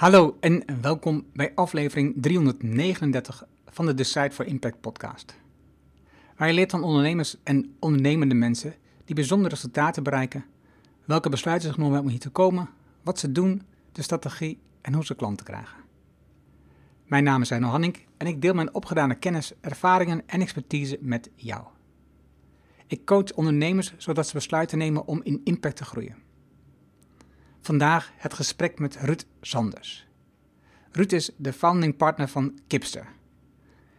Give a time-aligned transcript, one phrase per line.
[0.00, 5.34] Hallo en welkom bij aflevering 339 van de Decide for Impact podcast.
[6.36, 8.74] Waar je leert van ondernemers en ondernemende mensen
[9.04, 10.44] die bijzondere resultaten bereiken,
[11.04, 12.68] welke besluiten ze genomen hebben om hier te komen,
[13.02, 15.78] wat ze doen, de strategie en hoe ze klanten krijgen.
[17.04, 21.30] Mijn naam is Heino Hanning en ik deel mijn opgedane kennis, ervaringen en expertise met
[21.34, 21.64] jou.
[22.86, 26.28] Ik coach ondernemers zodat ze besluiten nemen om in impact te groeien.
[27.62, 30.06] Vandaag het gesprek met Ruud Sanders.
[30.92, 33.06] Ruud is de founding partner van Kipster.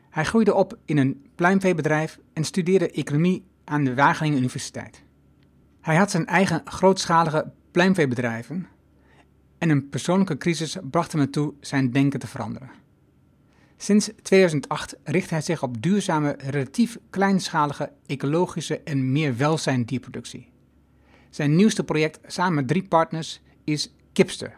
[0.09, 5.03] Hij groeide op in een pluimveebedrijf en studeerde economie aan de Wageningen Universiteit.
[5.81, 8.67] Hij had zijn eigen grootschalige pluimveebedrijven
[9.57, 12.69] en een persoonlijke crisis bracht hem ertoe zijn denken te veranderen.
[13.77, 20.49] Sinds 2008 richt hij zich op duurzame, relatief kleinschalige, ecologische en meer welzijn dierproductie.
[21.29, 23.41] Zijn nieuwste project samen met drie partners
[23.71, 24.57] is Kipster.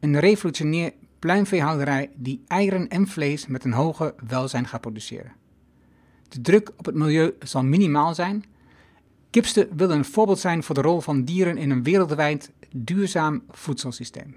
[0.00, 5.32] Een revolutionair pluimveehouderij die eieren en vlees met een hoge welzijn gaat produceren.
[6.28, 8.44] De druk op het milieu zal minimaal zijn.
[9.30, 14.36] Kipster wil een voorbeeld zijn voor de rol van dieren in een wereldwijd duurzaam voedselsysteem.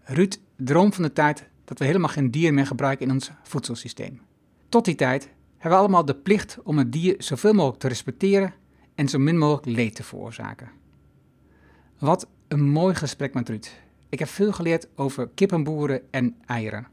[0.00, 4.20] Ruud droomt van de tijd dat we helemaal geen dier meer gebruiken in ons voedselsysteem.
[4.68, 8.54] Tot die tijd hebben we allemaal de plicht om het dier zoveel mogelijk te respecteren
[8.94, 10.70] en zo min mogelijk leed te veroorzaken.
[11.98, 13.70] Wat een mooi gesprek met Ruud.
[14.08, 16.86] Ik heb veel geleerd over kippenboeren en eieren.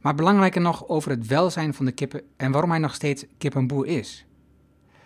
[0.00, 3.86] Maar belangrijker nog over het welzijn van de kippen en waarom hij nog steeds kippenboer
[3.86, 4.26] is.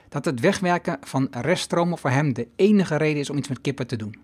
[0.09, 3.87] Dat het wegwerken van reststromen voor hem de enige reden is om iets met kippen
[3.87, 4.19] te doen.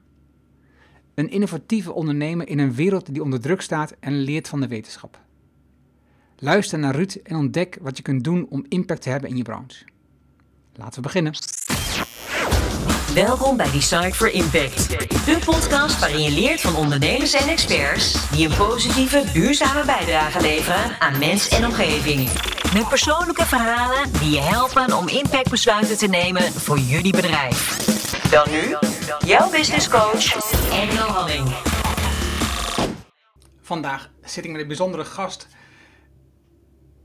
[1.15, 5.21] Een innovatieve ondernemer in een wereld die onder druk staat en leert van de wetenschap.
[6.37, 9.43] Luister naar Ruud en ontdek wat je kunt doen om impact te hebben in je
[9.43, 9.85] branche.
[10.75, 11.33] Laten we beginnen.
[13.15, 14.89] Welkom bij Decide for Impact.
[15.27, 21.01] De podcast waarin je leert van ondernemers en experts die een positieve, duurzame bijdrage leveren
[21.01, 22.29] aan mens en omgeving.
[22.75, 27.77] Met persoonlijke verhalen die je helpen om impactbesluiten te nemen voor jullie bedrijf.
[28.31, 28.77] Dan nu,
[29.27, 31.49] jouw business coach, Engel Halling.
[33.63, 35.49] Vandaag zit ik met een bijzondere gast.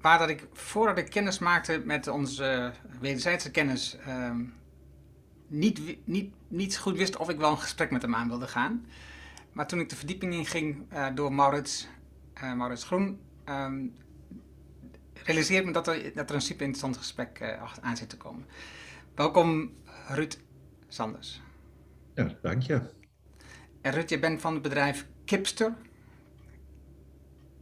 [0.02, 4.40] Waar dat ik, voordat ik kennis maakte met onze wederzijdse kennis, ehm,
[5.48, 8.86] niet, niet, niet goed wist of ik wel een gesprek met hem aan wilde gaan.
[9.52, 11.88] Maar toen ik de verdieping in ging uh, door Maurits,
[12.44, 13.94] uh, Maurits Groen, um,
[15.14, 18.46] realiseerde me dat er, dat er een super interessant gesprek uh, aan zit te komen.
[19.16, 19.72] Welkom
[20.08, 20.40] Ruud
[20.88, 21.42] Sanders.
[22.14, 22.82] Ja, dank je.
[23.82, 25.74] En Ruud, je bent van het bedrijf Kipster.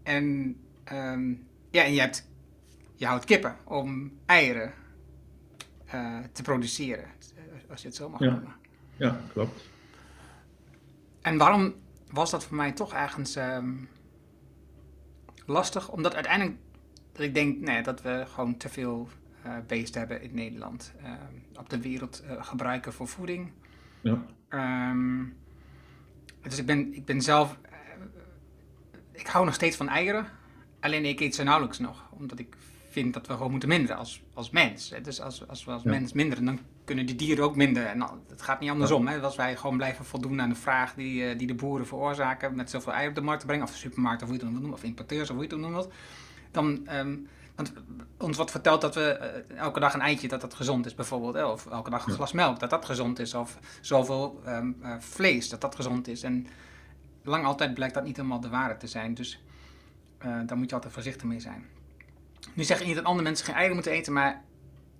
[0.03, 0.23] En,
[0.91, 2.27] um, ja, en je, hebt,
[2.95, 4.73] je houdt kippen om eieren
[6.31, 7.09] te produceren
[7.75, 8.31] als je het zo mag ja.
[8.31, 8.55] noemen.
[8.97, 9.69] Ja, klopt.
[11.21, 11.73] En waarom
[12.11, 13.89] was dat voor mij toch ergens um,
[15.45, 15.89] lastig?
[15.89, 16.57] Omdat uiteindelijk
[17.11, 19.09] dat ik denk nee, dat we gewoon te veel
[19.45, 20.93] uh, beesten hebben in Nederland.
[21.03, 21.11] Uh,
[21.59, 23.51] op de wereld uh, gebruiken voor voeding.
[24.01, 24.25] Ja.
[24.89, 25.37] Um,
[26.41, 27.57] dus ik ben, ik ben zelf...
[29.11, 30.25] ik hou nog steeds van eieren.
[30.79, 32.09] Alleen ik eet ze nauwelijks nog.
[32.11, 32.55] Omdat ik
[32.89, 34.93] vind dat we gewoon moeten minderen als, als mens.
[35.01, 35.89] Dus als, als we als ja.
[35.89, 37.85] mens minderen, dan kunnen die dieren ook minder.
[37.85, 39.07] En het gaat niet andersom.
[39.07, 39.19] Hè?
[39.19, 42.91] Als wij gewoon blijven voldoen aan de vraag die, die de boeren veroorzaken met zoveel
[42.91, 44.83] eieren op de markt te brengen, of de supermarkt, of hoe je het noemt, of
[44.83, 45.87] importeurs, of hoe je het noemt,
[46.51, 46.87] dan.
[46.93, 47.73] Um, want
[48.17, 51.33] ons wordt verteld dat we uh, elke dag een eitje, dat dat gezond is bijvoorbeeld.
[51.33, 51.45] Hè?
[51.45, 53.33] Of elke dag een glas melk, dat dat gezond is.
[53.33, 56.23] Of zoveel um, uh, vlees, dat dat gezond is.
[56.23, 56.47] En
[57.23, 59.13] lang altijd blijkt dat niet helemaal de waarheid te zijn.
[59.13, 59.43] Dus
[60.45, 61.65] daar moet je altijd voorzichtig mee zijn.
[62.53, 64.43] Nu zeg ik niet dat andere mensen geen eieren moeten eten, maar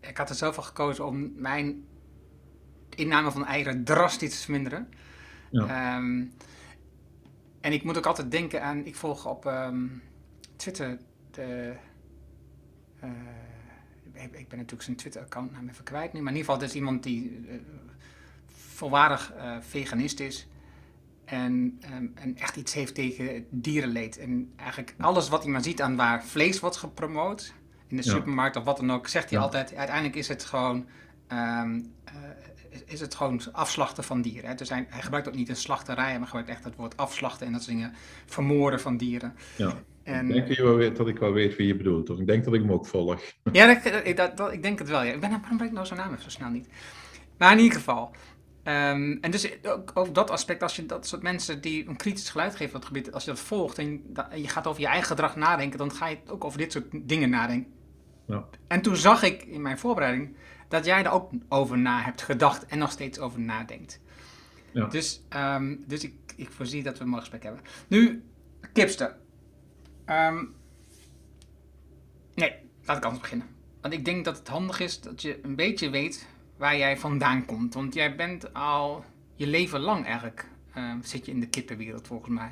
[0.08, 1.86] ik had er zelf voor gekozen om mijn
[2.90, 4.90] inname van eieren drastisch te verminderen.
[5.52, 5.98] Ja.
[5.98, 6.34] Um,
[7.62, 10.02] en ik moet ook altijd denken aan, ik volg op um,
[10.56, 10.98] Twitter
[11.32, 11.74] de.
[13.04, 16.70] Uh, ik, ben natuurlijk zijn Twitter-account naam even kwijt nu, maar in ieder geval, het
[16.70, 17.56] is iemand die uh,
[18.48, 20.48] volwaardig uh, veganist is.
[21.26, 24.18] En, um, en, echt iets heeft tegen dierenleed.
[24.18, 27.54] En eigenlijk alles wat hij maar ziet aan waar vlees wordt gepromoot,
[27.88, 28.12] in de ja.
[28.12, 29.46] supermarkt of wat dan ook, zegt hij ja.
[29.46, 30.86] altijd, uiteindelijk is het gewoon,
[31.32, 34.50] um, uh, is het gewoon afslachten van dieren.
[34.50, 34.56] Hè?
[34.56, 37.52] Dus hij, hij, gebruikt ook niet een slachterij, maar gebruikt echt het woord afslachten en
[37.52, 37.94] dat soort dingen,
[38.26, 39.36] vermoorden van dieren.
[39.56, 39.74] Ja,
[40.04, 42.44] en, ik denk wel weet, dat ik wel weet wie je bedoelt, of ik denk
[42.44, 43.22] dat ik hem ook volg.
[43.52, 45.04] Ja, dat, dat, dat, ik denk het wel.
[45.04, 45.14] Ja.
[45.14, 46.68] Ik ben, waarom ben ik nou zijn naam even zo snel niet?
[47.38, 48.12] Maar in ieder geval...
[48.68, 52.30] Um, en dus ook over dat aspect, als je dat soort mensen die een kritisch
[52.30, 55.08] geluid geven op het gebied, als je dat volgt en je gaat over je eigen
[55.08, 57.74] gedrag nadenken, dan ga je ook over dit soort dingen nadenken.
[58.28, 58.46] Ja.
[58.68, 60.36] En toen zag ik in mijn voorbereiding
[60.68, 64.00] dat jij er ook over na hebt gedacht en nog steeds over nadenkt.
[64.72, 64.86] Ja.
[64.86, 67.62] Dus, um, dus ik, ik voorzie dat we een mooi gesprek hebben.
[67.88, 68.24] Nu,
[68.74, 69.16] kipster.
[70.06, 70.44] Ehm,
[72.34, 73.48] nee, laat ik anders beginnen.
[73.82, 76.28] Want ik denk dat het handig is dat je een beetje weet
[76.58, 77.74] waar jij vandaan komt.
[77.74, 79.04] Want jij bent al
[79.36, 82.52] je leven lang eigenlijk, ehm, zit je in de kippenwereld volgens mij.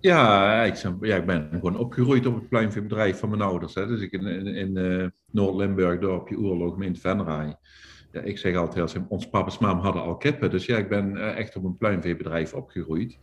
[0.00, 3.74] Ja, ik, ben- ja, ik ben gewoon opgegroeid op het pluimveebedrijf van mijn ouders.
[3.74, 3.86] Hè.
[3.86, 7.56] Dus ik in, in, in eh, Noord-Limburg, dorpje Oerlo, gemeente Venray.
[8.12, 10.50] Ja, ik zeg altijd ons papa's mam hadden al kippen.
[10.50, 13.18] Dus ja, ik ben eh, echt op een pluimveebedrijf opgegroeid.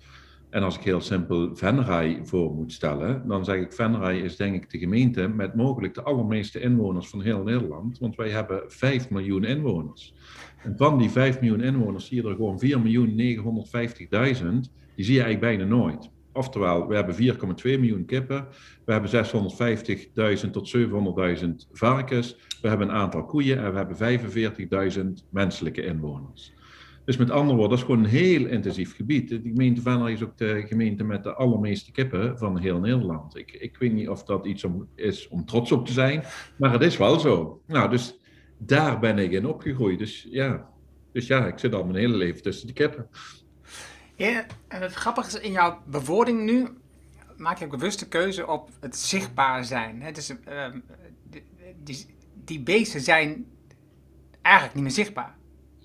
[0.49, 4.55] En als ik heel simpel Venray voor moet stellen, dan zeg ik Venray is denk
[4.55, 7.99] ik de gemeente met mogelijk de allermeeste inwoners van heel Nederland.
[7.99, 10.13] Want wij hebben 5 miljoen inwoners.
[10.63, 12.69] En van die 5 miljoen inwoners zie je er gewoon 4.950.000.
[14.95, 16.09] Die zie je eigenlijk bijna nooit.
[16.33, 17.21] Oftewel, we hebben 4,2
[17.63, 18.47] miljoen kippen.
[18.85, 19.25] We hebben
[20.45, 22.37] 650.000 tot 700.000 varkens.
[22.61, 24.19] We hebben een aantal koeien en we hebben
[24.93, 26.53] 45.000 menselijke inwoners.
[27.09, 29.29] Dus met andere woorden, dat is gewoon een heel intensief gebied.
[29.29, 33.35] De gemeente Venray is ook de gemeente met de allermeeste kippen van heel Nederland.
[33.35, 36.23] Ik, ik weet niet of dat iets om, is om trots op te zijn,
[36.57, 37.61] maar het is wel zo.
[37.67, 38.19] Nou, dus
[38.57, 39.99] daar ben ik in opgegroeid.
[39.99, 40.69] Dus ja,
[41.11, 43.09] dus ja ik zit al mijn hele leven tussen de kippen.
[44.15, 46.67] Ja, en het grappige is, in jouw bewoording nu
[47.37, 50.01] maak je ook bewust keuze op het zichtbaar zijn.
[50.01, 50.11] Hè?
[50.11, 50.79] Dus, ehm,
[51.83, 52.05] die,
[52.43, 53.45] die beesten zijn
[54.41, 55.38] eigenlijk niet meer zichtbaar.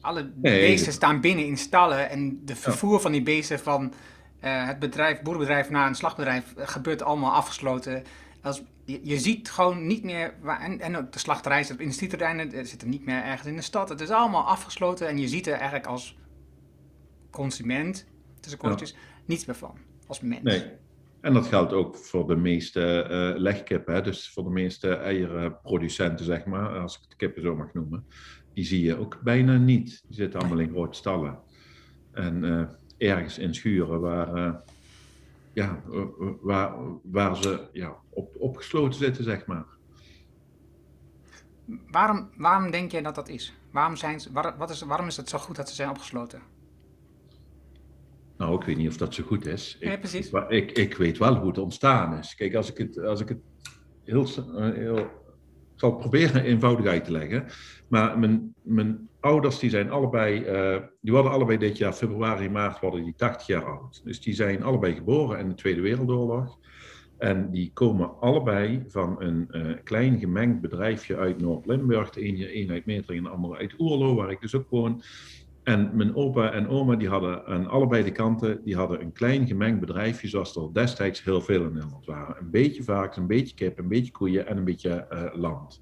[0.05, 0.61] Alle Nee.
[0.61, 3.93] beesten staan binnen in stallen en de vervoer van die beesten van
[4.41, 8.03] eh, het bedrijf, boerenbedrijf naar een slachtbedrijf eh, gebeurt allemaal afgesloten.
[8.43, 11.81] Als, je, je ziet gewoon niet meer, waar, en, en ook de slachterij zit op
[11.81, 13.89] industrieterreinen, er zit er niet meer ergens in de stad.
[13.89, 16.19] Het is allemaal afgesloten en je ziet er eigenlijk als
[17.31, 18.07] consument,
[18.41, 19.79] tussen koortjes, niets meer van.
[20.07, 20.43] Als mens.
[20.43, 20.65] Nee.
[21.21, 24.01] En dat geldt ook voor de meeste eh legkippen, hè?
[24.01, 28.07] dus voor de meeste eierproducenten, zeg maar, als ik de kippen zo mag noemen.
[28.55, 30.03] Die zie je ook bijna niet.
[30.07, 31.39] Die zitten allemaal in grote stallen.
[32.13, 34.55] En eh, ergens in schuren waar, eh,
[35.53, 35.83] ja,
[36.41, 39.65] waar, waar ze ja, op, opgesloten zitten, zeg maar.
[41.91, 43.55] Waarom, waarom denk jij dat dat is?
[43.71, 46.41] Waarom, zijn ze, waar- wat is, waarom is het zo goed dat ze zijn opgesloten?
[48.37, 49.77] Nou, ik weet niet of dat zo goed is.
[49.81, 50.31] Ik, Nee, precies.
[50.31, 52.35] maar ik, ik weet wel hoe het ontstaan is.
[52.35, 53.39] Kijk, als ik het, als ik het
[54.05, 54.27] heel,
[54.57, 55.23] eh, heel.
[55.75, 57.47] Ik zal het proberen eenvoudig uit te leggen.
[57.89, 60.45] Maar mijn, mijn ouders die zijn allebei.
[60.45, 64.01] eh, die worden allebei dit jaar, februari, maart, worden die 80 jaar oud.
[64.05, 66.59] Dus die zijn allebei geboren in de Tweede Wereldoorlog.
[67.19, 72.11] En die komen allebei van een eh, klein gemengd bedrijfje uit Noord-Limburg.
[72.11, 75.03] De een, een uit Metering en de andere uit Oerlo, waar ik dus ook woon.
[75.65, 79.47] En mijn opa en oma die hadden aan allebei de kanten die hadden een klein
[79.47, 82.37] gemengd bedrijfje, zoals er destijds heel veel in Nederland waren.
[82.39, 85.81] Een beetje varkens, een beetje kip, een beetje koeien en een beetje eh, land.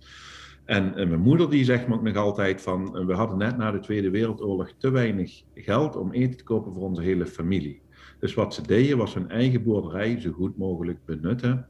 [0.65, 3.57] En, eh, mijn moeder die zegt me ook nog altijd van, eh, we hadden net
[3.57, 7.81] na de Tweede Wereldoorlog te weinig geld om eten te kopen voor onze hele familie.
[8.19, 11.67] Dus wat ze deden was hun eigen boerderij zo goed mogelijk benutten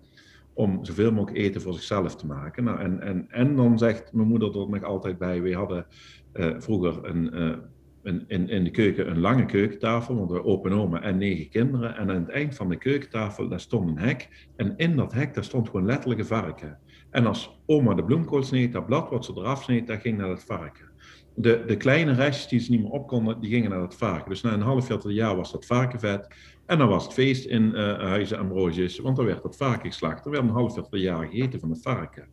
[0.53, 2.65] om zoveel mogelijk eten voor zichzelf te maken.
[2.65, 5.87] Nou, en, en, en dan zegt mijn moeder er nog altijd bij, we hadden
[6.33, 7.63] eh, vroeger een,
[8.03, 11.97] in, in de keuken een lange keukentafel, want we open oma en negen kinderen.
[11.97, 14.49] En aan het eind van de keukentafel, daar stond een hek.
[14.57, 16.79] En in dat hek, daar stond gewoon letterlijk een varken.
[17.11, 20.29] En als oma de bloemkool sneed, dat blad wat ze eraf sneed, dat ging naar
[20.29, 20.91] het varken.
[21.35, 24.31] De, de kleine restjes die ze niet meer op konden, die gingen naar het varken.
[24.31, 26.35] Dus na een half jaar was dat varkenvet.
[26.67, 30.25] En dan was het feest in eh Huizen Ambrosius, want dan werd het varken geslacht.
[30.25, 32.27] Er werd een half jaar gegeten van het varken.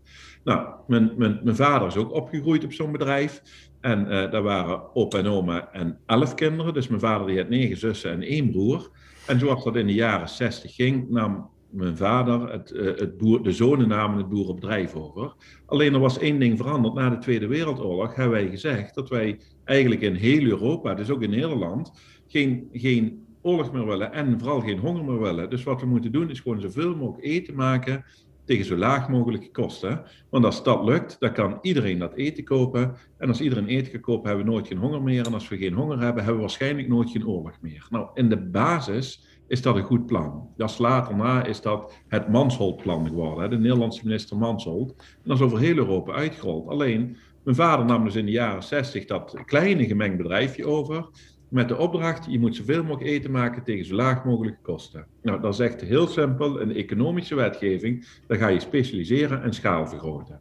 [0.43, 0.69] Nou,
[1.17, 3.41] mijn vader is ook opgegroeid op zo'n bedrijf.
[3.81, 6.73] En eh, daar waren opa en oma en elf kinderen.
[6.73, 8.89] Dus mijn vader die had negen zussen en één broer.
[9.27, 13.43] En zoals dat in de jaren zestig ging, nam mijn vader het, eh, het boer,
[13.43, 15.33] de zonen namen het boerenbedrijf over.
[15.65, 16.93] Alleen er was één ding veranderd.
[16.93, 21.21] Na de Tweede Wereldoorlog hebben wij gezegd dat wij eigenlijk in heel Europa, dus ook
[21.21, 21.91] in Nederland,
[22.27, 25.49] geen, geen oorlog meer willen en vooral geen honger meer willen.
[25.49, 28.05] Dus wat we moeten doen is gewoon zoveel mogelijk eten maken
[28.49, 30.01] tegen zo laag mogelijke kosten.
[30.29, 32.95] Want als dat lukt, dan kan iedereen dat eten kopen.
[33.17, 35.25] En als iedereen eten kan kopen, hebben we nooit geen honger meer.
[35.25, 37.87] En als we geen honger hebben, hebben we waarschijnlijk nooit geen oorlog meer.
[37.89, 40.49] Nou, in de basis is dat een goed plan.
[40.57, 43.49] Dat is later na is dat het Mansholt-plan geworden.
[43.49, 44.95] De Nederlandse minister Mansholt.
[44.97, 46.67] En dat is over heel Europa uitgerold.
[46.67, 51.09] Alleen, mijn vader nam dus in de jaren 60 dat kleine gemengd bedrijfje over.
[51.49, 55.05] Met de opdracht, je moet zoveel mogelijk eten maken tegen zo laag mogelijke kosten.
[55.21, 56.61] Nou, dat is echt heel simpel.
[56.61, 60.39] Een economische wetgeving, dan ga je specialiseren en schaal vergroten.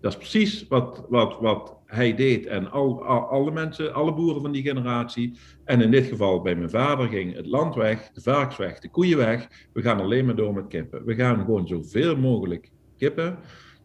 [0.00, 4.42] Dat is precies wat, wat, wat hij deed en al, al, alle mensen, alle boeren
[4.42, 5.38] van die generatie.
[5.64, 8.90] En in dit geval bij mijn vader ging het land weg, de varkens weg, de
[8.90, 9.48] koeien weg.
[9.72, 11.04] We gaan alleen maar door met kippen.
[11.04, 13.38] We gaan gewoon zoveel mogelijk kippen,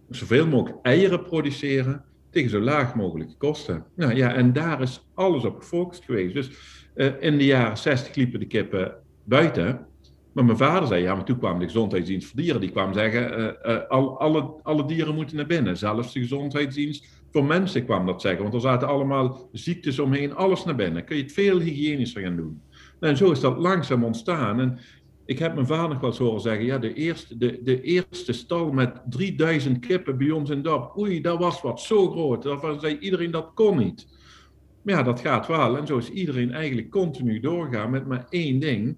[0.10, 3.86] zoveel mogelijk eieren produceren tegen zo laag mogelijke kosten.
[3.96, 6.34] Nou ja, en daar is alles op gefocust geweest.
[6.34, 6.50] Dus
[7.20, 9.86] in de jaren 60 liepen de kippen buiten.
[10.34, 12.62] Maar mijn vader zei, ja, maar toen kwam de gezondheidsdienst voor dieren.
[12.62, 15.78] Die kwam zeggen, al, alle, alle dieren moeten naar binnen.
[15.78, 18.42] Zelfs de gezondheidsdienst voor mensen kwam dat zeggen.
[18.42, 21.04] Want er zaten allemaal ziektes omheen, alles naar binnen.
[21.04, 22.62] Kun je het veel hygiënischer gaan doen.
[23.00, 24.60] En zo is dat langzaam ontstaan.
[24.60, 24.80] En
[25.26, 28.34] ik heb mijn vader nog wel eens horen zeggen, ja, de eerste, de, de eerste
[28.34, 32.44] stal met 3000 kippen bij ons in dorp, oei, dat was wat zo groot.
[32.44, 34.08] Dat zei iedereen, dat kon niet.
[34.82, 35.78] Maar ja, dat gaat wel.
[35.78, 38.98] En zo is iedereen eigenlijk continu doorgaan met maar één ding.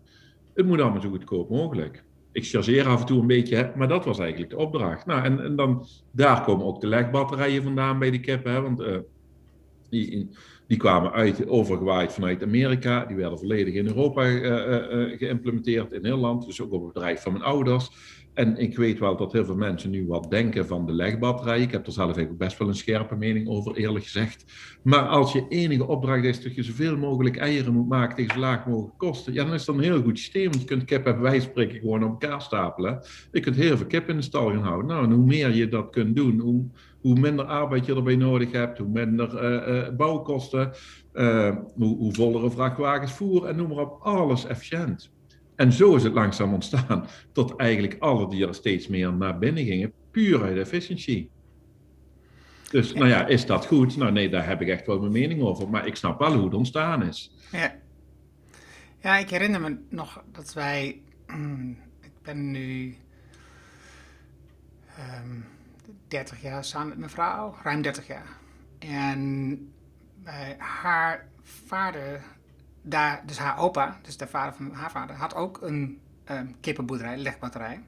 [0.54, 2.04] Het moet allemaal zo goedkoop mogelijk.
[2.32, 5.06] Ik chargeer af en toe een beetje, maar dat was eigenlijk de opdracht.
[5.06, 8.52] Nou, en, en dan, daar komen ook de legbatterijen vandaan bij de kippen.
[8.52, 10.24] Hè, want uh,
[10.68, 13.06] die, kwamen uit, overgewaaid vanuit Amerika.
[13.06, 16.46] Die werden volledig in Europa uh, geïmplementeerd, in Nederland.
[16.46, 17.90] Dus ook op het bedrijf van mijn ouders.
[18.36, 21.62] En ik weet wel dat heel veel mensen nu wat denken van de legbatterij.
[21.62, 24.46] Ik heb er zelf eigenlijk best wel een scherpe mening over, eerlijk gezegd.
[24.82, 28.40] Maar als je enige opdracht is dat je zoveel mogelijk eieren moet maken tegen zo
[28.40, 30.44] laag mogelijk kosten, ja, dan is dat een heel goed systeem.
[30.44, 33.04] Want je kunt bij wijze spreken gewoon op elkaar stapelen.
[33.32, 34.88] Je kunt heel veel kip in de stal gaan houden.
[34.88, 36.66] Nou, en hoe meer je dat kunt doen, hoe,
[37.06, 40.72] hoe minder arbeid je erbij nodig hebt, hoe minder uh, uh, bouwkosten,
[41.14, 45.12] uh, hoe, hoe vollere vrachtwagens voeren en noem maar op, alles efficiënt.
[45.56, 49.94] En zo is het langzaam ontstaan, tot eigenlijk alle dieren steeds meer naar binnen gingen,
[50.12, 51.30] puur uit efficiëntie.
[52.72, 53.98] Dus, nou ja, is dat goed?
[53.98, 56.44] Nou nee, daar heb ik echt wel mijn mening over, maar ik snap wel hoe
[56.44, 57.36] het ontstaan is.
[57.52, 57.76] Ja,
[59.02, 61.02] ja ik herinner me nog dat wij,
[62.02, 62.96] ik ben nu
[64.98, 65.40] ehm,
[66.08, 68.28] 30 jaar samen met mijn vrouw, ruim 30 jaar.
[68.80, 69.74] En
[70.24, 72.22] bij haar vader
[72.82, 76.00] daar, dus haar opa, dus de vader van haar vader, had ook een
[76.32, 77.84] um, kippenboerderij, legbatterij.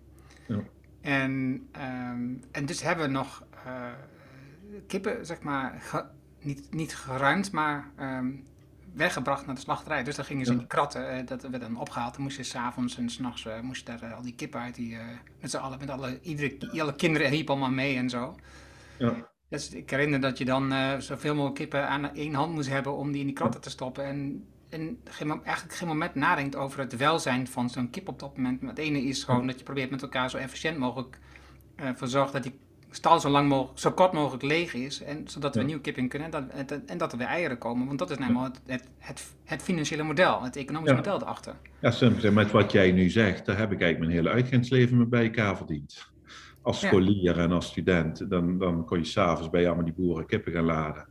[0.48, 0.60] Ja.
[1.02, 1.32] En,
[1.76, 3.92] um, en dus hebben we nog uh,
[4.88, 5.84] kippen, zeg maar,
[6.40, 8.46] niet, niet geruimd, maar um,
[8.98, 10.04] weggebracht naar de slachterij.
[10.04, 12.14] Dus dan gingen ze in die kratten, uh, dat werd dan opgehaald.
[12.14, 14.98] Dan moest je s'avonds en s'nachts uh, moest daar uh, al die kippen uit, die,
[15.42, 18.36] met z'n allen, met alle, iedere, alle kinderen liepen allemaal mee en zo.
[18.98, 19.30] Ja.
[19.50, 23.12] Dus ik herinner dat je dan zoveel mogelijk kippen aan één hand moest hebben om
[23.12, 24.06] die in die kratten te stoppen.
[24.06, 28.38] En en geen, eigenlijk geen moment nadenkt over het welzijn van zo'n kip op dat
[28.38, 28.62] moment.
[28.62, 31.20] het ene is gewoon dat je probeert met elkaar zo efficiënt mogelijk
[31.76, 35.04] uh, voor zorgen dat die stal zo lang mogelijk, zo kort mogelijk leeg is.
[35.04, 37.58] En, zodat we een nieuwe kip in kunnen en dat, en, dat er weer eieren
[37.58, 37.88] komen.
[37.88, 41.56] Want dat is namelijk het, het, het, financiële model, het economische model erachter.
[41.80, 45.08] Ja, simpel met wat jij nu zegt, daar heb ik eigenlijk mijn hele uitgaansleven mee
[45.08, 46.12] bij elkaar verdiend.
[46.62, 50.52] Als scholier en als student, dan, dan kon je s'avonds bij allemaal die boeren kippen
[50.52, 51.08] gaan laden.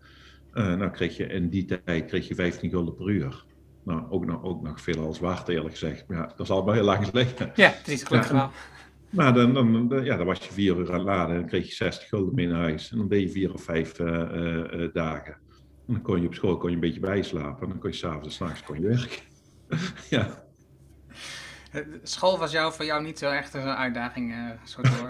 [0.54, 3.44] Uh, nou kreeg je in die tijd kreeg je 15 gulden per uur.
[3.84, 6.08] Nou, ook nog, ook nog veel als waard, eerlijk gezegd.
[6.08, 7.52] Maar ja, dat zal wel heel lang liggen.
[7.54, 8.50] Ja, precies, gelukkig wel.
[9.10, 11.66] Maar dan, dan, ja, dan was je vier uur aan het laden en dan kreeg
[11.66, 12.90] je 60 gulden mee naar huis.
[12.90, 15.32] En dan deed je vier of vijf uh, uh, dagen.
[15.86, 17.62] En dan kon je op school kon je een beetje bijslapen.
[17.62, 19.22] En dan kon je s'avonds en s'nachts kon je werken.
[20.16, 20.44] ja.
[22.02, 25.08] School was jou, voor jou niet zo echt een uitdaging, uh, zo door.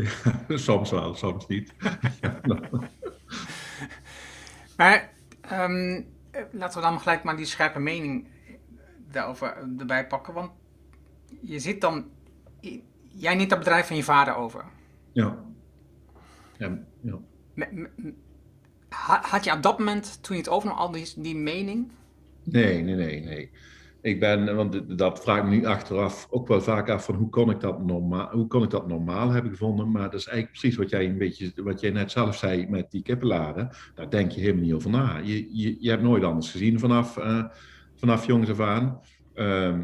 [0.00, 1.74] ja, soms wel, soms niet.
[4.76, 5.12] maar
[5.52, 6.06] um,
[6.50, 8.28] laten we dan gelijk maar die scherpe mening
[9.10, 10.34] daarover erbij pakken.
[10.34, 10.50] Want
[11.40, 12.04] je zit dan.
[13.08, 14.64] Jij neemt dat bedrijf van je vader over.
[15.12, 15.44] Ja.
[16.58, 17.18] ja, ja.
[19.22, 21.90] Had je op dat moment, toen je het overnam, al die, die mening?
[22.42, 23.50] Nee, nee, nee, nee.
[24.04, 27.28] Ik ben, want dat vraag ik me nu achteraf ook wel vaak af van hoe
[27.28, 29.90] kon ik dat normaal, hoe kon ik dat normaal hebben gevonden.
[29.90, 32.90] Maar dat is eigenlijk precies wat jij een beetje, wat jij net zelf zei met
[32.90, 33.70] die kippenladen.
[33.94, 35.16] Daar denk je helemaal niet over na.
[35.16, 37.44] Je, je, je hebt nooit anders gezien vanaf, uh,
[37.94, 39.00] vanaf jongs af aan.
[39.34, 39.78] Uh,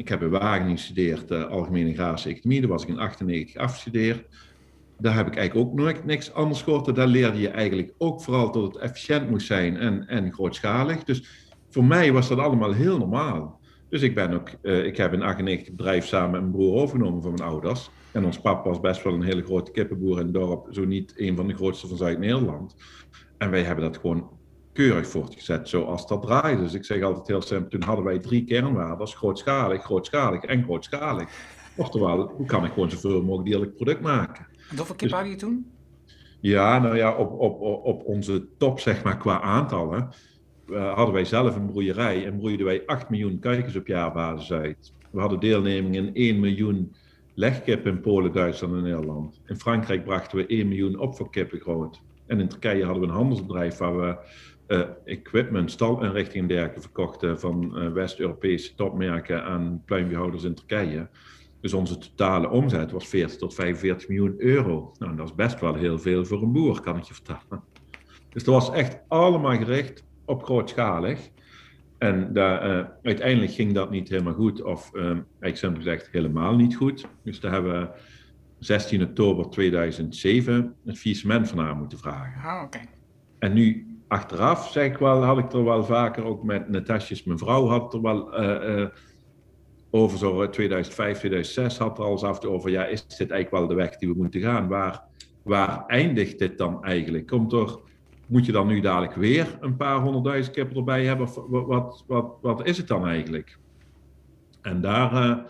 [0.00, 2.60] ik heb in Wageningen gestudeerd, uh, Algemene Agrarische Economie.
[2.60, 4.24] Daar was ik in 98 afgestudeerd.
[4.98, 6.94] Daar heb ik eigenlijk ook nooit niks anders gehoord.
[6.94, 11.04] Daar leerde je eigenlijk ook vooral dat het efficiënt moest zijn en, en grootschalig.
[11.04, 13.60] Dus voor mij was dat allemaal heel normaal.
[13.88, 17.22] Dus ik, ben ook, uh, ik heb een 98 bedrijf samen met mijn broer overgenomen
[17.22, 17.90] van mijn ouders.
[18.12, 21.12] En ons papa was best wel een hele grote kippenboer in het dorp, zo niet
[21.16, 22.76] een van de grootste van Zuid-Nederland.
[23.38, 24.30] En wij hebben dat gewoon
[24.72, 26.62] keurig voortgezet zoals dat draaide.
[26.62, 31.28] Dus ik zeg altijd heel simpel, toen hadden wij drie kernwaarden, grootschalig, grootschalig en grootschalig.
[31.76, 34.46] Oftewel, hoe kan ik gewoon zoveel mogelijk dierlijk product maken?
[34.70, 35.70] En hoeveel kip dus, hadden je toen?
[36.40, 40.08] Ja, nou ja, op, op, op onze top zeg maar qua aantallen
[40.70, 44.92] uh, hadden wij zelf een broeierij en broeiden wij 8 miljoen kuikens op jaarbasis uit.
[45.10, 46.94] We hadden deelneming in 1 miljoen
[47.34, 49.40] legkippen in Polen, Duitsland en Nederland.
[49.46, 52.00] In Frankrijk brachten we 1 miljoen opfokkippen groot.
[52.26, 54.16] En in Turkije hadden we een handelsbedrijf waar we
[54.70, 61.08] uh, equipment, stalinrichtingen en dergelijke verkochten van uh, West-Europese topmerken aan pluimveehouders in Turkije.
[61.60, 64.92] Dus onze totale omzet was 40 tot 45 miljoen euro.
[64.98, 67.62] Nou, dat is best wel heel veel voor een boer, kan ik je vertellen.
[68.28, 71.30] Dus dat was echt allemaal gericht op grootschalig.
[71.98, 76.76] En daar, eh, uiteindelijk ging dat niet helemaal goed, of eigenlijk simpel gezegd helemaal niet
[76.76, 77.06] goed.
[77.24, 77.88] Dus daar hebben we
[78.58, 82.50] 16 oktober 2007 het faillissement van haar moeten vragen.
[82.50, 82.80] Oh, oké.
[83.38, 87.38] En nu achteraf zeg ik wel, had ik er wel vaker, ook met Natasjes, mijn
[87.38, 88.86] vrouw, had er wel uh, uh,
[89.90, 93.50] over zo 2005, 2006 had er al eens af en over, ja, is dit eigenlijk
[93.50, 94.68] wel de weg die we moeten gaan?
[94.68, 95.02] Waar,
[95.42, 97.26] waar eindigt dit dan eigenlijk?
[97.26, 97.78] Komt er,
[98.26, 101.28] moet je dan nu dadelijk weer een paar honderdduizend kippen erbij hebben?
[101.48, 103.58] Wat, wat, wat, is het dan eigenlijk?
[104.62, 105.44] En daar,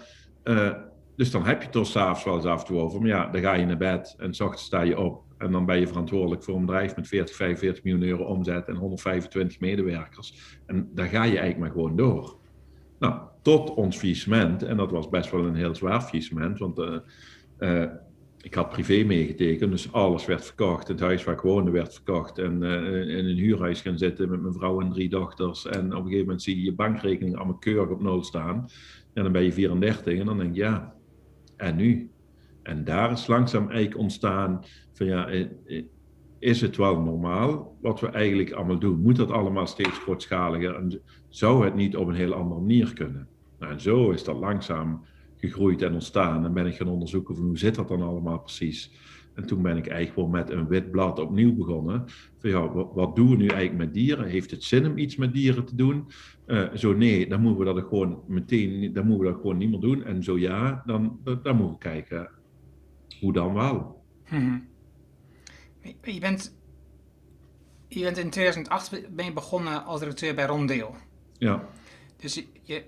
[1.16, 3.00] dus dan heb je het er s'avonds wel eens af en over.
[3.00, 5.22] Maar ja, dan ga je naar bed en s ochtends sta je op.
[5.40, 8.76] En dan ben je verantwoordelijk voor een bedrijf met 40, 45 miljoen euro omzet en
[8.76, 10.58] 125 medewerkers.
[10.66, 12.36] En daar ga je eigenlijk maar gewoon door.
[12.98, 16.96] Nou, tot ons faillissement, en dat was best wel een heel zwaar faillissement, want uh,
[17.58, 17.84] uh,
[18.40, 20.88] ik had privé meegetekend, dus alles werd verkocht.
[20.88, 24.40] Het huis waar ik woonde werd verkocht en uh, in een huurhuis gaan zitten met
[24.40, 25.66] mijn vrouw en drie dochters.
[25.66, 28.66] En op een gegeven moment zie je je bankrekening allemaal keurig op nul staan.
[29.12, 30.94] En dan ben je 34 en dan denk je, ja,
[31.56, 32.10] en nu?
[32.62, 34.64] En daar is langzaam eigenlijk ontstaan
[35.00, 35.28] van ja,
[36.38, 39.00] is het wel normaal wat we eigenlijk allemaal doen?
[39.00, 40.74] Moet dat allemaal steeds grootschaliger?
[40.74, 43.28] En zou het niet op een heel andere manier kunnen?
[43.58, 45.04] Nou, en zo is dat langzaam
[45.36, 46.44] gegroeid en ontstaan.
[46.44, 48.92] En ben ik gaan onderzoeken van hoe zit dat dan allemaal precies?
[49.34, 52.04] En toen ben ik eigenlijk gewoon met een wit blad opnieuw begonnen.
[52.38, 54.28] Van ja, wat, doen we nu eigenlijk met dieren?
[54.28, 56.04] Heeft het zin om iets met dieren te doen?
[56.46, 59.70] Uh, zo nee, dan moeten we dat gewoon meteen, dan moeten we dat gewoon niet
[59.70, 60.04] meer doen.
[60.04, 62.30] En zo ja, dan, dan, dan moeten we kijken
[63.20, 64.04] hoe dan wel.
[64.24, 64.69] Hmm.
[66.02, 66.54] Je, bent,
[67.88, 70.96] je bent in 2008 ben je begonnen als directeur bij Rondeel.
[71.38, 71.68] Ja.
[72.16, 72.84] Dus je,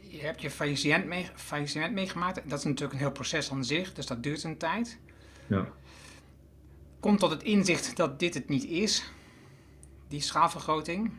[0.00, 2.48] je hebt je faillissement, mee, faillissement meegemaakt.
[2.48, 4.98] Dat is natuurlijk een heel proces aan zich, dus dat duurt een tijd.
[5.46, 5.68] Ja.
[7.00, 9.12] Komt tot het inzicht dat dit het niet is,
[10.08, 11.12] die schaalvergroting.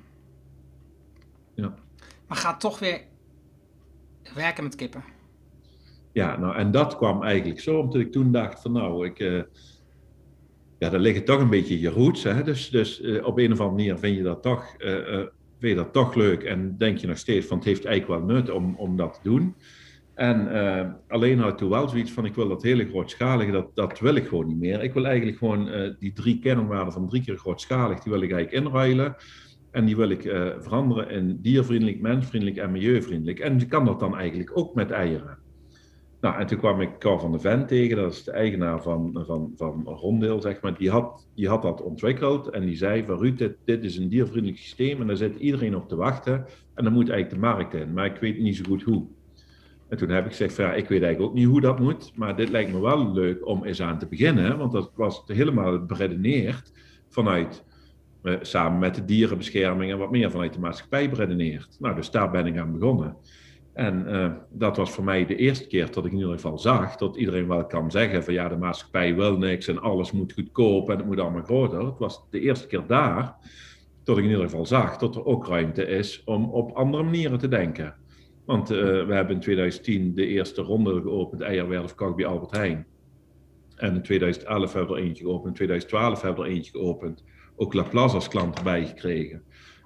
[1.53, 1.73] Ja.
[2.27, 3.01] Maar gaat toch weer
[4.33, 5.03] werken met kippen.
[6.11, 9.43] Ja, nou en dat kwam eigenlijk zo, omdat ik toen dacht van nou, ik, uh,
[10.79, 12.23] ja, daar liggen toch een beetje je roots.
[12.23, 12.43] Hè?
[12.43, 14.95] Dus, dus uh, op een of andere manier vind je dat toch, uh,
[15.59, 18.35] vind je dat toch leuk en denk je nog steeds van het heeft eigenlijk wel
[18.35, 19.55] nut om, om dat te doen.
[20.13, 20.49] En
[21.07, 24.27] alleen ik toen wel zoiets van, ik wil dat hele grootschalige, dat, dat wil ik
[24.27, 24.83] gewoon niet meer.
[24.83, 28.65] Ik wil eigenlijk gewoon die drie kernwaarden van drie keer grootschalig, die wil ik eigenlijk
[28.65, 29.15] inruilen.
[29.71, 30.21] En die wil ik
[30.59, 33.39] veranderen in diervriendelijk, mensvriendelijk en milieuvriendelijk.
[33.39, 35.37] En je kan dat dan eigenlijk ook met eieren.
[36.21, 39.23] Nou, en toen kwam ik Carl van de Ven tegen, dat is de eigenaar van,
[39.25, 40.77] van, van Rondeel, zeg maar.
[40.77, 44.09] Die had, die had dat ontwikkeld en die zei van Ruud, dit, dit is een
[44.09, 46.45] diervriendelijk systeem en daar zit iedereen op te wachten.
[46.73, 49.05] En dan moet eigenlijk de markt in, maar ik weet niet zo goed hoe.
[49.87, 52.11] En toen heb ik gezegd, van, ja, ik weet eigenlijk ook niet hoe dat moet,
[52.15, 55.85] maar dit lijkt me wel leuk om eens aan te beginnen, want dat was helemaal
[55.85, 56.71] beredeneerd
[57.09, 57.63] vanuit,
[58.23, 61.77] uh, samen met de dierenbescherming en wat meer vanuit de maatschappij beredeneerd.
[61.79, 63.15] Nou, dus daar ben ik aan begonnen.
[63.77, 66.95] En uh, dat was voor mij de eerste keer dat ik in ieder geval zag
[66.95, 70.89] dat iedereen wel kan zeggen van ja, de maatschappij wil niks en alles moet goedkoop
[70.89, 71.85] en het moet allemaal groter.
[71.85, 73.35] Het was de eerste keer daar
[74.03, 77.39] dat ik in ieder geval zag dat er ook ruimte is om op andere manieren
[77.39, 77.95] te denken.
[78.45, 82.85] Want uh, we hebben in 2010 de eerste ronde geopend, eierwerf bij Albert Heijn.
[83.75, 87.23] En in 2011 hebben we er eentje geopend, in 2012 hebben we er eentje geopend.
[87.55, 89.43] Ook Laplace als klant erbij gekregen.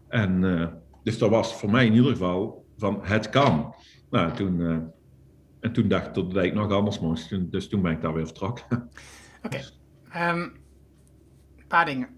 [0.08, 0.68] En uh,
[1.04, 3.76] dus dat was voor mij in ieder geval van het kan.
[4.12, 4.78] Nou, toen, uh,
[5.60, 7.52] en toen dacht ik dat eigenlijk nog anders moest.
[7.52, 8.66] Dus toen ben ik daar weer vertrokken.
[9.46, 9.62] Oké,
[10.08, 10.30] okay.
[10.30, 10.42] um,
[11.58, 12.10] een paar dingen.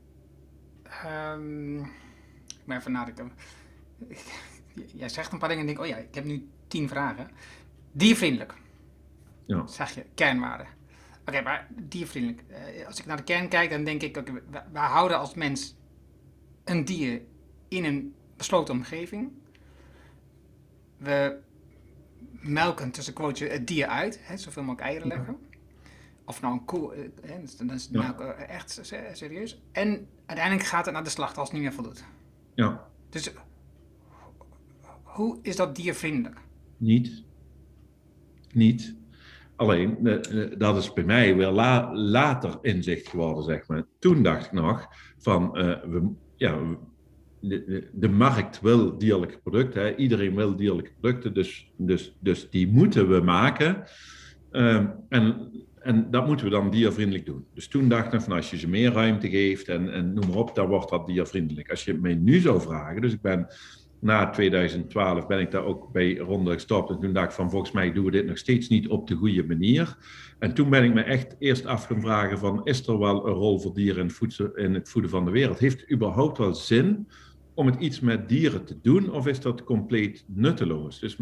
[1.06, 1.80] Um,
[2.48, 3.32] ik ben even nadenken
[4.96, 7.30] jij zegt een paar dingen en denk, oh ja, ik heb nu tien vragen.
[7.92, 8.54] Diervriendelijk.
[9.46, 9.68] Ja.
[9.68, 10.68] Zeg je, kernwaarden.
[10.68, 12.44] Oké, okay, maar diervriendelijk.
[12.50, 15.76] Uh, als ik naar de kern kijk, dan denk ik, okay, we, houden als mens
[16.64, 17.22] een dier
[17.68, 19.32] in een besloten omgeving.
[20.98, 21.40] We
[22.44, 25.38] melken tussen quotejes het dier uit, hè, zoveel mogelijk eieren leggen.
[25.40, 25.58] Ja.
[26.26, 28.34] Of nou een koe, hè, dan is de melk ja.
[28.34, 28.82] echt
[29.14, 29.62] serieus.
[29.72, 32.04] En uiteindelijk gaat het naar de slacht als het niet meer voldoet.
[32.54, 32.88] Ja.
[33.10, 33.34] Dus
[35.04, 36.40] hoe is dat diervriendelijk?
[36.78, 37.24] Niet.
[38.52, 38.96] Niet.
[39.56, 40.22] Alleen,
[40.58, 43.84] dat is bij mij weer la, later inzicht geworden, zeg maar.
[44.00, 46.60] Toen dacht ik nog van, uh, we, ja,
[47.94, 49.82] de, markt wil dierlijke producten.
[49.82, 49.96] Hè.
[49.96, 53.84] Iedereen wil dierlijke producten, dus, dus, dus die moeten we maken.
[54.52, 54.76] Uh,
[55.10, 57.46] en, en dat moeten we dan diervriendelijk doen.
[57.54, 60.38] Dus toen dacht ik van, als je ze meer ruimte geeft en, en noem maar
[60.38, 61.70] op, dan wordt dat diervriendelijk.
[61.70, 63.48] Als je mij nu zou vragen, dus ik ben
[64.04, 66.90] na 2012 ben ik daar ook bij ronde gestopt.
[66.90, 69.16] En toen dacht ik van volgens mij doen we dit nog steeds niet op de
[69.16, 69.98] goede manier.
[70.40, 73.34] En toen ben ik me echt eerst af gaan vragen van is er wel een
[73.34, 75.60] rol voor dieren in het, voedsel, in het voeden van de wereld?
[75.60, 77.08] Heeft het überhaupt wel zin
[77.54, 81.00] om het iets met dieren te doen of is dat compleet nutteloos?
[81.00, 81.18] Dus,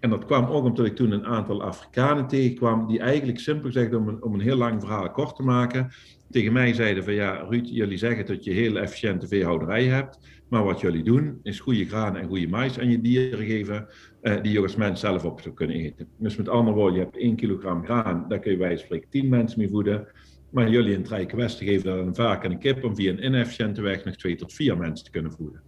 [0.00, 3.94] en dat kwam ook omdat ik toen een aantal Afrikanen tegenkwam die eigenlijk simpel gezegd,
[3.94, 5.90] om een, om een heel lang verhaal kort te maken,
[6.30, 10.64] tegen mij zeiden van ja, Ruud, jullie zeggen dat je heel efficiënte veehouderij hebt, maar
[10.64, 13.88] wat jullie doen is goede granen en goede mais aan je dieren geven,
[14.20, 16.08] eh, die je als mens zelf op zou kunnen eten.
[16.18, 19.28] Dus met andere woorden, je hebt 1 kilogram graan, daar kun je bij spreken 10
[19.28, 20.06] mensen mee voeden.
[20.50, 23.10] Maar jullie in het Rijke Westen geven dan een vark en een kip om via
[23.10, 25.65] een inefficiënte weg nog twee tot vier mensen te kunnen voeden.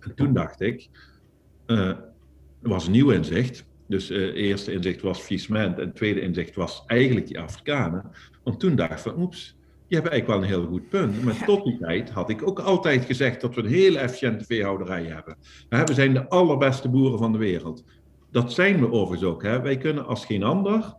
[0.00, 0.88] En toen dacht ik,
[1.66, 2.04] uh, er
[2.60, 3.66] was een nieuw inzicht.
[3.86, 8.10] Dus uh, eerste inzicht was faillissement en het tweede inzicht was eigenlijk die Afrikanen.
[8.42, 9.56] Want toen dacht ik van, oeps,
[9.86, 11.24] je hebt eigenlijk wel een heel goed punt.
[11.24, 15.04] Maar tot die tijd had ik ook altijd gezegd dat we een hele efficiënte veehouderij
[15.04, 15.36] hebben.
[15.68, 17.84] We zijn de allerbeste boeren van de wereld.
[18.30, 19.42] Dat zijn we overigens ook.
[19.42, 19.60] Hè.
[19.60, 20.94] Wij kunnen als geen ander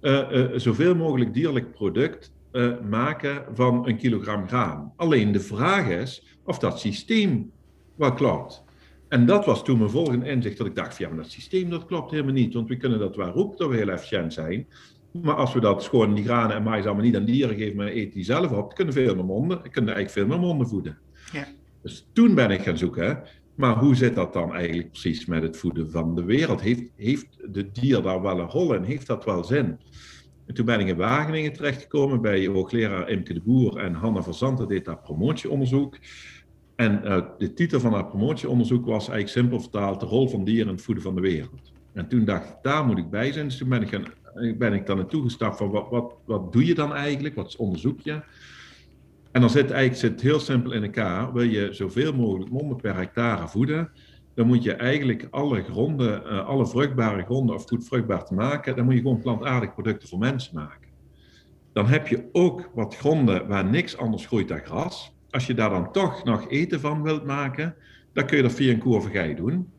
[0.00, 4.92] uh, zoveel mogelijk dierlijk product uh, maken van een kilogram graan.
[4.96, 7.52] Alleen de vraag is of dat systeem
[7.94, 8.64] wel klopt.
[9.08, 11.86] En dat was toen mijn volgende inzicht dat ik dacht, ja, maar dat systeem dat
[11.86, 12.54] klopt helemaal niet.
[12.54, 14.66] Want we kunnen dat wel roepen dat we heel efficiënt zijn.
[15.12, 17.86] Maar als we dat gewoon die granen en mais allemaal niet aan dieren geven, maar
[17.86, 20.98] eten die zelf op, kunnen veel meer monden, kunnen eigenlijk veel meer monden voeden.
[21.32, 21.46] Ja.
[21.82, 23.22] Dus toen ben ik gaan zoeken,
[23.54, 26.60] maar hoe zit dat dan eigenlijk precies met het voeden van de wereld?
[26.60, 28.82] Heeft, heeft de dier daar wel een rol in?
[28.82, 29.78] Heeft dat wel zin?
[30.46, 34.68] En toen ben ik in Wageningen terechtgekomen bij hoogleraar Imke de Boer en Hanna Verzanten
[34.68, 35.98] deed daar promotieonderzoek.
[36.76, 40.66] En uh, de titel van haar promotieonderzoek was eigenlijk simpel vertaald de rol van dieren
[40.66, 41.72] in het voeden van de wereld.
[41.92, 43.46] En toen dacht ik, daar moet ik bij zijn.
[43.46, 44.04] Dus toen ben ik, gaan,
[44.58, 47.34] ben ik dan naartoe gestapt van wat, wat, wat doe je dan eigenlijk?
[47.34, 48.20] Wat onderzoek je?
[49.32, 51.32] En dan zit eigenlijk zit heel simpel in elkaar.
[51.32, 53.90] Wil je zoveel mogelijk monden per hectare voeden,
[54.34, 58.76] dan moet je eigenlijk alle gronden, uh, alle vruchtbare gronden, of goed vruchtbaar te maken,
[58.76, 60.88] dan moet je gewoon plantaardige producten voor mensen maken.
[61.72, 65.11] Dan heb je ook wat gronden waar niks anders groeit dan gras.
[65.32, 67.74] Als je daar dan toch nog eten van wilt maken,
[68.12, 69.72] dan kun je dat via een koervergij doen.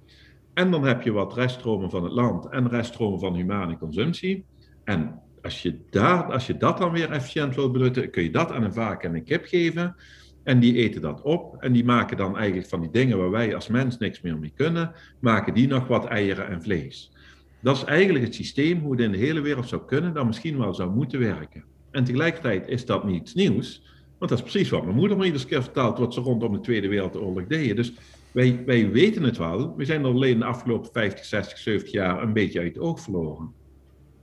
[0.53, 4.45] En dan heb je wat reststromen van het land en reststromen van humane consumptie.
[4.83, 8.51] En als je, daar, als je dat dan weer efficiënt wilt benutten, kun je dat
[8.51, 9.95] aan een varken en een kip geven.
[10.43, 13.55] En die eten dat op en die maken dan eigenlijk van die dingen waar wij
[13.55, 17.11] als mens niks meer mee kunnen, maken die nog wat eieren en vlees.
[17.59, 20.57] Dat is eigenlijk het systeem hoe het in de hele wereld zou kunnen, dat misschien
[20.57, 21.63] wel zou moeten werken.
[21.91, 23.83] En tegelijkertijd is dat niets nieuws,
[24.23, 26.59] want dat is precies wat mijn moeder me iedere keer vertelt, wat ze rondom de
[26.59, 27.75] Tweede Wereldoorlog deden.
[27.75, 27.93] Dus
[28.31, 32.21] wij, wij weten het wel, we zijn er alleen de afgelopen 50, 60, 70 jaar
[32.21, 33.51] een beetje uit het oog verloren.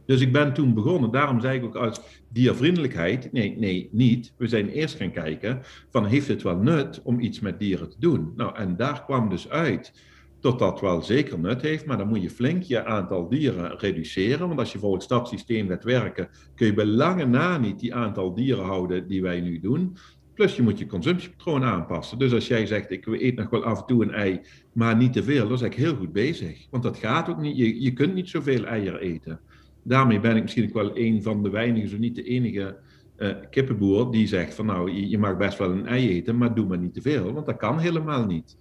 [0.07, 4.33] Dus ik ben toen begonnen, daarom zei ik ook als diervriendelijkheid, nee, nee, niet.
[4.37, 5.61] We zijn eerst gaan kijken
[5.91, 8.33] van heeft het wel nut om iets met dieren te doen?
[8.37, 9.93] Nou, en daar kwam dus uit
[10.41, 14.47] dat dat wel zeker nut heeft, maar dan moet je flink je aantal dieren reduceren.
[14.47, 18.35] Want als je volgens dat systeem werken, kun je bij lange na niet die aantal
[18.35, 19.97] dieren houden die wij nu doen.
[20.35, 22.19] Plus je moet je consumptiepatroon aanpassen.
[22.19, 24.41] Dus als jij zegt, ik eet nog wel af en toe een ei,
[24.73, 26.67] maar niet te veel, dan is ik heel goed bezig.
[26.71, 29.41] Want dat gaat ook niet, je, je kunt niet zoveel eieren eten
[29.83, 32.77] daarmee ben ik misschien ook wel een van de weinigen, zo niet de enige
[33.19, 36.67] uh, kippenboer die zegt van nou, je, mag best wel een ei eten, maar doe
[36.67, 38.57] maar niet te veel, want dat kan helemaal niet.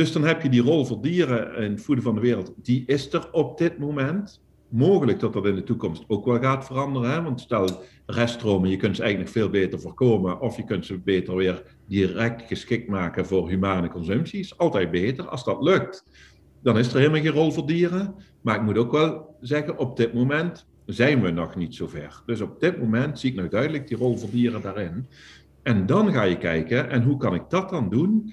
[0.00, 3.12] Dus dan heb je die rol voor dieren in voeden van de wereld, die is
[3.12, 4.42] er op dit moment.
[4.68, 7.22] Mogelijk dat dat in de toekomst ook wel gaat veranderen, hè?
[7.22, 11.36] want stel reststromen, je kunt ze eigenlijk veel beter voorkomen of je kunt ze beter
[11.36, 15.28] weer direct geschikt maken voor humane consumptie, is altijd beter.
[15.28, 16.04] Als dat lukt,
[16.62, 18.14] dan is er helemaal geen rol voor dieren.
[18.40, 22.22] Maar ik moet ook wel zeggen, op dit moment zijn we nog niet zo ver.
[22.26, 25.06] Dus op dit moment zie ik nog duidelijk die rol voor dieren daarin.
[25.62, 28.32] En dan ga je kijken, en hoe kan ik dat dan doen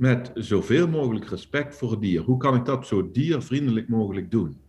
[0.00, 2.22] met zoveel mogelijk respect voor het dier?
[2.22, 4.60] Hoe kan ik dat zo diervriendelijk mogelijk doen?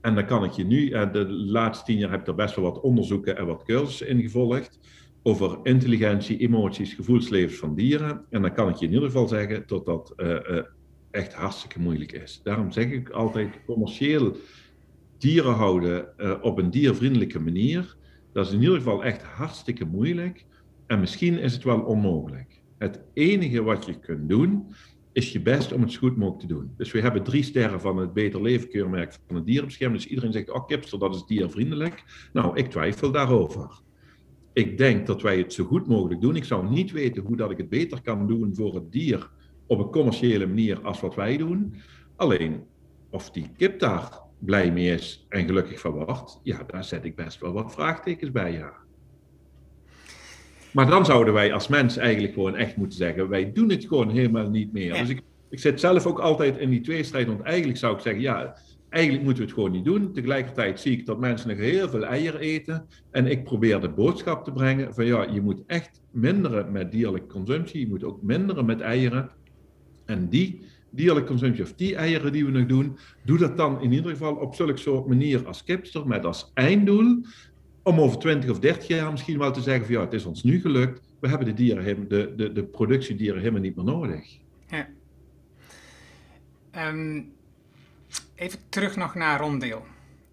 [0.00, 2.54] En dan kan ik je nu, eh, de laatste tien jaar heb ik er best
[2.56, 4.78] wel wat onderzoeken en wat cursussen in gevolgd
[5.22, 8.24] over intelligentie, emoties, gevoelslevens van dieren.
[8.30, 10.62] En dan kan ik je in ieder geval zeggen dat dat uh, uh,
[11.10, 12.40] echt hartstikke moeilijk is.
[12.42, 14.36] Daarom zeg ik altijd commercieel
[15.18, 16.08] dieren houden
[16.42, 17.96] op een diervriendelijke manier.
[18.32, 20.46] Dat is in ieder geval echt hartstikke moeilijk.
[20.86, 22.59] En misschien is het wel onmogelijk.
[22.80, 24.74] Het enige wat je kunt doen,
[25.12, 26.72] is je best om het zo goed mogelijk te doen.
[26.76, 30.00] Dus we hebben drie sterren van het Beter Leven keurmerk van de dierenbescherming.
[30.00, 32.28] Dus iedereen zegt, oh kipster, dat is diervriendelijk.
[32.32, 33.80] Nou, ik twijfel daarover.
[34.52, 36.36] Ik denk dat wij het zo goed mogelijk doen.
[36.36, 39.30] Ik zou niet weten hoe dat ik het beter kan doen voor het dier
[39.66, 41.74] op een commerciële manier als wat wij doen.
[42.16, 42.62] Alleen
[43.10, 47.16] of die kip daar blij mee is en gelukkig van wordt, ja, daar zet ik
[47.16, 48.72] best wel wat vraagtekens bij, ja.
[50.72, 54.10] Maar dan zouden wij als mens eigenlijk gewoon echt moeten zeggen, wij doen het gewoon
[54.10, 54.92] helemaal niet meer.
[54.92, 58.22] Dus ik, ik zit zelf ook altijd in die tweestrijd, want eigenlijk zou ik zeggen,
[58.22, 58.56] ja,
[58.88, 60.12] eigenlijk moeten we het gewoon niet doen.
[60.12, 62.86] Tegelijkertijd zie ik dat mensen nog heel veel eieren eten.
[63.10, 67.26] En ik probeer de boodschap te brengen van ja, je moet echt minderen met dierlijke
[67.26, 67.80] consumptie.
[67.80, 69.30] Je moet ook minderen met eieren.
[70.04, 73.92] En die dierlijke consumptie of die eieren die we nog doen, doe dat dan in
[73.92, 77.24] ieder geval op zulke soort manier als kipster, met als einddoel
[77.82, 80.42] om over 20 of 30 jaar misschien wel te zeggen van ja, het is ons
[80.42, 81.00] nu gelukt.
[81.20, 84.38] We hebben de, dieren, de, de, de productiedieren helemaal niet meer nodig.
[84.66, 84.88] Ja.
[86.70, 87.22] Ehm,
[88.34, 89.84] even terug nog naar Rondeel.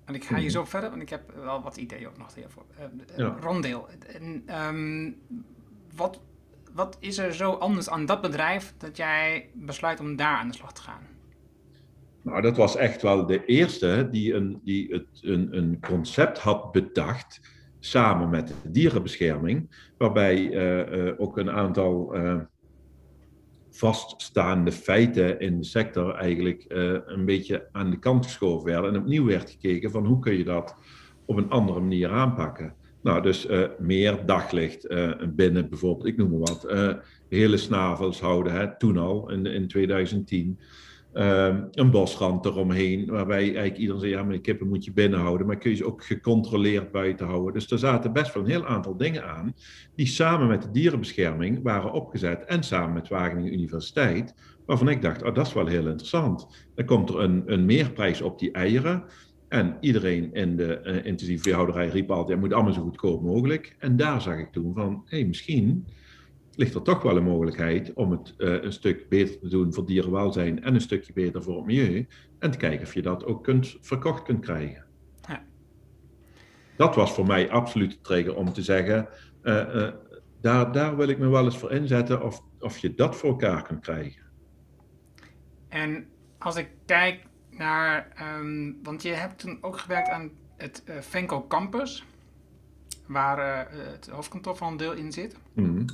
[0.06, 0.54] En ik ga hier mhm.
[0.54, 2.66] zo verder, want ik heb wel wat ideeën ook nog hiervoor.
[2.80, 3.38] Uh, ja.
[3.42, 3.88] Rondeel.
[4.46, 5.12] Ehm,
[5.96, 6.22] wat,
[6.74, 10.56] wat is er zo anders aan dat bedrijf dat jij besluit om daar aan de
[10.56, 11.08] slag te gaan?
[12.28, 16.72] Nou, dat was echt wel de eerste die een, die het, een, een concept had
[16.72, 17.42] bedacht,
[17.80, 22.40] samen met de dierenbescherming, waarbij uh, uh, ook een aantal uh,
[23.70, 26.66] vaststaande feiten in de sector eigenlijk
[27.06, 30.44] een beetje aan de kant geschoven werden en opnieuw werd gekeken van hoe kun je
[30.44, 30.76] dat
[31.26, 32.76] op een andere manier aanpakken.
[33.02, 33.48] Nou, dus
[33.80, 34.88] meer daglicht
[35.36, 36.68] binnen bijvoorbeeld, ik noem maar wat,
[37.30, 40.60] hele snavels houden, hè, toen al in, in 2010.
[41.18, 45.48] Ehm, een bosrand eromheen, waarbij eigenlijk iedereen zei, ja, maar kippen moet je binnen houden,
[45.48, 47.54] maar kun je ze ook gecontroleerd buiten houden.
[47.54, 49.54] Dus er zaten best wel een heel aantal dingen aan,
[49.96, 55.24] die samen met de dierenbescherming waren opgezet en samen met Wageningen Universiteit, waarvan ik dacht,
[55.24, 56.68] oh, dat is wel heel interessant.
[56.76, 59.04] Dan komt er een, een meerprijs op die eieren,
[59.48, 63.76] en iedereen in de uh, intensieve veehouderij riep altijd, het moet allemaal zo goedkoop mogelijk.
[63.80, 65.86] En daar zag ik toen van, hé, hey, misschien
[66.58, 69.86] ligt er toch wel een mogelijkheid om het uh, een stuk beter te doen voor
[69.86, 72.08] dierenwelzijn en een stukje beter voor het milieu.
[72.40, 74.86] En te kijken of je dat ook kunt, verkocht kunt krijgen.
[75.28, 75.44] Ja.
[76.76, 79.08] Dat was voor mij absoluut de trigger om te zeggen,
[79.44, 79.90] uh, uh,
[80.42, 83.64] daar, daar wil ik me wel eens voor inzetten of, of je dat voor elkaar
[83.64, 84.26] kunt krijgen.
[85.68, 91.48] En als ik kijk naar, um, want je hebt toen ook gewerkt aan het Venco
[91.48, 92.06] Campus,
[93.08, 95.36] waar het hoofdkantoor van een deel in zit.
[95.54, 95.86] Mm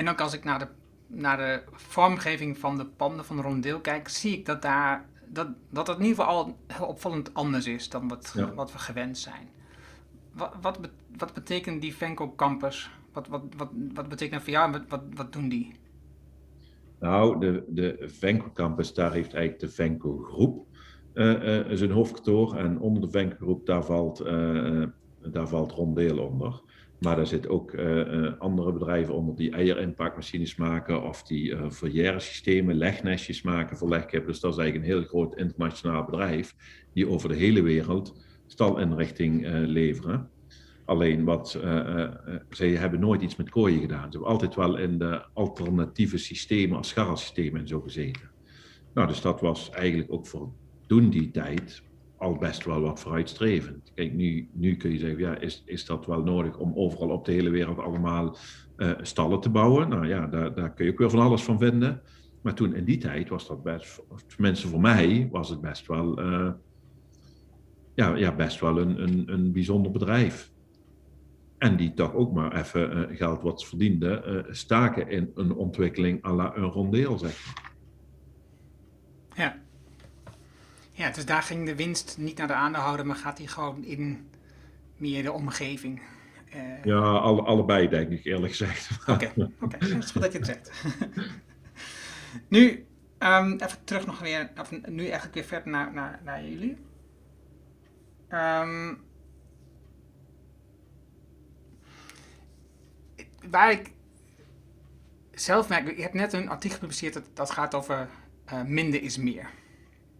[0.00, 0.66] en ook als ik naar de,
[1.06, 5.48] naar de vormgeving van de panden van de rondeel kijk, zie ik dat daar dat,
[5.70, 9.18] dat het in ieder geval al heel opvallend anders is dan wat, wat we gewend
[9.18, 9.48] zijn.
[10.32, 10.78] Wat, wat,
[11.16, 12.90] wat betekent die Venco Campus?
[13.12, 15.72] Wat, wat, wat, wat betekent dat voor jou wat, wat, wat doen die?
[16.98, 20.66] Nou, de, de Venco Campus, daar heeft eigenlijk de Venco Groep
[21.14, 22.56] uh, uh, zijn hoofdkantoor.
[22.56, 24.86] En onder de Venco Groep, daar valt, uh,
[25.22, 26.62] daar valt Rondeel onder.
[27.00, 32.76] Maar daar zitten ook uh, andere bedrijven onder die eierinpakmachines maken of die uh, systemen,
[32.76, 34.30] legnestjes maken voor legkippen.
[34.30, 36.54] Dus dat is eigenlijk een heel groot internationaal bedrijf
[36.92, 40.30] die over de hele wereld stalinrichting uh, leveren.
[40.84, 41.48] Alleen wat,
[42.50, 44.12] ze hebben nooit iets met kooien gedaan.
[44.12, 48.30] Ze hebben altijd wel in de alternatieve systemen als scharrelsystemen en zo gezeten.
[48.94, 50.52] Nou, dus dat was eigenlijk ook voor
[50.86, 51.82] toen die tijd
[52.20, 53.92] al best wel wat vooruitstrevend.
[53.94, 57.24] Kijk, nu, nu kun je zeggen, ja, is, is dat wel nodig om overal op
[57.24, 58.36] de hele wereld allemaal
[58.76, 59.88] uh, stallen te bouwen?
[59.88, 62.02] Nou ja, daar, daar kun je ook weer van alles van vinden.
[62.40, 66.22] Maar toen in die tijd was dat best, tenminste voor mij, was het best wel,
[66.22, 66.50] uh,
[67.94, 70.52] ja, ja, best wel een, een, een bijzonder bedrijf.
[71.58, 76.34] En die toch ook maar even uh, geld wat verdiende, staken in een ontwikkeling à
[76.34, 77.54] la een rondeel, zeg.
[79.34, 79.62] Ja,
[81.00, 84.30] ja, dus daar ging de winst niet naar de aandeelhouder, maar gaat die gewoon in
[84.96, 86.02] meer de omgeving.
[86.54, 86.84] Uh...
[86.84, 88.90] Ja, alle, allebei denk ik eerlijk gezegd.
[89.00, 89.78] Oké, okay, okay.
[89.78, 90.84] dat is goed dat je het zegt.
[92.48, 92.86] nu,
[93.18, 96.76] um, even terug nog weer, of nu eigenlijk weer verder naar, naar, naar jullie.
[98.28, 99.02] Um,
[103.50, 103.92] waar ik
[105.30, 108.08] zelf merk, ik heb net een artikel gepubliceerd dat, dat gaat over
[108.52, 109.50] uh, minder is meer.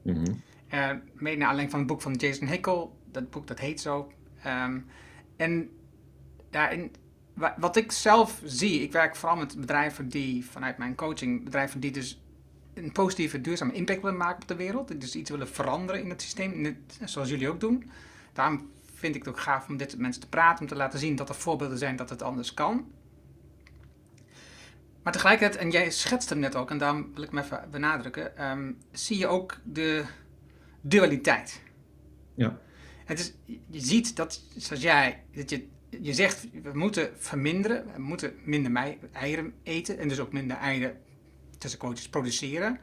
[0.03, 0.43] Mm -hmm.
[0.75, 2.99] Uh, mede naar aanleiding van het boek van Jason Hickel.
[3.13, 4.13] Dat boek dat heet zo.
[4.47, 4.87] Um,
[5.37, 5.71] en
[6.51, 6.93] daarin,
[7.57, 11.91] wat ik zelf zie, ik werk vooral met bedrijven die vanuit mijn coaching, bedrijven die
[11.91, 12.23] dus
[12.75, 15.01] een positieve, duurzame impact willen maken op de wereld.
[15.01, 17.91] Dus iets willen veranderen in het systeem, zoals jullie ook doen.
[18.33, 20.99] Daarom vind ik het ook gaaf om dit met mensen te praten, om te laten
[20.99, 22.91] zien dat er voorbeelden zijn dat het anders kan.
[25.03, 28.51] Maar tegelijkertijd, en jij schetst hem net ook, en daarom wil ik hem even benadrukken,
[28.51, 30.05] um, zie je ook de,
[30.81, 31.61] dualiteit.
[32.35, 32.59] Ja.
[33.05, 33.33] Het is,
[33.67, 35.67] je ziet dat, zoals jij, dat je,
[36.01, 40.97] je zegt, we moeten verminderen, we moeten minder eieren eten en dus ook minder eieren
[41.59, 42.79] tussen quotes produceren.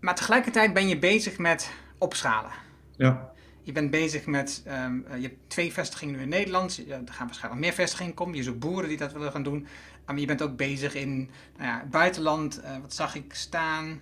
[0.00, 2.50] Maar tegelijkertijd ben je bezig met opschalen.
[2.96, 3.32] Ja.
[3.62, 7.64] Je bent bezig met, um, je hebt twee vestigingen nu in Nederland, er gaan waarschijnlijk
[7.64, 9.66] meer vestigingen komen, je zoekt boeren die dat willen gaan doen.
[10.06, 14.00] Maar je bent ook bezig in nou ja, het buitenland, uh, wat zag ik staan?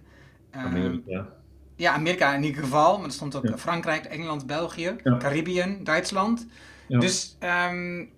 [0.51, 1.35] Amerika.
[1.77, 5.17] Ja, Amerika in ieder geval, maar er stond ook Frankrijk, Engeland, België, ja.
[5.17, 6.47] Caribbean, Duitsland.
[6.89, 7.37] Dus
[7.71, 8.11] um,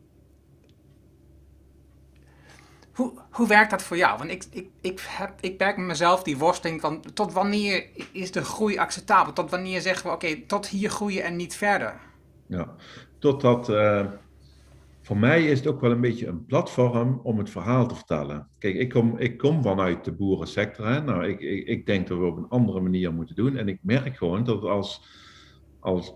[2.92, 4.18] hoe, hoe werkt dat voor jou?
[4.18, 8.44] Want ik, ik, ik, heb, ik merk mezelf die worsteling van tot wanneer is de
[8.44, 9.32] groei acceptabel?
[9.32, 12.00] Tot wanneer zeggen we oké, tot hier groeien en niet verder?
[12.46, 12.74] Ja,
[13.18, 13.68] totdat.
[13.68, 14.06] Uh,
[15.06, 18.48] voor mij is het ook wel een beetje een platform om het verhaal te vertellen.
[18.58, 20.86] Kijk, ik kom, ik kom vanuit de boerensector.
[20.86, 21.02] Hè?
[21.02, 23.56] Nou, ik, ik, ik denk dat we op een andere manier moeten doen.
[23.56, 25.02] En ik merk gewoon dat als,
[25.80, 26.14] als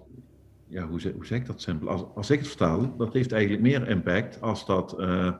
[0.68, 1.88] ja, hoe, zeg, hoe zeg ik dat simpel?
[1.88, 4.94] Als, als ik het vertaal, dat heeft eigenlijk meer impact als dat.
[4.98, 5.32] Uh,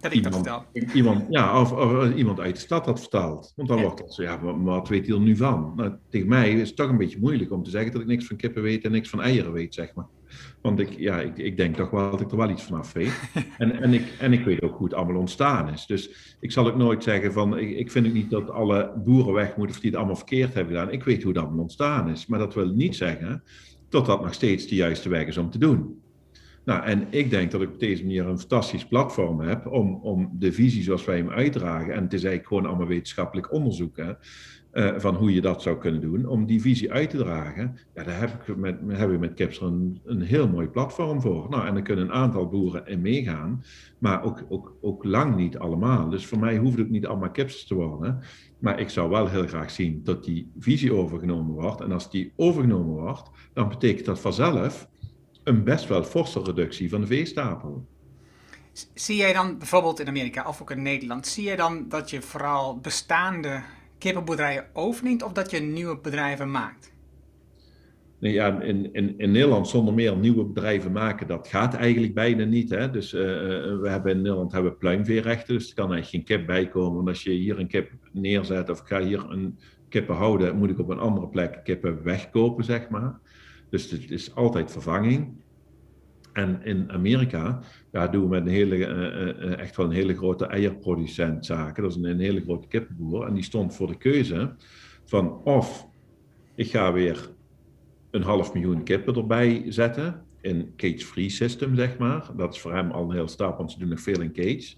[0.00, 0.94] dat ik iemand, dat vertel.
[0.94, 3.52] Iemand, ja, of, of, iemand uit de stad dat vertaalt.
[3.56, 5.72] Want dan wordt het zo, ja, maar wat weet hij er nu van?
[5.76, 8.26] Nou, tegen mij is het toch een beetje moeilijk om te zeggen dat ik niks
[8.26, 10.06] van kippen weet en niks van eieren weet, zeg maar.
[10.64, 13.20] Want ik, ja, ik, ik denk toch wel dat ik er wel iets vanaf weet.
[13.58, 15.86] En, en, ik, en ik weet ook hoe het allemaal ontstaan is.
[15.86, 19.32] Dus ik zal ook nooit zeggen van, ik, ik vind ook niet dat alle boeren
[19.32, 20.92] weg moeten of die het allemaal verkeerd hebben gedaan.
[20.92, 22.26] Ik weet hoe het allemaal ontstaan is.
[22.26, 23.42] Maar dat wil niet zeggen
[23.88, 26.02] dat dat nog steeds de juiste weg is om te doen.
[26.64, 30.30] Nou, en ik denk dat ik op deze manier een fantastisch platform heb om, om
[30.38, 34.12] de visie zoals wij hem uitdragen, en het is eigenlijk gewoon allemaal wetenschappelijk onderzoek, hè,
[34.74, 37.78] uh, van hoe je dat zou kunnen doen, om die visie uit te dragen.
[37.94, 41.46] Ja, daar heb ik met, hebben we met Capster een, een heel mooi platform voor.
[41.50, 43.64] Nou, en er kunnen een aantal boeren in meegaan,
[43.98, 46.08] maar ook, ook, ook lang niet allemaal.
[46.08, 48.20] Dus voor mij hoeft het niet allemaal Capsters te worden.
[48.58, 51.80] Maar ik zou wel heel graag zien dat die visie overgenomen wordt.
[51.80, 54.88] En als die overgenomen wordt, dan betekent dat vanzelf
[55.44, 57.86] een best wel forse reductie van de veestapel.
[58.94, 62.22] Zie jij dan bijvoorbeeld in Amerika of ook in Nederland, zie jij dan dat je
[62.22, 63.62] vooral bestaande
[64.04, 66.92] kippenboerderijen overneemt of dat je nieuwe bedrijven maakt?
[68.18, 72.44] Nee, ja, in, in, in Nederland zonder meer nieuwe bedrijven maken, dat gaat eigenlijk bijna
[72.44, 72.70] niet.
[72.70, 72.90] Hè?
[72.90, 73.20] Dus uh,
[73.80, 76.94] we hebben in Nederland hebben pluimveerechten, dus er kan eigenlijk geen kip bijkomen.
[76.94, 80.70] Want als je hier een kip neerzet of ik ga hier een kippen houden, moet
[80.70, 83.18] ik op een andere plek kippen wegkopen, zeg maar.
[83.70, 85.43] Dus het is altijd vervanging.
[86.34, 87.60] En in Amerika
[87.92, 91.82] ja, doen we met een hele, uh, echt wel een hele grote eierproducent zaken.
[91.82, 93.26] Dat is een, een, hele grote kippenboer.
[93.26, 94.54] En die stond voor de keuze
[95.04, 95.88] van of
[96.54, 97.30] ik ga weer
[98.10, 100.22] een half miljoen kippen erbij zetten.
[100.40, 102.30] In cage-free system, zeg maar.
[102.36, 104.74] Dat is voor hem al een heel stap, want ze doen nog veel in cage.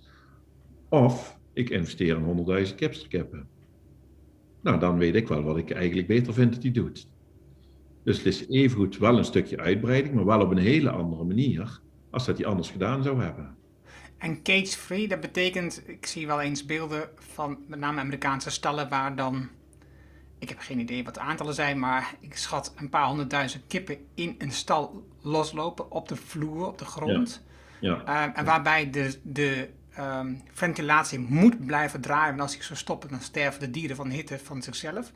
[0.89, 3.49] Of ik investeer in 100.000 kipsterkippen.
[4.63, 7.09] Nou, dan weet ik wel wat ik eigenlijk beter vind dat hij doet.
[8.07, 11.81] Dus het is evengoed wel een stukje uitbreiding, maar wel op een hele andere manier
[12.11, 13.57] als dat hij anders gedaan zou hebben.
[14.19, 19.17] En cage-free, dat betekent, ik zie wel eens beelden van met name Amerikaanse stallen waar
[19.17, 19.49] dan,
[20.39, 23.97] ik heb geen idee wat de aantallen zijn, maar ik schat een paar honderdduizend kippen
[24.15, 27.45] in een stal loslopen op de vloer, op de grond.
[27.81, 28.03] Ja.
[28.07, 28.29] ja.
[28.29, 33.11] Uh, en waarbij de, de um, ventilatie moet blijven draaien, want als ik zou stoppen,
[33.11, 35.13] dan sterven de dieren van de hitte van zichzelf.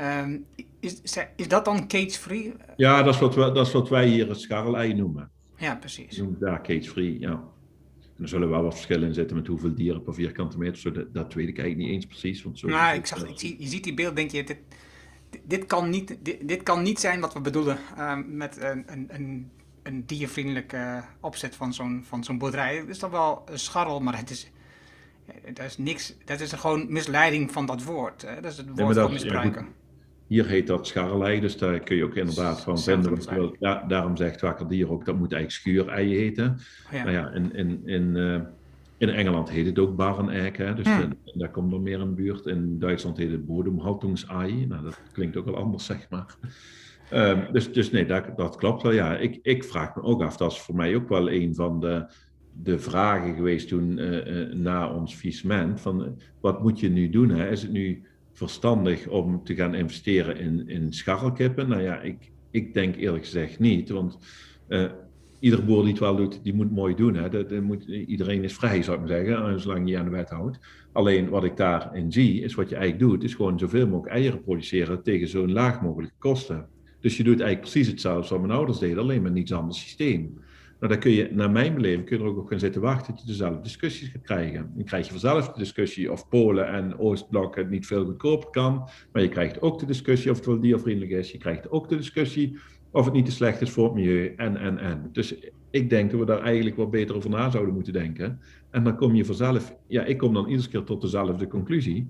[0.00, 0.46] Um,
[0.80, 1.00] is,
[1.36, 2.54] is dat dan cage-free?
[2.76, 5.30] Ja, dat is, wat wij, dat is wat wij hier het scharrelei noemen.
[5.56, 6.16] Ja, precies.
[6.16, 7.30] Noemen daar cage-free, ja.
[8.16, 10.76] En er zullen wel wat verschillen in zitten met hoeveel dieren per vierkante meter.
[10.76, 12.42] Zo, dat, dat weet ik eigenlijk niet eens precies.
[12.42, 14.58] Want zo nou, ik zag, ik zie, je ziet die beeld, denk je, dit,
[15.44, 19.06] dit, kan, niet, dit, dit kan niet zijn wat we bedoelen uh, met een, een,
[19.08, 19.50] een,
[19.82, 22.76] een diervriendelijke opzet van zo'n, boerderij.
[22.76, 24.50] Het is dan wel een scharrel, maar het is,
[25.54, 26.16] dat is niks.
[26.24, 28.22] Dat is gewoon misleiding van dat woord.
[28.22, 28.40] Hè?
[28.40, 29.62] Dat is het woord van misbruiken.
[29.62, 29.68] Ja,
[30.28, 33.18] hier heet dat scharrelei, dus daar kun je ook inderdaad van vinden.
[33.58, 36.56] Ja, daarom zegt Wakkerdier ook, dat moet eigenlijk schuureieren heten.
[36.86, 37.02] Oh ja.
[37.04, 38.40] Nou ja, in, in, in, uh,
[38.98, 41.12] in Engeland heet het ook barreneik, hè, dus hmm.
[41.34, 42.46] daar komt er meer in de buurt.
[42.46, 46.36] In Duitsland heet het bodemhaltungsei, nou dat klinkt ook wel anders, zeg maar.
[47.12, 48.92] Uh, dus, dus nee, dat, dat klopt wel.
[48.92, 51.80] Ja, ik, ik vraag me ook af, dat is voor mij ook wel een van
[51.80, 52.06] de,
[52.62, 57.30] de vragen geweest toen uh, na ons visement, van wat moet je nu doen?
[57.30, 57.50] Hè?
[57.50, 58.02] Is het nu
[58.38, 61.68] verstandig om te gaan investeren in, in scharrelkippen?
[61.68, 64.18] Nou ja, ik, ik denk eerlijk gezegd niet, want
[64.68, 64.90] uh,
[65.40, 67.14] ieder boer die het wel doet, die moet mooi doen.
[67.14, 67.28] Hè?
[67.28, 70.10] Dat, dat moet, iedereen is vrij, zou ik maar zeggen, eh, zolang je aan de
[70.10, 70.58] wet houdt.
[70.92, 74.42] Alleen wat ik daarin zie, is wat je eigenlijk doet, is gewoon zoveel mogelijk eieren
[74.42, 76.66] produceren tegen zo'n laag mogelijke kosten.
[77.00, 79.74] Dus je doet eigenlijk precies hetzelfde wat mijn ouders deden, alleen met een iets ander
[79.74, 80.38] systeem.
[80.80, 83.20] Nou, dan kun je, naar mijn beleving, kun je ook op gaan zitten wachten dat
[83.20, 84.72] je dezelfde discussies gaat krijgen.
[84.74, 88.88] Dan krijg je vanzelf de discussie of Polen en Oostblok het niet veel goedkoper kan.
[89.12, 91.32] Maar je krijgt ook de discussie of het wel diervriendelijk is.
[91.32, 92.58] Je krijgt ook de discussie
[92.90, 95.08] of het niet te slecht is voor het milieu en, en, en.
[95.12, 95.34] Dus
[95.70, 98.40] ik denk dat we daar eigenlijk wat beter over na zouden moeten denken.
[98.70, 102.08] En dan kom je vanzelf, ja, ik kom dan iedere keer tot dezelfde conclusie.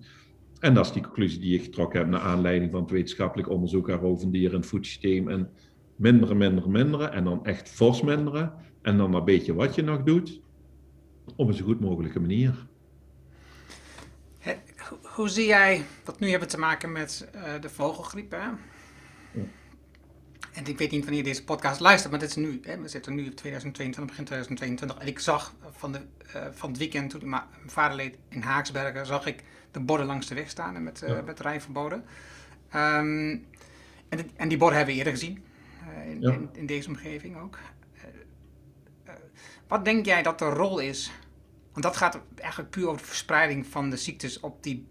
[0.60, 3.86] En dat is die conclusie die ik getrokken heb naar aanleiding van het wetenschappelijk onderzoek
[3.86, 5.50] naar rovendieren en het voedsysteem en
[5.98, 8.52] minderen, minderen, minderen en dan echt fors minderen.
[8.82, 10.40] En dan een beetje wat je nog doet,
[11.36, 12.66] op een zo goed mogelijke manier.
[15.02, 18.48] Hoe zie jij, want nu hebben we te maken met uh, de vogelgriep, hè?
[20.52, 22.60] En ik weet niet wanneer deze podcast luistert, maar dit is nu.
[22.62, 24.98] Hè, we zitten nu op 2022, begin 2022.
[24.98, 26.00] En ik zag van, de,
[26.36, 30.26] uh, van het weekend, toen mijn vader leed in Haaksbergen, zag ik de borden langs
[30.26, 31.22] de weg staan met, uh, ja.
[31.22, 32.04] met rijverboden.
[32.74, 33.46] Um,
[34.08, 35.42] en, en, die borden hebben we eerder gezien,
[36.06, 36.32] in, ja.
[36.32, 37.58] in, in, deze omgeving ook.
[39.68, 41.12] wat denk jij dat de rol is?
[41.72, 44.86] Want dat gaat eigenlijk puur over de verspreiding van de ziektes op die,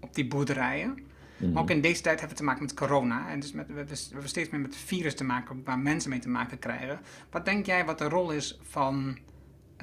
[0.00, 1.06] op die boerderijen.
[1.36, 1.52] Mm.
[1.52, 3.28] Maar ook in deze tijd hebben we te maken met corona.
[3.28, 6.28] En dus met, we, hebben steeds meer met virus te maken, waar mensen mee te
[6.28, 7.00] maken krijgen.
[7.30, 9.18] Wat denk jij wat de rol is van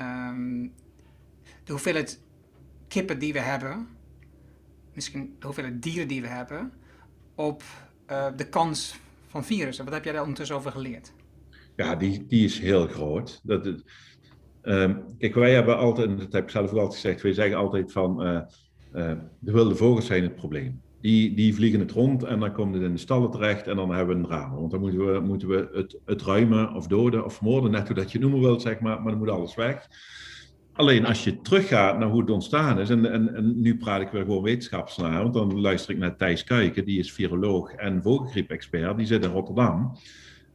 [0.01, 0.73] um,
[1.63, 2.19] de hoeveelheid
[2.87, 3.87] kippen die we hebben,
[4.93, 6.73] misschien de hoeveelheid dieren die we hebben,
[7.35, 7.63] op
[8.11, 8.99] uh, de kans
[9.43, 9.85] van?
[9.85, 11.13] Wat heb jij daar ondertussen over geleerd?
[11.75, 13.41] Ja, die, die is heel groot.
[13.43, 13.65] Dat,
[14.63, 17.57] um, kijk, wij hebben altijd, en dat heb ik zelf ook altijd gezegd, wij zeggen
[17.57, 18.41] altijd van uh,
[18.93, 22.73] uh, de wilde vogels zijn het probleem die, die vliegen het rond en dan komt
[22.73, 24.55] het in de stallen terecht en dan hebben we een drama.
[24.55, 27.95] Want dan moeten we, moeten we het, het ruimen of doden of vermoorden, net hoe
[27.95, 29.87] dat je noemen wilt, zeg maar, maar dan moet alles weg.
[30.75, 34.23] Alleen als je teruggaat naar hoe het ontstaan is, en, en, nu praat ik weer
[34.23, 39.05] gewoon wetenschapsnaar, want dan luister ik naar Thijs Kuiken, die is viroloog en vogelgriep-expert, die
[39.05, 39.97] zit in Rotterdam.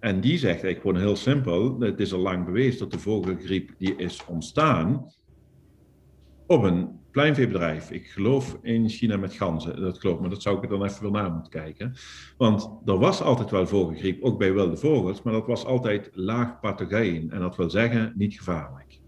[0.01, 3.71] En die zegt eigenlijk gewoon heel simpel, het is al lang bewezen dat de vogelgriep
[3.79, 5.13] die is ontstaan
[6.47, 7.91] op een pluimveebedrijf.
[7.91, 11.11] Ik geloof in China met ganzen, dat klopt, maar dat zou ik dan even wel
[11.11, 11.95] na moeten kijken.
[12.37, 16.61] Want er was altijd wel vogelgriep, ook bij wilde vogels, maar dat was altijd laag
[16.61, 17.31] pathogeen.
[17.31, 19.00] En dat wil zeggen, niet gevaarlijk.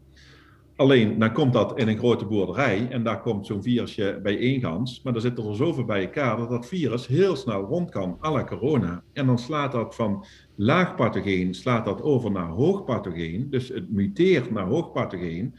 [0.83, 4.61] Alleen, dan komt dat in een grote boerderij en daar komt zo'n virusje bij één
[4.61, 8.19] gans, maar dan zit er zoveel bij elkaar dat dat virus heel snel rond kan,
[8.25, 9.03] à la corona.
[9.13, 10.25] En dan slaat dat van
[10.55, 15.55] laag pathogeen, slaat dat over naar hoog pathogeen, dus het muteert naar hoog pathogeen.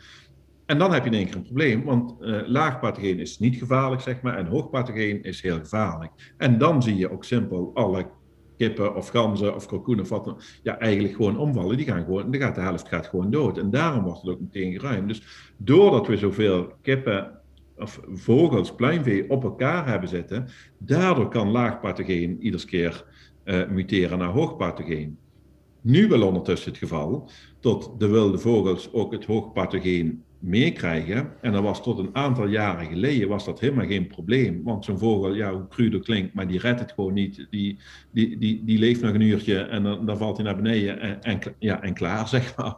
[0.66, 3.56] En dan heb je in één keer een probleem, want uh, laag pathogeen is niet
[3.56, 6.34] gevaarlijk, zeg maar, en hoog pathogeen is heel gevaarlijk.
[6.38, 8.06] En dan zie je ook simpel alle
[8.58, 11.78] kippen of ganzen of kalkoenen of wat dan, ja, eigenlijk gewoon omvallen.
[11.78, 13.58] Die gaan gewoon, gaat de helft gaat gewoon dood.
[13.58, 15.08] En daarom wordt het ook meteen geruimd.
[15.08, 17.40] Dus doordat we zoveel kippen
[17.78, 20.48] of vogels, pluimvee op elkaar hebben zitten,
[20.78, 23.06] daardoor kan laag pathogeen ieders keer
[23.46, 25.18] uh, muteren naar hoog pathogeen.
[25.82, 27.30] Nu wel ondertussen het geval
[27.60, 31.32] dat de wilde vogels ook het hoog pathogeen meekrijgen.
[31.42, 34.64] En dat was tot een aantal jaren geleden was dat helemaal geen probleem.
[34.64, 37.48] Want zo'n vogel, ja, hoe cru klinkt, maar die redt het gewoon niet.
[37.50, 37.78] Die,
[38.12, 41.40] die, die, die leeft nog een uurtje en dan, dan valt hij naar beneden en,
[41.60, 42.76] ja, en klaar, zeg maar.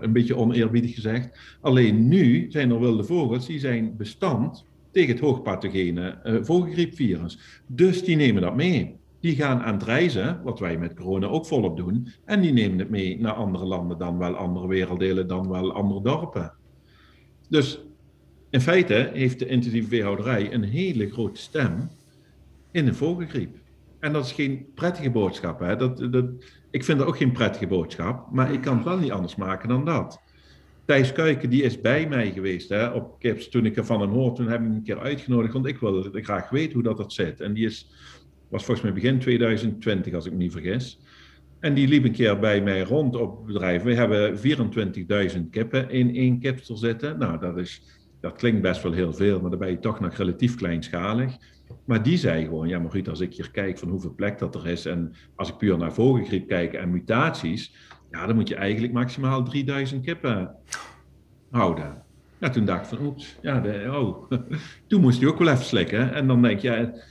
[0.00, 1.56] een beetje oneerbiedig gezegd.
[1.60, 7.62] Alleen nu zijn er wilde vogels die zijn bestand tegen het hoogpathogene uh, vogelgriepvirus.
[7.66, 8.98] Dus die nemen dat mee.
[9.20, 12.08] Die gaan aan het reizen, wat wij met corona ook volop doen.
[12.24, 16.02] En die nemen het mee naar andere landen, dan wel andere werelddelen, dan wel andere
[16.02, 16.52] dorpen.
[17.50, 17.80] Dus
[18.50, 21.88] in feite heeft de intensieve veehouderij een hele grote stem
[22.70, 23.56] in de vogelgriep.
[23.98, 25.60] En dat is geen prettige boodschap.
[25.60, 25.76] Hè?
[25.76, 26.24] Dat, dat,
[26.70, 29.68] ik vind dat ook geen prettige boodschap, maar ik kan het wel niet anders maken
[29.68, 30.20] dan dat.
[30.84, 34.36] Thijs Kuiken die is bij mij geweest hè, op Kips toen ik ervan hem hoorde.
[34.36, 37.12] Toen heb ik hem een keer uitgenodigd, want ik wilde graag weten hoe dat, dat
[37.12, 37.40] zit.
[37.40, 37.90] En die is,
[38.48, 41.00] was volgens mij begin 2020, als ik me niet vergis.
[41.60, 43.82] En die liep een keer bij mij rond op het bedrijf.
[43.82, 44.38] We hebben
[45.36, 47.18] 24.000 kippen in één kipster zitten.
[47.18, 47.82] Nou, dat, is,
[48.20, 51.36] dat klinkt best wel heel veel, maar dan ben je toch nog relatief kleinschalig.
[51.84, 54.54] Maar die zei gewoon, ja maar goed, als ik hier kijk van hoeveel plek dat
[54.54, 54.86] er is...
[54.86, 57.74] en als ik puur naar vogelgriep kijk en mutaties...
[58.10, 60.54] ja, dan moet je eigenlijk maximaal 3000 kippen
[61.50, 62.02] houden.
[62.38, 63.62] Ja, toen dacht ik van, oeps, ja,
[63.98, 64.30] oh.
[64.88, 66.14] toen moest hij ook wel even slikken.
[66.14, 67.02] En dan denk je,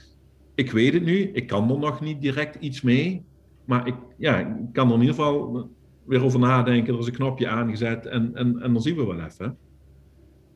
[0.54, 3.28] ik weet het nu, ik kan er nog niet direct iets mee...
[3.70, 5.68] Maar ik, ja, kan er in ieder geval
[6.04, 6.94] weer over nadenken.
[6.94, 9.56] Er is een knopje aangezet en, en, en dan zien we wel even.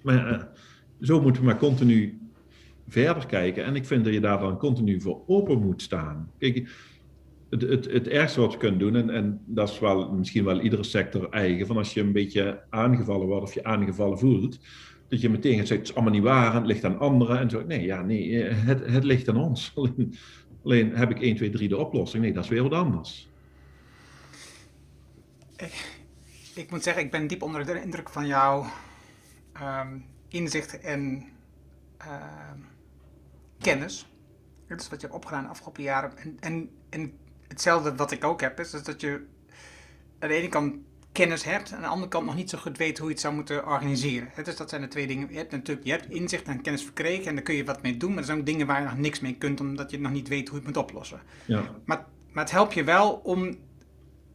[0.03, 0.43] Maar uh,
[1.01, 2.19] zo moeten we maar continu
[2.89, 3.65] verder kijken.
[3.65, 6.31] En ik vind dat je daar dan continu voor open moet staan.
[6.39, 6.71] Kijk,
[7.51, 10.61] het, het, het ergste wat we kunnen doen, en, en dat is wel misschien wel
[10.61, 14.59] iedere sector eigen, van als je een beetje aangevallen wordt of je aangevallen voelt,
[15.09, 17.51] dat je meteen gaat zeggen, het is allemaal niet waar, het ligt aan anderen en
[17.51, 17.63] zo.
[17.67, 19.73] Nee, ja, nee, het, het ligt aan ons.
[20.65, 22.23] Alleen heb ik 1, 2, 3 de oplossing?
[22.23, 23.29] Nee, dat is weer wat anders.
[25.57, 26.01] Ik,
[26.55, 28.67] ik moet zeggen, ik ben diep onder de indruk van jouw
[29.63, 31.25] um, inzicht en
[32.01, 32.53] uh,
[33.59, 34.07] kennis.
[34.69, 36.17] Dat is wat je hebt opgedaan de afgelopen jaren.
[36.19, 37.13] En, en, en
[37.49, 39.27] hetzelfde wat ik ook heb, is, is dat je
[40.19, 40.75] aan de ene kant
[41.15, 43.23] kennis hebt en aan de andere kant nog niet zo goed weet hoe je het
[43.23, 44.29] zou moeten organiseren.
[44.45, 45.29] Dus dat zijn de twee dingen.
[45.31, 47.97] Je hebt natuurlijk je hebt inzicht en kennis verkregen en daar kun je wat mee
[47.97, 50.13] doen, maar er zijn ook dingen waar je nog niks mee kunt omdat je nog
[50.13, 51.21] niet weet hoe je het moet oplossen.
[51.45, 51.63] Ja.
[51.85, 53.59] Maar, maar het helpt je wel om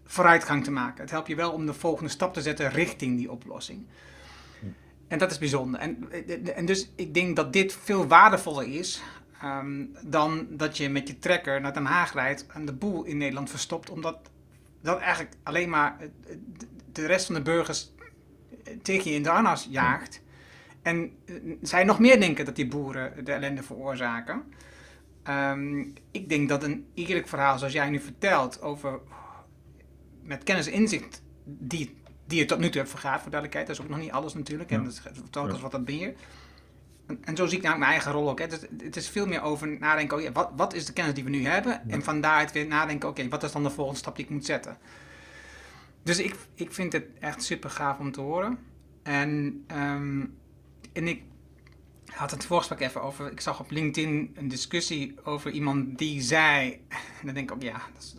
[0.05, 1.01] vooruitgang te maken.
[1.01, 3.85] Het helpt je wel om de volgende stap te zetten richting die oplossing.
[5.09, 5.79] En dat is bijzonder.
[5.79, 6.11] En,
[6.55, 9.01] en dus ik denk dat dit veel waardevoller is
[9.41, 13.17] ehm, dan dat je met je trekker naar Den Haag rijdt en de boel in
[13.17, 14.17] Nederland verstopt, omdat
[14.81, 15.97] dat eigenlijk alleen maar
[16.91, 17.91] de rest van de burgers
[18.81, 20.21] tegen je in de harnas jaagt.
[20.81, 24.43] En eh, zij nog meer denken dat die boeren de ellende veroorzaken.
[25.23, 25.79] Ehm,
[26.11, 28.99] ik denk dat een eerlijk verhaal zoals jij nu vertelt over
[30.23, 33.75] met kennis en inzicht die, die je tot nu toe hebt vergaard, voor duidelijkheid, dat
[33.77, 34.71] is ook nog niet alles natuurlijk.
[34.71, 36.13] En dat is telkens wat dat beheer.
[37.21, 38.39] En, zo zie ik nou mijn eigen rol ook.
[38.39, 38.45] Hè.
[38.45, 41.13] Het, is, het is veel meer over nadenken, oh ja, wat, wat is de kennis
[41.13, 41.89] die we nu hebben?
[41.89, 44.45] En van daaruit weer nadenken, oké, wat is dan de volgende stap die ik moet
[44.45, 44.77] zetten?
[46.03, 48.59] Dus ik, ik vind het echt super gaaf om te horen.
[49.03, 50.37] En, um,
[50.93, 51.23] en ik
[52.05, 53.31] had het voorgesprek even over.
[53.31, 56.71] Ik zag op LinkedIn een discussie over iemand die zei.
[56.89, 58.15] En dan denk ik ook, ja, dat is,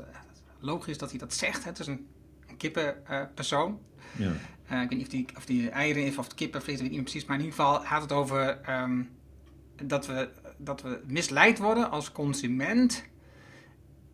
[0.58, 1.64] logisch dat hij dat zegt.
[1.64, 2.06] Het is een,
[2.46, 3.78] een kippenpersoon.
[4.18, 4.32] Uh, ja.
[4.72, 6.92] Uh, ik weet niet of die, of die eieren heeft of het kippenvlees, weet ik
[6.92, 7.24] niet precies.
[7.24, 9.10] Maar in ieder geval gaat het over um,
[9.82, 13.04] dat, we, dat we misleid worden als consument.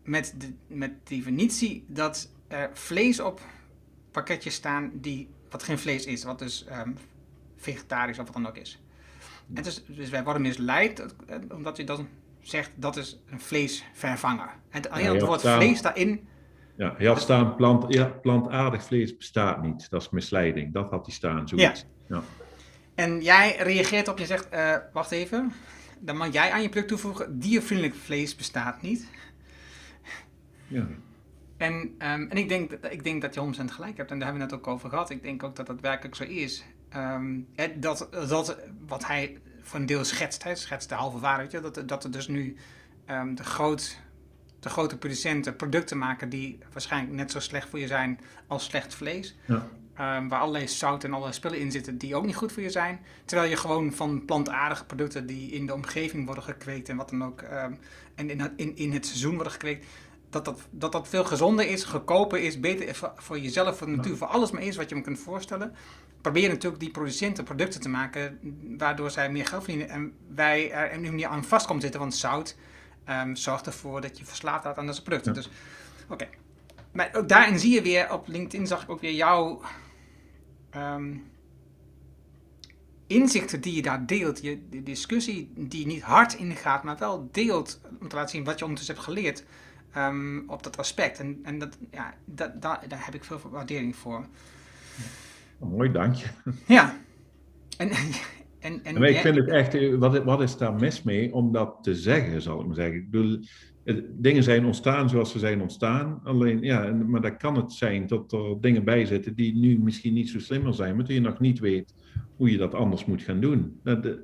[0.03, 3.41] Met de met definitie dat er vlees op
[4.11, 6.23] pakketjes staan die, wat geen vlees is.
[6.23, 6.97] Wat dus um,
[7.57, 8.81] vegetarisch of wat dan ook is.
[9.53, 12.07] En dus, dus wij worden misleid eh, omdat je dan
[12.41, 14.49] zegt dat is een vleesvervanger.
[14.69, 16.27] En alleen ja, het woord vlees daarin.
[16.77, 19.89] Ja, hij had staan plant, ja, plantaardig vlees bestaat niet.
[19.89, 20.73] Dat is misleiding.
[20.73, 21.47] Dat had hij staan.
[21.47, 21.85] Zoiets.
[22.07, 22.15] Ja.
[22.15, 22.23] ja.
[22.95, 25.51] En jij reageert op, je zegt, uh, wacht even.
[25.99, 29.07] Dan mag jij aan je product toevoegen, diervriendelijk vlees bestaat niet.
[30.67, 30.87] Ja.
[31.57, 34.11] En, um, en ik, denk, ik denk dat je 100% gelijk hebt.
[34.11, 35.09] En daar hebben we het ook over gehad.
[35.09, 36.65] Ik denk ook dat dat werkelijk zo is.
[36.95, 37.47] Um,
[37.79, 38.57] dat, dat
[38.87, 42.27] wat hij voor een deel schetst, hij schetst de halve waarheid, dat, dat er dus
[42.27, 42.55] nu
[43.09, 44.01] um, de, groot,
[44.67, 48.95] de grote producenten producten maken die waarschijnlijk net zo slecht voor je zijn als slecht
[48.95, 49.35] vlees.
[49.45, 49.67] Ja.
[50.17, 52.69] Um, waar allerlei zout en allerlei spullen in zitten die ook niet goed voor je
[52.69, 52.99] zijn.
[53.25, 57.23] Terwijl je gewoon van plantaardige producten die in de omgeving worden gekweekt en wat dan
[57.23, 57.79] ook, um,
[58.15, 59.85] en in, in, in het seizoen worden gekweekt,
[60.29, 63.95] dat dat, dat dat veel gezonder is, goedkoper is, beter voor, voor jezelf, voor de
[63.95, 65.75] natuur, voor alles maar is wat je me kunt voorstellen
[66.21, 68.39] proberen natuurlijk die producenten producten te maken
[68.77, 69.89] waardoor zij meer geld verdienen.
[69.89, 72.55] En wij er nu niet aan vast komen zitten, want zout
[73.09, 75.33] um, zorgt ervoor dat je verslaafd raakt aan deze producten.
[75.33, 75.49] Dus,
[76.09, 76.27] oké.
[76.91, 79.61] Maar ook daarin zie je weer, op LinkedIn zag ik ook weer jouw
[80.75, 81.23] um,
[83.07, 84.41] inzichten die je daar deelt.
[84.41, 88.59] Je, de discussie die niet hard ingaat, maar wel deelt om te laten zien wat
[88.59, 89.43] je ondertussen hebt geleerd
[89.95, 91.19] um, op dat aspect.
[91.19, 94.25] En, en dat, ja, dat, daar, daar heb ik veel waardering voor.
[95.59, 96.27] Oh, mooi, dank je.
[96.65, 96.97] Ja.
[97.77, 97.89] En,
[98.59, 101.77] en, en, ik vind het echt, eh, wat, wat is daar mis mee om dat
[101.81, 102.95] te zeggen, zal ik maar zeggen.
[102.95, 103.39] Ik bedoel,
[104.11, 106.19] dingen zijn ontstaan zoals ze zijn ontstaan.
[106.23, 110.13] Alleen, ja, maar dan kan het zijn dat er dingen bij zitten die nu misschien
[110.13, 111.93] niet zo slimmer zijn, maar die je nog niet weet
[112.35, 113.79] hoe je dat anders moet gaan doen.
[113.83, 114.17] Dat,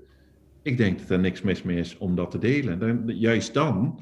[0.62, 2.80] ik denk dat er niks mis mee is om dat te delen.
[2.80, 4.00] Dan, juist dan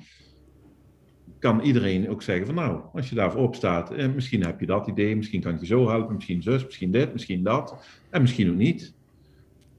[1.39, 4.87] kan iedereen ook zeggen van nou, als je daarvoor opstaat, eh, misschien heb je dat
[4.87, 8.49] idee, misschien kan ik je zo helpen, misschien zus, misschien dit, misschien dat, en misschien
[8.49, 8.93] ook niet.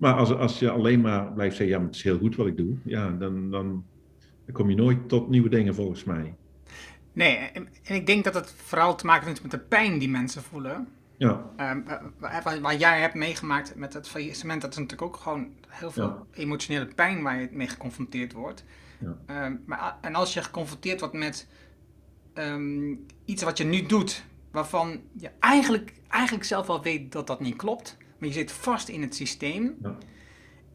[0.02, 2.46] Maar als, als je alleen maar blijft zeggen, ja, maar het is heel goed wat
[2.46, 3.84] ik doe, ja, dan, dan,
[4.44, 6.34] dan kom je nooit tot nieuwe dingen volgens mij.
[7.12, 10.42] Nee, en ik denk dat het vooral te maken heeft met de pijn die mensen
[10.42, 10.88] voelen.
[11.16, 11.50] Ja.
[11.60, 11.84] Um,
[12.62, 16.86] waar, jij hebt meegemaakt met het faillissement, dat is natuurlijk ook gewoon heel veel emotionele
[16.86, 18.64] pijn waar je mee geconfronteerd wordt.
[18.98, 19.44] Ja.
[19.46, 21.48] Um, maar, en als je geconfronteerd wordt met
[22.34, 27.40] um, iets wat je nu doet, waarvan je eigenlijk, eigenlijk zelf wel weet dat dat
[27.40, 29.74] niet klopt, maar je zit vast in het systeem.
[29.82, 29.98] Ja.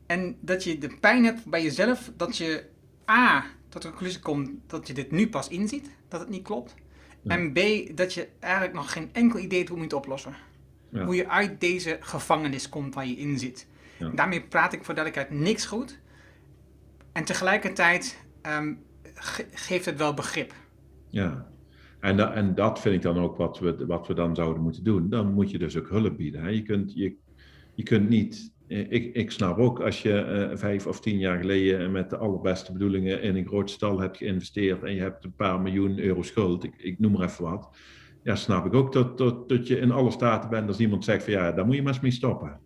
[0.06, 2.66] En dat je de pijn hebt bij jezelf, dat je
[3.10, 6.76] A, tot de conclusie komt dat je dit nu pas inziet, dat het niet klopt.
[7.24, 7.60] En B,
[7.98, 10.34] dat je eigenlijk nog geen enkel idee hebt hoe je het oplossen.
[10.92, 13.68] Hoe je uit deze gevangenis komt waar je in zit.
[14.16, 16.00] Daarmee praat ik voor duidelijkheid niks goed.
[17.12, 18.84] En tegelijkertijd um,
[19.52, 20.54] geeft het wel begrip.
[21.10, 21.48] Ja,
[22.00, 24.84] en, da en dat vind ik dan ook wat we, wat we dan zouden moeten
[24.84, 25.10] doen.
[25.10, 26.42] Dan moet je dus ook hulp bieden.
[26.42, 26.50] Hè?
[26.50, 27.16] Je, kunt, je,
[27.78, 28.54] je kunt niet.
[28.68, 32.18] Eh, ik, ik snap ook als je uh, vijf of tien jaar geleden met de
[32.18, 36.22] allerbeste bedoelingen in een groot stal hebt geïnvesteerd en je hebt een paar miljoen euro
[36.22, 37.70] schuld, ik, ik noem maar even wat.
[38.24, 41.24] Ja, snap ik ook dat, dat, dat je in alle staten bent als iemand zegt
[41.24, 42.60] van ja, daar moet je maar eens mee stoppen.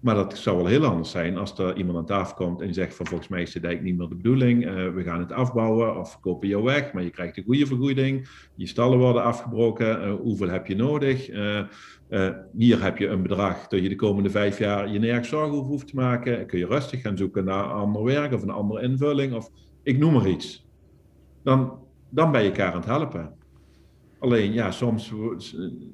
[0.00, 2.94] Maar dat zou wel heel anders zijn als er iemand aan tafel komt en zegt
[2.94, 5.98] van volgens mij is de dijk niet meer de bedoeling, uh, we gaan het afbouwen
[5.98, 10.48] of kopen jou weg, maar je krijgt een goede vergoeding, je stallen worden afgebroken, hoeveel
[10.48, 11.30] heb je nodig?
[11.30, 11.62] Uh,
[12.56, 15.70] hier heb je een bedrag dat je de komende vijf jaar je nergens zorgen over
[15.70, 19.34] hoeft te maken, kun je rustig gaan zoeken naar ander werk of een andere invulling
[19.34, 19.50] of
[19.82, 20.66] ik noem maar iets.
[21.42, 23.34] Dan, dan ben je elkaar aan het helpen.
[24.18, 25.12] Alleen ja, soms,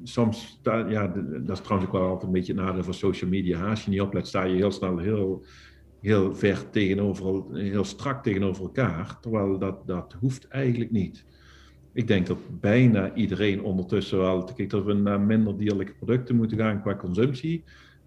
[0.03, 1.07] soms ja,
[1.45, 3.71] dat is trouwens ook wel altijd een beetje het nadeel van social media.
[3.71, 5.45] Als je niet oplet, sta je heel snel heel
[6.01, 9.18] heel ver tegenover, heel strak tegenover elkaar.
[9.21, 11.25] Terwijl dat, dat hoeft eigenlijk niet.
[11.93, 16.59] Ik denk dat bijna iedereen ondertussen wel, kijk, dat we naar minder dierlijke producten moeten
[16.59, 17.64] gaan qua consumptie.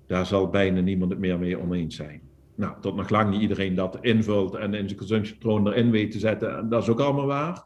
[0.07, 2.21] Daar zal bijna niemand het meer mee oneens zijn.
[2.55, 6.19] Nou, tot nog lang niet iedereen dat invult en in zijn consumptiepatroon erin weet te
[6.19, 6.69] zetten.
[6.69, 7.65] Dat is ook allemaal waar.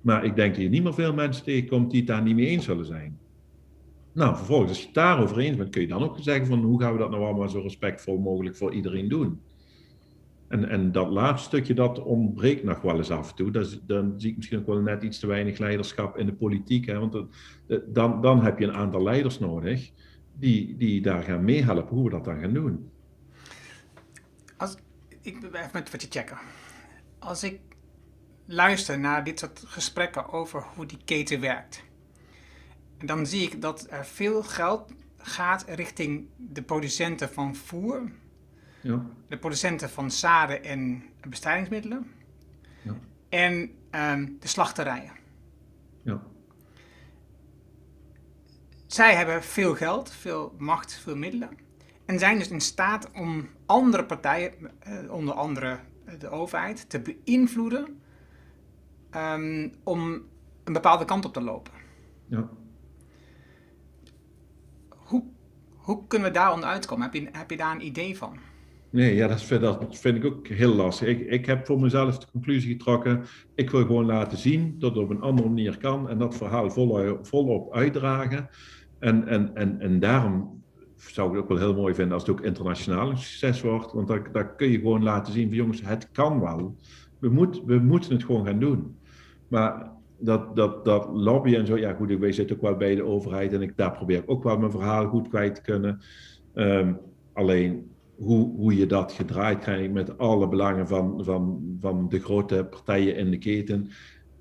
[0.00, 2.46] Maar ik denk dat je niet meer veel mensen tegenkomt die het daar niet mee
[2.46, 3.18] eens zullen zijn.
[4.12, 6.80] Nou, vervolgens, als je het daarover eens bent, kun je dan ook zeggen van hoe
[6.80, 9.40] gaan we dat nou allemaal zo respectvol mogelijk voor iedereen doen.
[10.54, 13.50] En, en dat laatste stukje, dat ontbreekt nog wel eens af en toe.
[13.50, 16.86] Dat dan zie ik misschien ook wel net iets te weinig leiderschap in de politiek.
[16.86, 16.98] Hè?
[16.98, 17.26] Want
[17.86, 19.90] dan, dan heb je een aantal leiders nodig
[20.38, 22.90] die, die daar gaan meehelpen hoe we dat dan gaan doen.
[24.56, 24.76] Als,
[25.20, 26.38] ik even met wat je checken.
[27.18, 27.60] Als ik
[28.46, 31.84] luister naar dit soort gesprekken over hoe die keten werkt,
[33.04, 38.10] dan zie ik dat er veel geld gaat richting de producenten van voer,
[38.84, 39.06] ja.
[39.28, 42.10] de producenten van zaden en bestrijdingsmiddelen
[42.82, 42.94] ja.
[43.28, 45.12] en ehm, de slachterijen.
[46.02, 46.22] Ja.
[48.86, 51.50] Zij hebben veel geld, veel macht, veel middelen
[52.04, 55.78] en zijn dus in staat om andere partijen, eh, onder andere
[56.18, 58.00] de overheid, te beïnvloeden
[59.16, 60.22] um, om
[60.64, 61.72] een bepaalde kant op te lopen.
[62.26, 62.48] Ja.
[64.88, 65.24] Hoe,
[65.76, 67.04] hoe kunnen we daar onderuit komen?
[67.04, 68.38] Heb je, heb je daar een idee van?
[68.94, 69.42] Nee, ja, dat,
[69.90, 71.08] vind, ik ook heel lastig.
[71.08, 73.24] Ik, ik heb voor mezelf de conclusie getrokken.
[73.54, 76.70] Ik wil gewoon laten zien dat het op een andere manier kan en dat verhaal
[76.70, 78.48] volop, volop uitdragen.
[78.98, 80.62] En, en, en, en daarom
[80.96, 83.92] zou ik het ook wel heel mooi vinden als het ook internationaal een succes wordt.
[83.92, 86.76] Want daar, kun je gewoon laten zien van jongens, het kan wel.
[87.18, 88.96] We, we moeten het gewoon gaan doen.
[89.48, 93.04] Maar dat, dat, dat lobby en zo, ja goed, ik zit ook wel bij de
[93.04, 96.00] overheid en ik, daar probeer ik ook wel mijn verhaal goed kwijt te kunnen.
[96.54, 96.92] Ehm,
[97.32, 102.66] alleen hoe, hoe je dat gedraaid krijgt met alle belangen van, van, van de grote
[102.70, 103.90] partijen in de keten,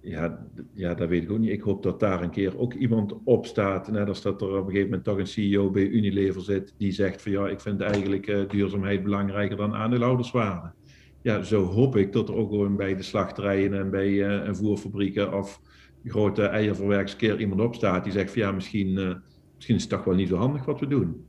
[0.01, 1.51] ja, ja, dat weet ik ook niet.
[1.51, 4.53] Ik hoop dat daar een keer ook iemand op staat, net als dat er op
[4.53, 7.81] een gegeven moment toch een CEO bij Unilever zit, die zegt van ja, ik vind
[7.81, 10.71] eigenlijk uh, duurzaamheid belangrijker dan aandeelhouderswaarde
[11.23, 15.33] ja, zo hoop ik dat er ook gewoon bij de slachterijen en bij uh, voerfabrieken
[15.33, 15.61] of
[16.05, 19.15] grote eierverwerkers keer iemand opstaat die zegt van ja, misschien, uh,
[19.55, 21.25] misschien is het toch wel niet zo handig wat we doen.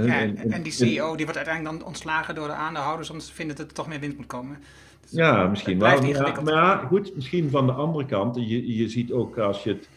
[0.00, 3.34] Ja, en, en, die CEO die wordt uiteindelijk dan ontslagen door de aandeelhouders omdat ze
[3.34, 4.58] vinden dat er toch meer wind moet komen.
[5.00, 6.02] Dus ja, misschien wel.
[6.02, 9.88] Maar, maar, goed, misschien van de andere kant, je, je ziet ook als je het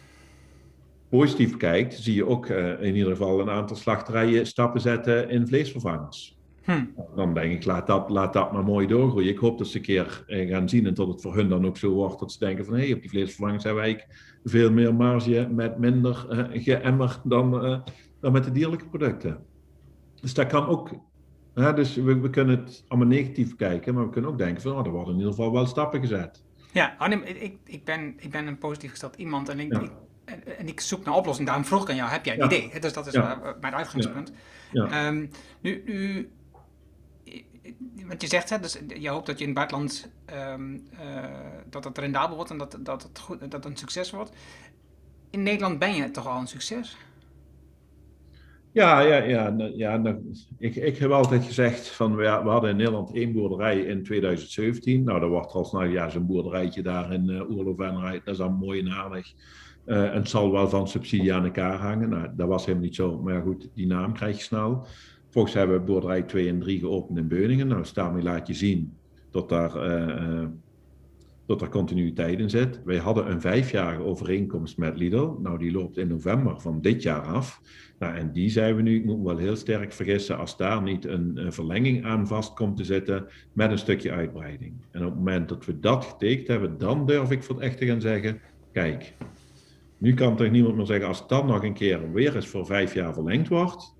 [1.09, 5.47] positief kijkt, zie je ook uh, in ieder geval een aantal slachterijen stappen zetten in
[5.47, 6.37] vleesvervangers.
[6.63, 6.83] Hm.
[7.15, 9.29] Dan denk ik, laat dat, laat dat maar mooi doorgroeien.
[9.29, 11.65] Ik hoop dat ze een keer eh, gaan zien en dat het voor hun dan
[11.65, 14.05] ook zo wordt dat ze denken van hé, hey, op die vleesvervangers hebben wij
[14.43, 17.51] veel meer marge met minder uh, geëmmer dan,
[18.19, 19.45] dan met de dierlijke producten.
[20.25, 20.89] Dus dat kan ook.
[21.53, 24.85] dus we, we, kunnen het allemaal negatief kijken, maar we kunnen ook denken van oh,
[24.85, 26.43] er worden in ieder geval wel stappen gezet.
[26.71, 29.91] Ja, Arnim, ik, ik, ben, ik ben een positief gesteld iemand en ik, ik
[30.25, 31.47] en, ik zoek naar oplossing.
[31.47, 32.79] Daarom vroeg ik aan jou, heb jij een idee?
[32.79, 33.13] Dus dat is
[33.61, 34.31] mijn uitgangspunt.
[34.73, 35.29] Um,
[35.61, 36.29] nu, nu
[38.07, 41.23] wat je zegt, hè, dus je hoopt dat je in het buitenland um, uh,
[41.69, 44.31] dat het rendabel wordt en dat, dat, het goed, dat het een succes wordt.
[45.29, 46.97] In Nederland ben je toch al een succes?
[48.75, 53.15] Ja, ja, ja, ja nou, ik, ik heb altijd gezegd van we, hadden in Nederland
[53.15, 55.03] één boerderij in 2017.
[55.03, 58.53] Nou, dat wordt al snel ja, zo'n boerderijtje daar in uh, Oerlovenrij, dat is dan
[58.53, 59.33] mooi en aardig.
[59.85, 62.09] Uh, en het zal wel van subsidie aan elkaar hangen.
[62.09, 64.85] Nou, dat was helemaal niet zo, maar goed, die naam krijg je snel.
[65.29, 67.67] Volgens hebben we boerderij 2 en 3 geopend in Beuningen.
[67.67, 68.97] Nou, daarmee laat je zien
[69.31, 70.45] dat daar, uh,
[71.45, 72.81] dat er continuïteit in zit.
[72.83, 75.31] Wij hadden een vijfjarige overeenkomst met Lidl.
[75.41, 77.61] Nou, die loopt in november van dit jaar af.
[77.99, 80.81] Nou, en die zijn we nu, ik moet me wel heel sterk vergissen, als daar
[80.81, 84.73] niet een, verlenging aan vast komt te zitten met een stukje uitbreiding.
[84.91, 87.77] En op het moment dat we dat getekend hebben, dan durf ik voor het echt
[87.77, 88.41] te gaan zeggen,
[88.71, 89.13] kijk,
[89.97, 92.93] nu kan toch niemand meer zeggen, als dat nog een keer weer eens voor vijf
[92.93, 93.94] jaar verlengd wordt,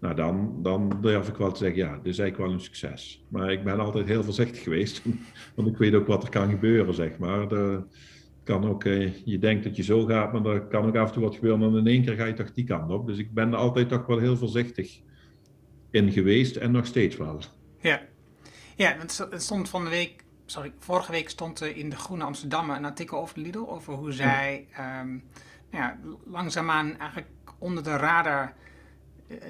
[0.00, 3.24] nou, dan, dan durf ik wel te zeggen, ja, dit is eigenlijk wel een succes.
[3.28, 5.02] Maar ik ben altijd heel voorzichtig geweest,
[5.54, 7.48] want ik weet ook wat er kan gebeuren, zeg maar.
[7.48, 7.82] De,
[8.44, 11.14] kan ook, eh, je denkt dat je zo gaat, maar er kan ook af en
[11.14, 13.06] toe wat gebeuren en in één keer ga je toch die kant op.
[13.06, 15.00] Dus ik ben er altijd toch wel heel voorzichtig
[15.90, 17.40] in geweest en nog steeds wel.
[17.80, 18.00] Ja,
[18.76, 22.70] ja het stond van de week, sorry, vorige week stond er in de Groene Amsterdam
[22.70, 25.00] een artikel over Lidl, over hoe zij ja.
[25.00, 25.24] Um,
[25.70, 28.54] ja, langzaamaan eigenlijk onder de radar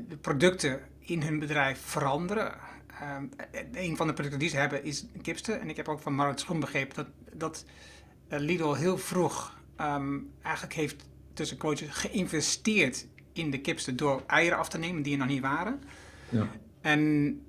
[0.08, 2.54] de producten in hun bedrijf veranderen.
[3.16, 3.30] Um,
[3.72, 5.52] een van de producten die ze hebben is kipste.
[5.52, 7.64] En ik heb ook van Marit Schoen begrepen dat, dat
[8.28, 14.58] eh, Lidl heel vroeg um, eigenlijk heeft tussen coaches geïnvesteerd in de kipste door eieren
[14.58, 15.82] af te nemen die er nog niet waren.
[16.28, 16.48] Ja.
[16.80, 17.00] En,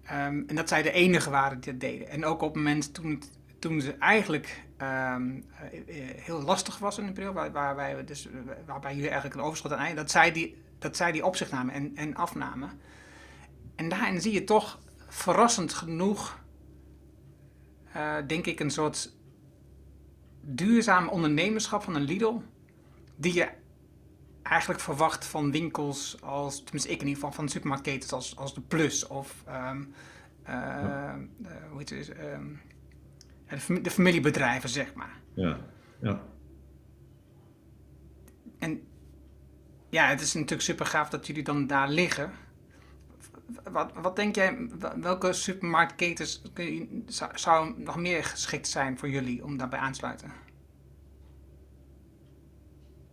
[0.03, 2.09] ehm, en dat zij de enige waren die dat deden.
[2.09, 3.23] En ook op het moment toen,
[3.59, 8.29] toen ze eigenlijk ehm, eh, eh, heel lastig was in een periode, waar, waarbij, dus,
[8.65, 11.73] waarbij jullie eigenlijk een overschot aan dat zij die, dat zij die op zich namen
[11.73, 12.71] en, en afnamen.
[13.75, 16.39] En daarin zie je toch verrassend genoeg,
[17.95, 19.13] uh, denk ik, een soort
[20.41, 22.41] duurzaam ondernemerschap van een Lidl.
[23.15, 23.49] Die je
[24.41, 28.61] eigenlijk verwacht van winkels als, tenminste ik in ieder geval, van supermarktketens als, als de
[28.61, 31.19] Plus of um, uh, ja.
[31.41, 32.61] uh, hoe heet het, um,
[33.47, 35.19] de, de, familiebedrijven, zeg maar.
[35.33, 35.59] Ja,
[36.01, 36.23] ja.
[38.59, 38.81] En
[39.89, 42.31] ja, het is natuurlijk super gaaf dat jullie dan daar liggen.
[43.71, 44.69] Wat, wat denk jij,
[45.01, 46.41] welke supermarktketens
[47.05, 50.31] zou, zou nog meer geschikt zijn voor jullie om daarbij aan te sluiten?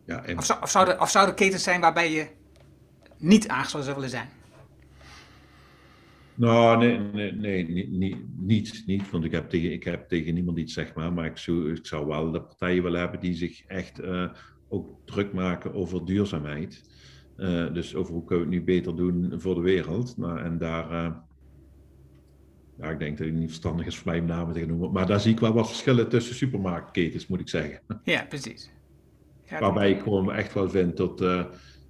[0.06, 0.38] Ja, en...
[0.38, 2.26] of, zou, of, zou of zou er ketens zijn waarbij je
[3.18, 4.28] niet aangesloten zou willen zijn?
[6.34, 10.58] Nou, nee, nee, nee niet, niet, niet, want ik heb, tegen, ik heb tegen niemand
[10.58, 11.12] iets, zeg maar.
[11.12, 14.30] Maar ik zou, ik zou wel de partijen willen hebben die zich echt uh,
[14.68, 16.82] ook druk maken over duurzaamheid.
[17.36, 20.16] Uh, dus over hoe kunnen we het nu beter doen voor de wereld.
[20.16, 21.16] Nou, en daar, uh,
[22.78, 24.92] ja, ik denk dat het niet verstandig is voor mij om namen te noemen.
[24.92, 27.80] Maar daar zie ik wel wat verschillen tussen supermarktketens, moet ik zeggen.
[28.04, 28.70] Ja, precies.
[29.60, 31.20] Waarbij ik gewoon echt wel vind dat,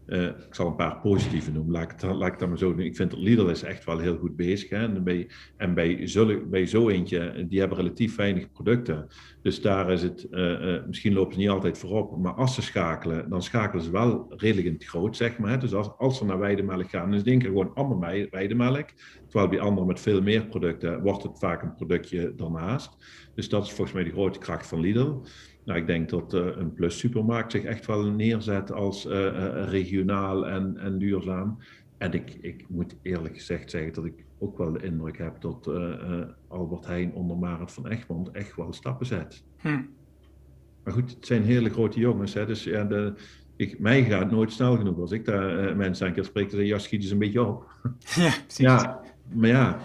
[0.07, 2.84] uh, ik zal een paar positieve noemen, laat ik, laat maar zo doen.
[2.84, 4.68] Ik vind Lidl is echt wel heel goed bezig.
[4.68, 4.76] Hè?
[4.76, 9.07] En, bij, en bij, zullen, bij zo eentje, die hebben relatief weinig producten.
[9.42, 13.30] Dus daar is het, uh, misschien lopen ze niet altijd voorop, maar als ze schakelen,
[13.30, 15.50] dan schakelen ze wel redelijk groot, zeg maar.
[15.50, 15.59] Hè?
[15.59, 18.88] Dus als, als ze naar weidemelk gaan, dan is het gewoon ander weidemelk.
[19.28, 22.96] Terwijl bij anderen met veel meer producten wordt het vaak een productje daarnaast.
[23.34, 25.12] Dus dat is volgens mij de grote kracht van Lidl.
[25.67, 29.69] Nou, ik denk dat uh, een Plus Supermarkt zich echt wel neerzet als uh, uh,
[29.69, 31.59] regionaal en, en duurzaam.
[31.99, 35.71] En ik, ik moet eerlijk gezegd zeggen dat ik ook wel de indruk heb dat
[36.49, 39.45] Albert Heijn onder Marit van Egmond echt wel stappen zet.
[39.57, 39.81] Hm.
[40.85, 42.35] Maar goed, het zijn hele grote jongens.
[42.35, 43.12] Hè, dus ja, de,
[43.57, 44.99] ik, mij gaat nooit snel genoeg.
[44.99, 47.64] Als ik daar mensen een keer spreek, dan zeg ja, schiet eens een beetje op.
[48.14, 48.57] Ja, precies.
[48.57, 49.01] Ja,
[49.33, 49.79] maar ja,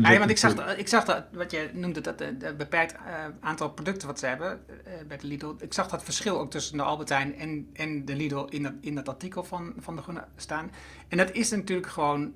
[0.00, 3.00] Nee, want ik zag, ik zag dat, wat je noemde, dat het beperkt uh,
[3.40, 5.54] aantal producten wat ze hebben uh, bij de Lidl.
[5.58, 8.94] Ik zag dat verschil ook tussen de Albertijn en, en de Lidl in dat, in
[8.94, 10.70] dat artikel van, van de Groene staan.
[11.08, 12.32] En dat is natuurlijk gewoon,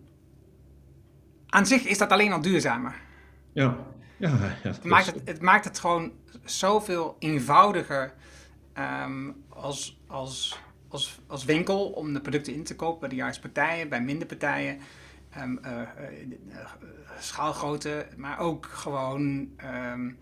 [1.47, 2.95] aan zich is dat alleen al duurzamer.
[3.53, 3.77] Ja,
[4.17, 4.29] ja.
[4.29, 6.13] ja het, maakt het, het, maakt het gewoon
[6.45, 8.15] zoveel eenvoudiger
[9.05, 13.41] um, als, als, als, als winkel om de producten in te kopen bij de juiste
[13.41, 14.81] partijen, bij minder partijen.
[15.37, 15.61] Um,
[17.19, 19.51] schaalgrootte, maar ook gewoon
[19.91, 20.19] um,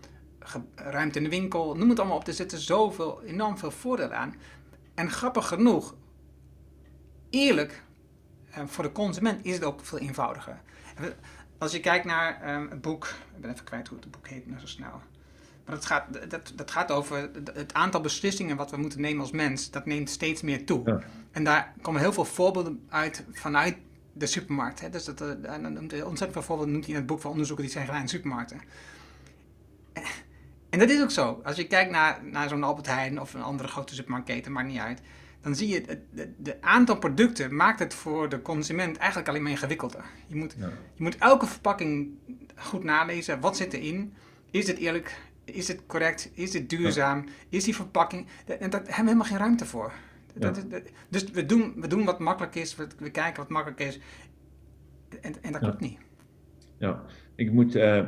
[0.75, 1.75] ruimte in de winkel.
[1.75, 2.27] Noem het allemaal op.
[2.27, 4.35] Er zitten zoveel, enorm veel voordelen aan.
[4.93, 5.95] En grappig genoeg,
[7.29, 7.83] eerlijk,
[8.65, 10.61] voor de consument is het ook veel eenvoudiger.
[11.57, 13.05] Als je kijkt naar um, het boek,
[13.35, 15.01] ik ben even kwijt hoe het boek heet, nou zo snel.
[15.65, 19.31] Maar dat gaat, dat, dat gaat over het aantal beslissingen wat we moeten nemen als
[19.31, 19.71] mens.
[19.71, 20.81] Dat neemt steeds meer toe.
[20.85, 20.99] Ja.
[21.31, 23.77] En daar komen heel veel voorbeelden uit vanuit
[24.17, 24.81] de supermarkt.
[24.81, 24.89] Hè?
[24.89, 25.27] Dus dat, uh,
[25.81, 28.61] ontzettend veel voorbeelden noemt hij in het boek van onderzoeken die zijn gedaan in supermarkten.
[30.69, 31.41] En dat is ook zo.
[31.43, 34.79] Als je kijkt naar, naar zo'n Albert Heijn of een andere grote supermarktketen, maakt niet
[34.79, 35.01] uit.
[35.41, 39.41] Dan zie je, het de, de, aantal producten maakt het voor de consument eigenlijk alleen
[39.41, 40.03] maar ingewikkelder.
[40.27, 40.55] Je moet,
[40.93, 42.09] je moet elke verpakking
[42.55, 43.39] goed nalezen.
[43.39, 44.13] Wat zit erin?
[44.51, 45.19] Is het eerlijk?
[45.43, 46.29] Is het correct?
[46.33, 47.25] Is het duurzaam?
[47.49, 48.27] Is die verpakking...
[48.45, 49.93] En daar hebben we helemaal geen ruimte voor.
[50.39, 50.65] Dat,
[51.09, 53.99] dus we doen, we doen wat makkelijk is, we, we kijken wat makkelijk is.
[55.21, 55.97] En, en dat klopt niet.
[56.77, 57.03] Ja,
[57.35, 57.75] ik moet.
[57.75, 58.07] Uh,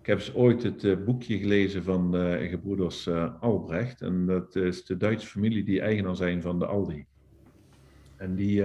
[0.00, 3.08] ik heb ooit het uh, boekje gelezen van uh, gebroeders
[3.40, 4.00] Albrecht.
[4.00, 7.04] En dat is de Duitse familie die eigenaar zijn van de Aldi.
[8.16, 8.62] En die,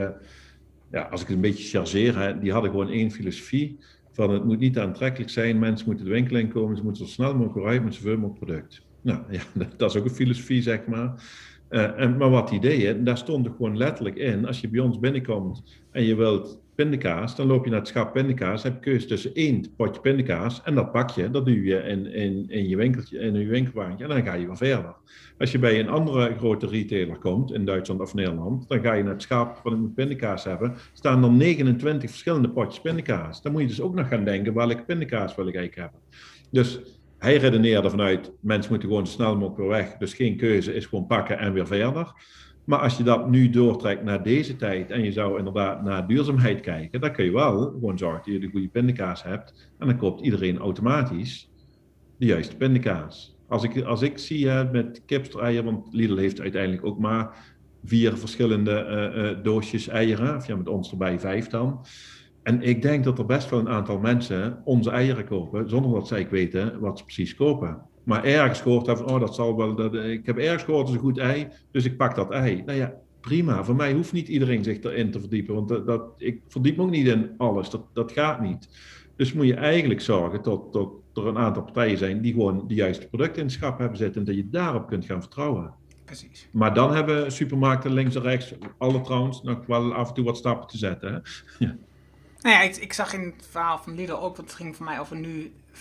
[0.91, 3.80] ja, als ik het een beetje chargeer, die hadden gewoon één filosofie.
[4.12, 7.12] Van het moet niet aantrekkelijk zijn, mensen moeten de winkel in komen, ze moeten zo
[7.12, 8.86] snel mogelijk uit met zoveel mogelijk product.
[9.02, 9.41] Nou ja,
[9.78, 11.24] dat is ook een filosofie, zeg maar.
[11.70, 14.80] Uh, en, maar wat die deden, daar stond er gewoon letterlijk in, als je bij
[14.80, 18.80] ons binnenkomt en je wilt pindakaas, dan loop je naar het schap pindakaas, heb je
[18.80, 22.68] keuze tussen één potje pindakaas en dat pak je, dat doe je in, in, in
[22.68, 24.95] je winkeltje, in je winkelwagentje en dan ga je weer verder.
[25.38, 29.03] Als je bij een andere grote retailer komt, in Duitsland of Nederland, dan ga je
[29.03, 33.41] naar het schap van een pindakaas hebben, staan er 29 verschillende potjes pindakaas.
[33.41, 36.09] Dan moet je dus ook nog gaan denken, welke pindakaas wil ik eigenlijk hebben.
[36.51, 41.07] Dus hij redeneerde vanuit, mensen moeten gewoon snel mogelijk weg, dus geen keuze, is gewoon
[41.07, 42.13] pakken en weer verder.
[42.63, 46.59] Maar als je dat nu doortrekt naar deze tijd en je zou inderdaad naar duurzaamheid
[46.59, 49.97] kijken, dan kun je wel gewoon zorgen dat je de goede pindakaas hebt en dan
[49.97, 51.51] koopt iedereen automatisch
[52.18, 53.38] de juiste pindakaas.
[53.47, 58.86] Als ik, als ik zie met kipster want Lidl heeft uiteindelijk ook maar vier verschillende
[59.15, 61.86] uh, uh, doosjes eieren, of ja, met ons erbij vijf dan.
[62.48, 66.08] En ik denk dat er best wel een aantal mensen onze eieren kopen, zonder dat
[66.08, 67.82] zij weten wat ze precies kopen.
[68.04, 70.95] Maar ergens gehoord hebben van, oh, dat zal wel, dat, ik heb ergens gehoord, dat
[70.95, 72.64] is een goed ei, dus ik pak dat ei.
[72.66, 73.64] Nou ja, prima.
[73.64, 76.84] Voor mij hoeft niet iedereen zich erin te verdiepen, want dat, dat ik verdiep me
[76.84, 77.70] ook niet in alles.
[77.70, 78.70] Dat, dat gaat niet.
[79.16, 82.74] Dus moet je eigenlijk zorgen dat, dat er een aantal partijen zijn die gewoon de
[82.74, 85.74] juiste producten in het schap hebben zitten en dat je daarop kunt gaan vertrouwen.
[86.06, 86.50] Precies.
[86.52, 90.38] Maar dan hebben supermarkten links en rechts, alle trouwens, nog wel af en toe wat
[90.38, 91.14] stappen te zetten.
[91.14, 91.20] Hè?
[91.66, 91.78] Ja.
[92.42, 95.00] Nou ja, ik, ik, zag in het verhaal van Lidl ook, het ging voor mij
[95.00, 95.78] over nu 35%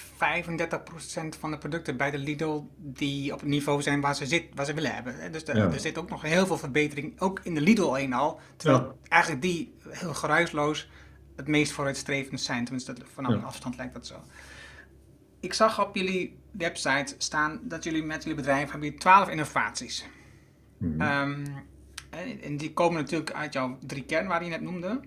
[1.39, 4.67] van de producten bij de Lidl die op het niveau zijn waar ze, zit, waar
[4.67, 5.33] ze willen hebben.
[5.33, 8.41] Dus er zit ook nog heel veel verbetering, ook in de Lidl alleen al.
[8.57, 8.95] Terwijl ja.
[9.09, 10.89] eigenlijk die heel geruisloos
[11.37, 12.65] het meest vooruitstrevend zijn.
[12.65, 14.15] Tenminste, vanaf een afstand lijkt dat zo.
[15.41, 20.07] Ik zag op jullie website staan dat jullie met jullie bedrijf hebben 12 innovaties.
[20.79, 21.65] Mm
[22.41, 25.01] en, die komen natuurlijk uit jouw drie kern waar je net noemde.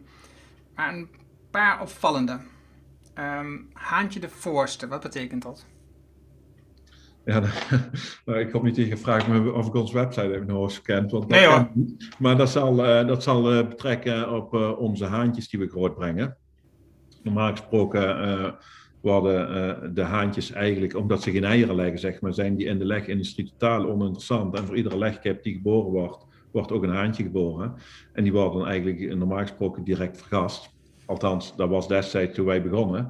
[0.75, 1.09] Maar een
[1.51, 2.39] paar opvallende.
[3.19, 5.65] Um, Haantje de voorste, wat betekent dat?
[7.25, 7.39] Ja,
[8.25, 11.11] nou, ik heb niet tegen gevraagd of ik onze website even nog eens gekend.
[11.11, 11.69] Want nee hoor.
[12.19, 16.37] Maar dat zal, uh, dat zal uh, betrekken op uh, onze haantjes die we grootbrengen.
[17.23, 18.57] Normaal gesproken
[19.01, 22.85] worden de haantjes eigenlijk, omdat ze geen eieren leggen, zeg maar, zijn die in de
[22.85, 24.55] legindustrie totaal oninteressant.
[24.55, 27.73] En voor iedere legkip die geboren wordt, wordt ook een haantje geboren.
[28.13, 30.77] En die worden dan eigenlijk normaal gesproken direct vergast.
[31.09, 33.09] Althans, dat was destijds toen wij begonnen.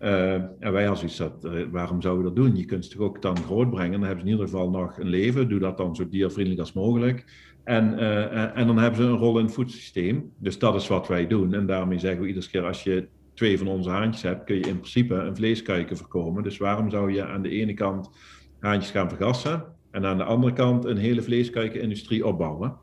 [0.00, 2.56] Uh, en wij hadden zoiets dat, uh, waarom zouden we dat doen?
[2.56, 3.92] Je kunt ze toch ook dan groot brengen.
[3.92, 5.48] Dan hebben ze in ieder geval nog een leven.
[5.48, 7.24] Doe dat dan zo diervriendelijk als mogelijk.
[7.64, 10.32] En, uh, en dan hebben ze een rol in het voedselsysteem.
[10.38, 11.54] Dus dat is wat wij doen.
[11.54, 14.66] En daarmee zeggen we iedere keer, als je twee van onze haantjes hebt, kun je
[14.66, 16.42] in principe een vleeskuiken voorkomen.
[16.42, 18.10] Dus waarom zou je aan de ene kant
[18.58, 22.76] haantjes gaan vergassen en aan de andere kant een hele vleeskuikenindustrie opbouwen?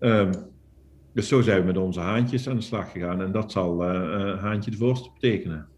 [0.00, 0.30] Um,
[1.12, 3.22] dus zo zijn we met onze haantjes aan de slag gegaan.
[3.22, 5.68] En dat zal uh, haantje de voorste betekenen.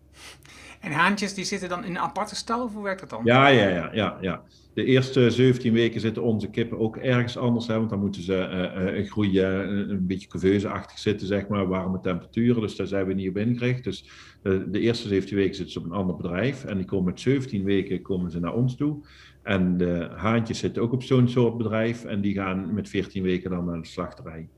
[0.81, 3.21] En haantjes die zitten dan in een aparte stal of hoe werkt dat dan?
[3.25, 4.43] Ja, ja, ja, ja, ja.
[4.75, 7.67] De eerste 17 weken zitten onze kippen ook ergens anders.
[7.67, 12.01] Hè, want dan moeten ze uh, uh, groeien, een beetje couveuse-achtig zitten, zeg maar, warme
[12.01, 12.63] temperaturen.
[12.63, 13.85] Dus daar zijn we niet op ingericht.
[13.85, 14.09] Dus
[14.43, 16.65] de eerste 17 weken zitten ze op een ander bedrijf.
[16.65, 19.07] En die komen met 17 weken komen ze naar ons toe.
[19.43, 22.05] En de haantjes zitten ook op zo'n soort bedrijf.
[22.05, 24.49] En die gaan met 14 weken dan naar de slachterij.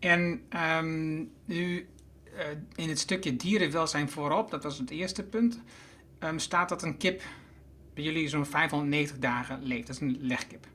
[0.00, 0.42] En
[0.78, 1.88] um, nu
[2.34, 2.40] uh,
[2.74, 5.60] in het stukje dierenwelzijn voorop, dat was het eerste punt,
[6.18, 7.22] um, staat dat een kip
[7.94, 9.86] bij jullie zo'n 590 dagen leeft.
[9.86, 10.66] Dat is een legkip.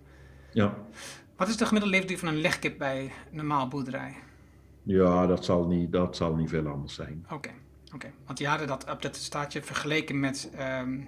[0.51, 0.77] Ja.
[1.35, 4.15] Wat is de gemiddelde leefduur van een legkip bij een normaal boerderij?
[4.83, 7.21] Ja, dat zal niet, dat zal niet veel anders zijn.
[7.23, 7.53] Oké, okay.
[7.85, 7.95] oké.
[7.95, 8.13] Okay.
[8.25, 11.05] Want die hadden dat op dat staatje vergeleken met um, uh,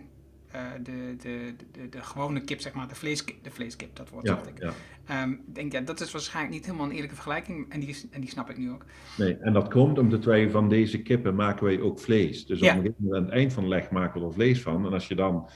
[0.84, 4.42] de, de, de, de, gewone kip, zeg maar, de, vlees, de vleeskip, dat wordt ja,
[4.56, 4.74] ik.
[5.08, 5.24] Ja.
[5.24, 8.30] Um, denk, ja, dat is waarschijnlijk niet helemaal een eerlijke vergelijking en die, en die
[8.30, 8.86] snap ik nu ook.
[9.18, 12.46] Nee, en dat komt omdat wij van deze kippen maken wij ook vlees.
[12.46, 12.72] Dus Ja.
[12.72, 14.86] op een gegeven moment aan het eind van de leg maken we er vlees van.
[14.86, 15.50] En als je dan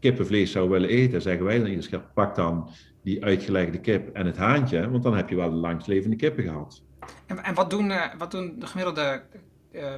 [0.00, 2.70] kippenvlees zou willen eten, zeggen wij dan iedere keer, pak dan
[3.02, 6.82] die uitgelegde kip en het haantje, want dan heb je wel de langstlevende kippen gehad.
[7.26, 9.22] En, en wat, doen, uh, wat doen de gemiddelde
[9.72, 9.94] uh,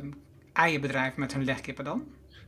[0.52, 2.04] eierbedrijven met hun legkippen dan?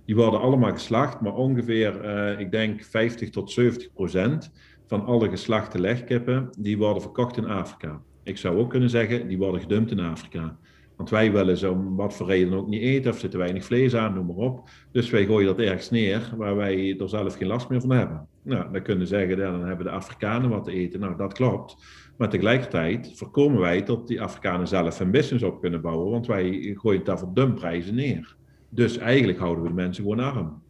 [0.09, 4.53] Die worden allemaal geslacht, maar ongeveer, uh, ik denk 50 tot 70 procent
[4.87, 8.01] van alle geslachte legkippen, die worden verkocht in Afrika.
[8.23, 10.59] Ik zou ook kunnen zeggen, die worden gedumpt in Afrika.
[10.97, 13.65] Want wij willen ze om wat voor reden ook niet eten, of zit er weinig
[13.65, 14.69] vlees aan, noem maar op.
[14.93, 18.27] Dus wij gooien dat ergens neer waar wij er zelf geen last meer van hebben.
[18.43, 21.01] Nou, dan kunnen we zeggen, dan hebben de Afrikanen wat te eten.
[21.01, 21.77] Nou, dat klopt.
[22.17, 26.75] Maar tegelijkertijd voorkomen wij dat die Afrikanen zelf een business op kunnen bouwen, want wij
[26.79, 28.37] gooien daar voor dumpprijzen neer.
[28.69, 30.63] Dus eigenlijk houden we de mensen gewoon arm.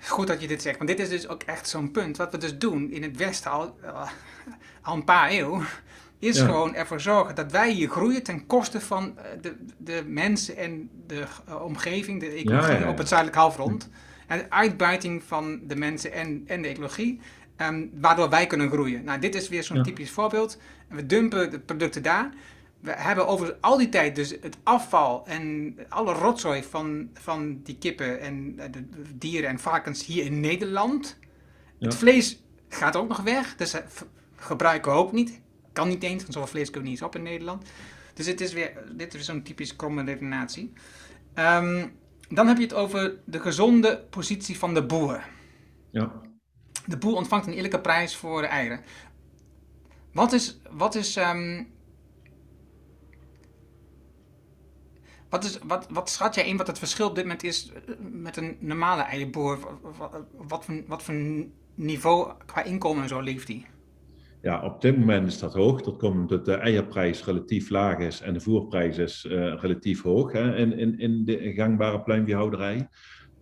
[0.00, 2.16] Goed dat je dit zegt, want dit is dus ook echt zo'n punt.
[2.16, 4.10] Wat we dus doen in het Westen al, uh,
[4.82, 5.66] al een paar eeuwen,
[6.18, 6.44] is ja.
[6.44, 11.24] gewoon ervoor zorgen dat wij hier groeien ten koste van de, de mensen en de
[11.48, 13.90] uh, omgeving, de ecologie ja, ja, op het zuidelijk halfrond.
[14.26, 17.20] En de uitbuiting van de mensen en, en de ecologie,
[17.56, 19.04] um, waardoor wij kunnen groeien.
[19.04, 20.58] Nou, dit is weer zo'n typisch voorbeeld.
[20.88, 22.30] We dumpen de producten daar.
[22.82, 27.78] We hebben over al die tijd dus het afval en alle rotzooi van, van die
[27.78, 31.18] kippen en de dieren en varkens hier in Nederland.
[31.78, 33.74] Het vlees gaat ook nog weg, dus
[34.36, 35.40] gebruiken we ook niet.
[35.72, 37.68] Kan niet eens, want zoveel vlees kunnen we niet eens op in Nederland.
[38.14, 40.72] Dus het is weer, dit is zo'n typisch kromme redenatie.
[41.34, 41.92] Um,
[42.28, 45.24] dan heb je het over de gezonde positie van de boer.
[45.90, 46.12] Ja.
[46.86, 48.80] De boer ontvangt een eerlijke prijs voor de eieren.
[50.12, 51.71] Wat is, wat is, um,
[55.32, 58.56] wat, wat, wat schat jij in wat het verschil op dit moment is met een
[58.60, 59.58] normale eierboer?
[60.46, 61.14] Wat, wat, voor,
[61.74, 63.66] niveau qua inkomen en zo leeft die?
[64.42, 65.82] Ja, op dit moment is dat hoog.
[65.82, 70.32] Dat komt omdat de eierprijs relatief laag is en de voerprijs is uh, relatief hoog
[70.32, 72.88] hè, in, in, in de gangbare pluimveehouderij.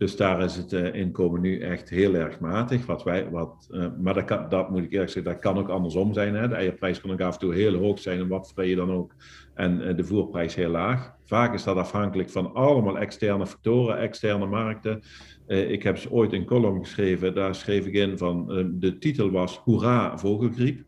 [0.01, 2.87] Dus daar is het uh, inkomen nu echt heel erg matig.
[2.87, 5.69] Wat wij, wat, uh, maar dat, kan, dat moet ik eerlijk zeggen, dat kan ook
[5.69, 6.35] andersom zijn.
[6.35, 6.49] Hè.
[6.49, 8.91] De eierprijs kan ook af en toe heel hoog zijn en wat vrij je dan
[8.91, 9.15] ook.
[9.55, 11.15] En uh, de voerprijs heel laag.
[11.25, 15.03] Vaak is dat afhankelijk van allemaal externe factoren, externe markten.
[15.47, 18.47] ik heb ooit een column geschreven, daar schreef ik in van,
[18.79, 20.85] de titel was Hoera vogelgriep.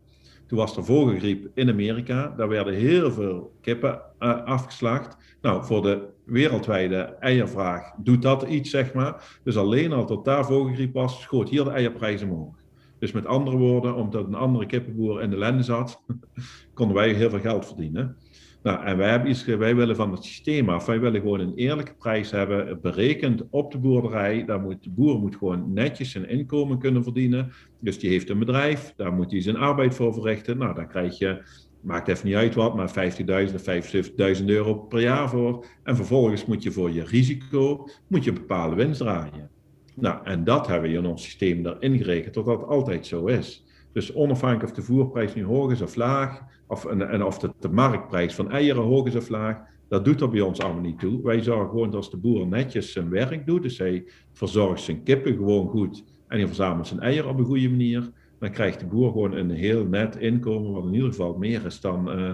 [0.53, 2.33] Toen was er vogelgriep in Amerika.
[2.37, 5.17] Daar werden heel veel kippen uh, afgeslacht.
[5.41, 9.39] Nou, voor de wereldwijde eiervraag doet dat iets, zeg maar.
[9.43, 12.55] Dus alleen al tot daar vogelgriep was, schoot hier de eierprijs omhoog.
[12.99, 16.03] Dus met andere woorden, omdat een andere kippenboer in de lende zat,
[16.73, 18.17] konden wij heel veel geld verdienen.
[18.63, 20.85] Nou, en wij, hebben iets, wij willen van het systeem af.
[20.85, 24.45] Wij willen gewoon een eerlijke prijs hebben, berekend op de boerderij.
[24.45, 27.51] Daar moet, de boer moet gewoon netjes zijn inkomen kunnen verdienen.
[27.79, 30.57] Dus die heeft een bedrijf, daar moet hij zijn arbeid voor verrichten.
[30.57, 31.43] Nou, dan krijg je,
[31.81, 33.11] maakt even niet uit wat, maar
[33.49, 35.65] 50.000 of 75.000 euro per jaar voor.
[35.83, 39.49] En vervolgens moet je voor je risico, moet je bepaalde winst draaien.
[39.95, 43.65] Nou, en dat hebben we in ons systeem erin gerekend, dat dat altijd zo is.
[43.93, 47.69] Dus onafhankelijk of de voerprijs nu hoog is of laag, of, en, of de, de,
[47.69, 51.23] marktprijs van eieren hoog is of laag, dat doet er bij ons allemaal niet toe.
[51.23, 55.03] Wij zorgen gewoon dat als de boer netjes zijn werk doet, dus hij verzorgt zijn
[55.03, 58.85] kippen gewoon goed en hij verzamelt zijn eieren op een goede manier, dan krijgt de
[58.85, 62.33] boer gewoon een heel net inkomen, wat in ieder geval meer is dan, uh,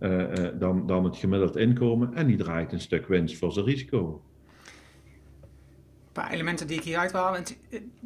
[0.00, 2.14] uh, dan, dan het gemiddeld inkomen.
[2.14, 4.22] En die draait een stuk winst voor zijn risico.
[6.06, 7.42] Een paar elementen die ik hieruit wil halen.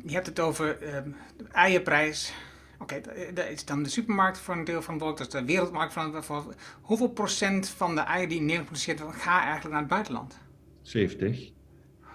[0.04, 0.96] Je hebt het over uh,
[1.36, 2.34] de eierprijs,
[2.82, 5.92] Oké, okay, dat is dan de supermarkt voor een deel van dat is de wereldmarkt
[5.92, 9.90] van voor Hoeveel procent van de eieren die in Nederland produceert, gaat eigenlijk naar het
[9.90, 10.38] buitenland?
[10.80, 11.50] 70.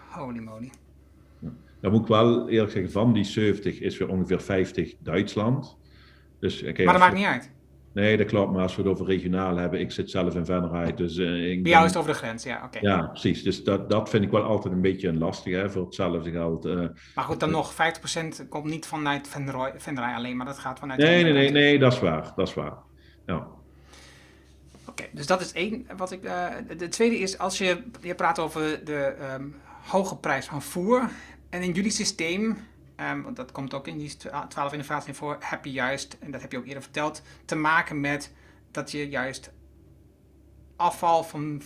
[0.09, 0.72] Holy moly.
[1.82, 5.78] Dan moet ik wel eerlijk zeggen, van die 70 is weer ongeveer 50 Duitsland.
[6.39, 7.51] Dus, okay, maar dat maakt niet uit.
[7.98, 8.52] Nee, dat klopt.
[8.52, 10.93] Maar als we het over regionaal hebben, ik zit zelf in Venray.
[10.93, 12.62] Dus, uh, ik Bij jou is het over de grens, ja.
[12.66, 12.78] oké.
[12.82, 13.43] Ja, precies.
[13.43, 16.66] Dus dat, dat vind ik wel altijd een beetje een lastig hè, voor hetzelfde geld.
[16.66, 19.28] Uh, maar goed, dan nog, 50% komt niet vanuit
[19.78, 21.00] Venray alleen, maar dat gaat vanuit...
[21.00, 22.32] Nee, nee, nee, nee, dat is waar.
[22.36, 22.74] Dat is waar.
[23.26, 23.36] Ja.
[23.36, 23.50] Oké,
[24.86, 26.22] okay, dus dat is één wat ik...
[26.78, 27.84] de tweede is, als je...
[28.02, 29.56] Je praat over de um,
[29.88, 31.10] hoge prijs van voer.
[31.50, 32.58] En in jullie systeem
[33.02, 34.16] Um, want dat komt ook in die
[34.48, 38.02] 12 innovaties voor, heb je juist, en dat heb je ook eerder verteld, te maken
[38.02, 38.34] met
[38.72, 39.52] dat je juist
[40.76, 41.62] afval van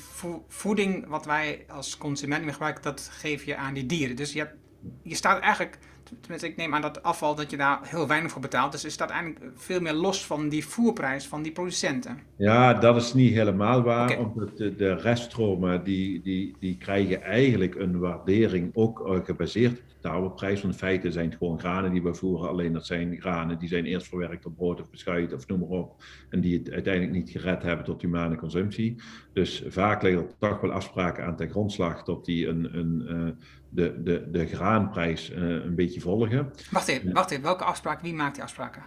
[0.47, 4.15] voeding, wat wij als consument gebruiken, dat geef je aan die dieren.
[4.15, 4.55] Dus je, hebt,
[5.03, 5.77] je staat eigenlijk,
[6.19, 8.71] tenminste ik neem aan dat afval, dat je daar heel weinig voor betaalt.
[8.71, 12.19] Dus je staat eigenlijk veel meer los van die voerprijs van die producenten.
[12.35, 14.11] Ja, dat is niet helemaal waar.
[14.11, 14.23] Okay.
[14.23, 20.09] Omdat de, de reststromen, die, die, die krijgen eigenlijk een waardering ook uh, gebaseerd de
[20.09, 20.59] oude prijs.
[20.59, 22.49] van de feiten zijn het gewoon granen die we voeren.
[22.49, 25.69] Alleen dat zijn granen die zijn eerst verwerkt op brood of beschuit of noem maar
[25.69, 26.03] op.
[26.29, 29.01] En die het uiteindelijk niet gered hebben tot humane consumptie.
[29.33, 33.31] Dus vaak liggen er toch wel afspraken aan ten grondslag dat die een, een, uh,
[33.69, 36.51] de, de, de graanprijs uh, een beetje volgen.
[36.71, 37.43] Wacht even, wacht even.
[37.43, 38.03] Welke afspraken?
[38.03, 38.83] Wie maakt die afspraken?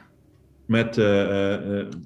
[0.67, 1.05] Met, uh,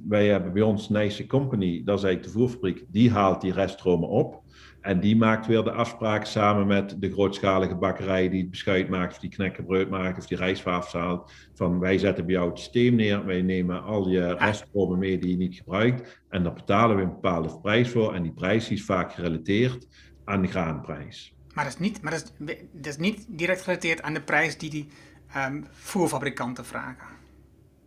[0.08, 4.08] wij hebben bij ons Nijse Company, dat is eigenlijk de voerfabriek, die haalt die reststromen
[4.08, 4.42] op.
[4.80, 9.12] En die maakt weer de afspraak samen met de grootschalige bakkerij die het beschuit maakt,
[9.12, 11.32] of die knekkenbrood maakt, of die rijstwafels haalt.
[11.54, 15.30] Van wij zetten bij jou het systeem neer, wij nemen al je reststromen mee die
[15.30, 16.22] je niet gebruikt.
[16.28, 18.14] En daar betalen we een bepaalde prijs voor.
[18.14, 19.88] En die prijs is vaak gerelateerd
[20.24, 21.34] aan de graanprijs.
[21.54, 24.58] Maar dat is niet, maar dat is, dat is niet direct gerelateerd aan de prijs
[24.58, 24.88] die die
[25.36, 27.17] um, voerfabrikanten vragen.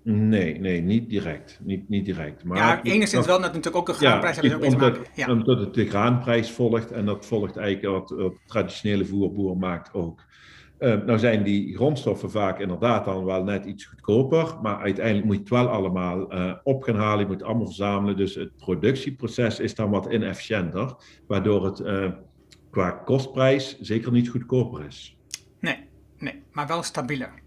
[0.03, 1.59] Nee, nee, niet direct.
[1.63, 2.43] Niet, niet direct.
[2.43, 5.31] Maar ja, enigszins wel, dat natuurlijk ook een graanprijs ja, heeft omdat, ja.
[5.31, 10.23] omdat het de graanprijs volgt en dat volgt eigenlijk wat, wat traditionele voerboer maakt ook.
[10.79, 15.35] Uh, nou zijn die grondstoffen vaak inderdaad dan wel net iets goedkoper, maar uiteindelijk moet
[15.35, 18.17] je het wel allemaal uh, op gaan halen, je moet het allemaal verzamelen.
[18.17, 20.95] Dus het productieproces is dan wat inefficiënter,
[21.27, 22.11] waardoor het uh,
[22.71, 25.17] qua kostprijs zeker niet goedkoper is.
[25.59, 25.77] Nee,
[26.17, 27.40] nee, maar wel stabieler.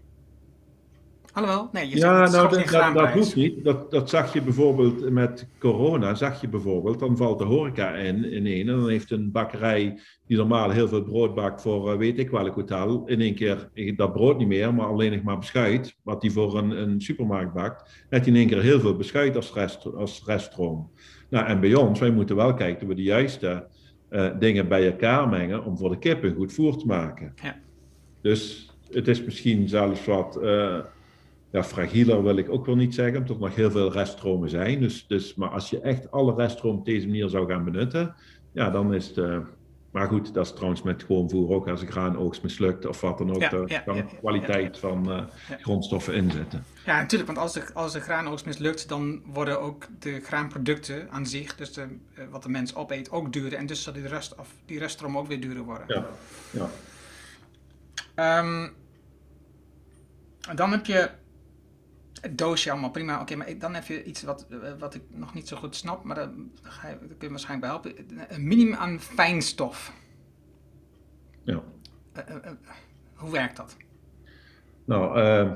[1.35, 3.63] Alhoewel, nee, je ja, nou, dat, dat, dat hoeft niet.
[3.63, 8.31] Dat, dat zag je bijvoorbeeld met corona, zag je bijvoorbeeld, dan valt de horeca in,
[8.31, 8.69] in één.
[8.69, 12.29] En dan heeft een bakkerij die normaal heel veel brood bakt voor uh, weet ik
[12.29, 16.21] welk hotel, in één keer dat brood niet meer, maar alleen nog maar beschuit, wat
[16.21, 19.95] die voor een, een supermarkt bakt, hij in één keer heel veel beschuit als, rest,
[19.95, 20.91] als reststroom.
[21.29, 23.67] Nou, en bij ons, wij moeten wel kijken dat we de juiste
[24.09, 27.33] uh, dingen bij elkaar mengen om voor de kippen goed voer te maken.
[27.43, 27.55] Ja.
[28.21, 30.39] Dus het is misschien zelfs wat...
[30.41, 30.79] Uh,
[31.55, 34.79] ja, fragieler wil ik ook wel niet zeggen, omdat er nog heel veel reststromen zijn.
[34.79, 38.15] Dus, dus, maar als je echt alle reststromen op deze manier zou gaan benutten,
[38.51, 39.37] ja, dan is het, uh,
[39.91, 41.67] Maar goed, dat is trouwens met gewoon voer ook.
[41.67, 45.11] Als een graanoogst mislukt of wat dan ook, Ja, daar ja, kan ja, kwaliteit van
[45.11, 45.23] eh,
[45.59, 46.63] grondstoffen inzetten.
[46.85, 51.25] Ja, natuurlijk, want als de, als de graanoogst mislukt, dan worden ook de graanproducten aan
[51.25, 51.81] zich, dus de,
[52.13, 53.59] eh, wat de mens opeet, ook duurder.
[53.59, 55.85] En dus zal die, rest, of die reststroom ook weer duurder worden.
[55.87, 56.05] Ja,
[56.51, 56.69] ja.
[58.15, 58.69] Ehm,
[60.55, 61.09] dan heb je
[62.21, 63.21] het doosje allemaal prima.
[63.21, 66.03] Oké, maar dan heb je iets wat, eh, wat ik nog niet zo goed snap,
[66.03, 66.29] maar daar,
[66.61, 68.35] ga je, daar kun je waarschijnlijk bij helpen.
[68.35, 69.93] Een minimum aan fijnstof.
[71.43, 71.63] ja.
[72.15, 72.51] Eh, eh,
[73.15, 73.77] hoe werkt dat?
[74.85, 75.55] Nou, eh,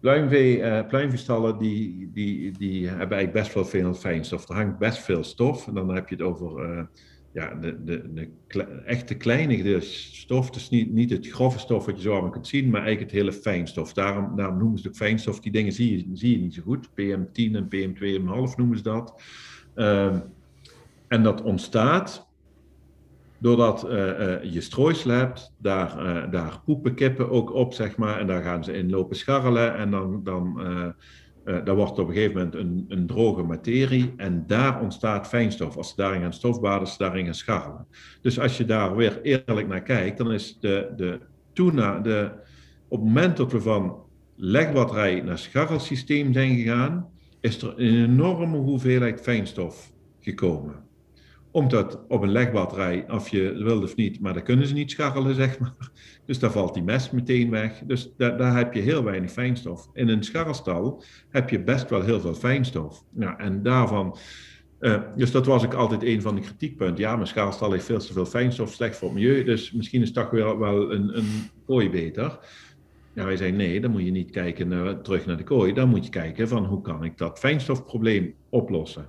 [0.00, 4.48] pluimvee, pluimveestallen die, die, die hebben eigenlijk best wel veel fijnstof.
[4.48, 5.66] Er hangt best veel stof.
[5.66, 6.88] En dan heb je het over
[7.32, 10.50] ja, de, de, de kle- echte kleine stof.
[10.50, 13.20] Dus niet, niet het grove stof wat je zo allemaal kunt zien, maar eigenlijk het
[13.20, 13.92] hele fijnstof.
[13.92, 15.40] Daarom, daarom noemen ze het ook fijnstof.
[15.40, 16.88] Die dingen zie je, zie je niet zo goed.
[16.88, 19.22] PM10 en PM2,5 noemen ze dat.
[19.74, 20.20] Ehm,
[21.06, 22.28] en dat ontstaat
[23.38, 28.26] doordat eh, eh, je strooisel daar, eh, daar poepen kippen ook op, zeg maar, en
[28.26, 30.60] daar gaan ze in lopen scharrelen en dan, dan
[31.48, 35.76] eh, daar wordt op een gegeven moment een, een droge materie en daar ontstaat fijnstof.
[35.76, 37.86] Als daarin gaan stofbaden, als daarin gaan scharrelen.
[38.22, 41.20] Dus als je daar weer eerlijk naar kijkt, dan is de, de
[41.52, 42.30] toena, de,
[42.88, 43.96] op het moment dat we van
[44.36, 47.08] legbatterij naar scharrelsysteem zijn gegaan,
[47.40, 50.87] is er een enorme hoeveelheid fijnstof gekomen
[51.50, 55.34] omdat op een legbatterij, of je wil of niet, maar daar kunnen ze niet scharrelen,
[55.34, 55.90] zeg maar.
[56.24, 57.78] Dus daar valt die mest meteen weg.
[57.86, 59.88] Dus daar, daar heb je heel weinig fijnstof.
[59.92, 63.04] In een scharrelstal heb je best wel heel veel fijnstof.
[63.18, 64.16] Ja, en daarvan...
[64.78, 67.04] eh, dus dat was ook altijd een van de kritiekpunten.
[67.04, 69.44] Ja, mijn scharrelstal heeft veel te veel fijnstof, slecht voor het milieu.
[69.44, 72.38] Dus misschien is toch wel, wel een, een kooi beter.
[73.14, 75.72] Ja, wij zeiden nee, dan moet je niet kijken naar, terug naar de kooi.
[75.72, 79.08] Dan moet je kijken van hoe kan ik dat fijnstofprobleem oplossen.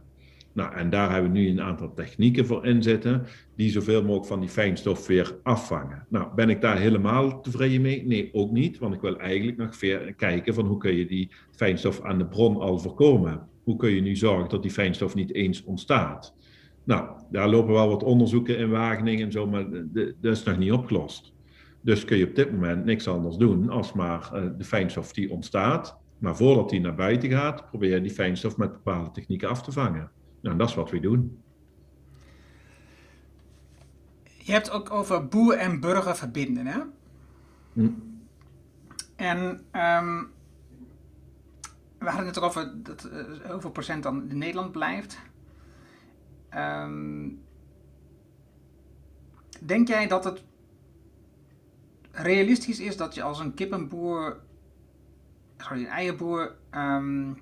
[0.59, 4.39] Nou, en daar hebben we nu een aantal technieken voor inzetten, die zoveel mogelijk van
[4.39, 6.05] die fijnstof weer afvangen.
[6.09, 8.05] Nou, ben ik daar helemaal tevreden mee?
[8.05, 11.31] Nee, ook niet, want ik wil eigenlijk nog weer kijken van hoe kun je die
[11.51, 13.47] fijnstof aan de bron al voorkomen.
[13.63, 16.35] Hoe kun je nu zorgen dat die fijnstof niet eens ontstaat?
[16.83, 19.65] Nou, daar lopen wel wat onderzoeken in Wageningen en zo, maar
[20.21, 21.33] dat is nog niet opgelost.
[21.81, 25.31] Dus kun je op dit moment niks anders doen als maar eh, de fijnstof die
[25.31, 29.61] ontstaat, maar voordat die naar buiten gaat, probeer je die fijnstof met bepaalde technieken af
[29.61, 30.11] te vangen.
[30.41, 31.41] Nou, dat is wat we doen.
[34.37, 36.79] Je hebt ook over boer en burger verbinden, hè?
[37.73, 37.89] Hm.
[39.15, 40.23] En ehm,
[41.97, 45.19] we hadden het erover dat eh, hoeveel procent dan in Nederland blijft.
[46.49, 47.29] Ehm,
[49.59, 50.43] denk jij dat het
[52.11, 54.39] realistisch is dat je als een kippenboer,
[55.57, 57.33] sorry, een eierboer, ehm,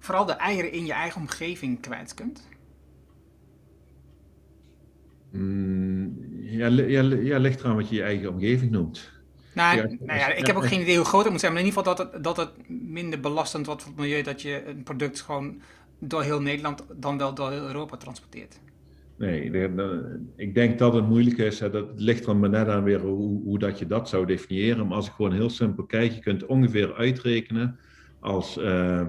[0.00, 2.48] vooral de eieren in je eigen omgeving kwijt kunt?
[5.30, 9.12] Mm, ja, ja, ja, ligt eraan wat je je eigen omgeving noemt.
[9.54, 11.60] Nou, Ja, nou ja, ik heb ook geen idee hoe groot het moet zijn, maar
[11.60, 14.66] in ieder geval dat het, dat het minder belastend wordt voor het milieu dat je
[14.66, 15.60] een product gewoon
[15.98, 18.60] door heel Nederland dan wel door heel Europa transporteert.
[19.16, 19.50] Nee,
[20.36, 21.58] ik denk dat het moeilijk is.
[21.58, 24.86] Dat ligt er maar net aan weer hoe, hoe dat je dat zou definiëren.
[24.86, 27.78] Maar als ik gewoon heel simpel kijk, je kunt ongeveer uitrekenen
[28.20, 29.06] als, eh,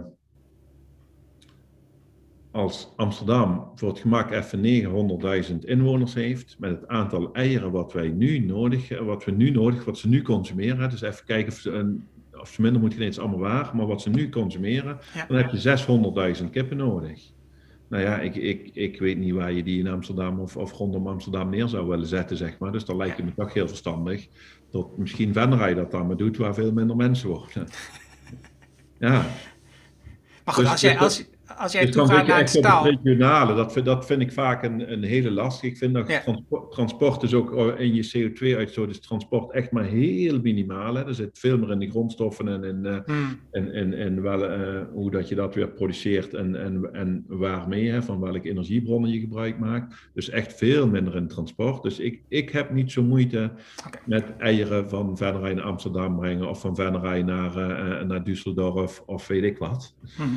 [2.52, 4.60] als Amsterdam voor het gemak even
[5.52, 9.86] 900.000 inwoners heeft, met het aantal eieren wat wij nu nodig, wat we nu nodig,
[9.86, 10.90] wat ze nu consumeren.
[10.90, 11.98] Dus even kijken of ze,
[12.40, 15.26] of ze minder moet is allemaal waar, maar wat ze nu consumeren, Ja.
[15.26, 17.22] dan heb je 600.000 kippen nodig.
[17.90, 21.08] Nou ja, ik, ik, ik weet niet waar je die in Amsterdam of, of rondom
[21.08, 22.72] Amsterdam neer zou willen zetten, zeg maar.
[22.72, 24.28] Dus dan lijkt het me toch heel verstandig
[24.72, 27.50] dat misschien Venray dat dan maar doet waar veel minder mensen wonen.
[29.00, 29.26] Ja,
[30.46, 31.26] Maar goed, Dus- als jij, dus als,
[31.62, 33.56] als jij dus toegaat naar het staal, regionale.
[33.56, 35.64] Dat, vind- dat vind ik vaak een, een hele last.
[35.64, 36.20] Ik vind dat Ja.
[36.22, 40.96] transport, transport is ook oh, in je CO2-uitstoot is transport echt maar heel minimaal.
[40.96, 41.06] Hè.
[41.08, 44.46] Er zit veel meer in de grondstoffen en in, eh, Hmm, en, en, en wel,
[44.50, 49.12] eh, hoe dat je dat weer produceert en, en, en waarmee, hè, van welke energiebronnen
[49.12, 50.10] je gebruik maakt.
[50.14, 51.84] Dus echt veel minder in transport.
[51.84, 53.52] Dus ik, ik heb niet zo moeite
[54.06, 59.06] met eieren van Venray naar Amsterdam brengen of van Venray naar, eh, eh, naar Düsseldorf
[59.06, 59.96] of weet ik wat.
[60.18, 60.28] mhm.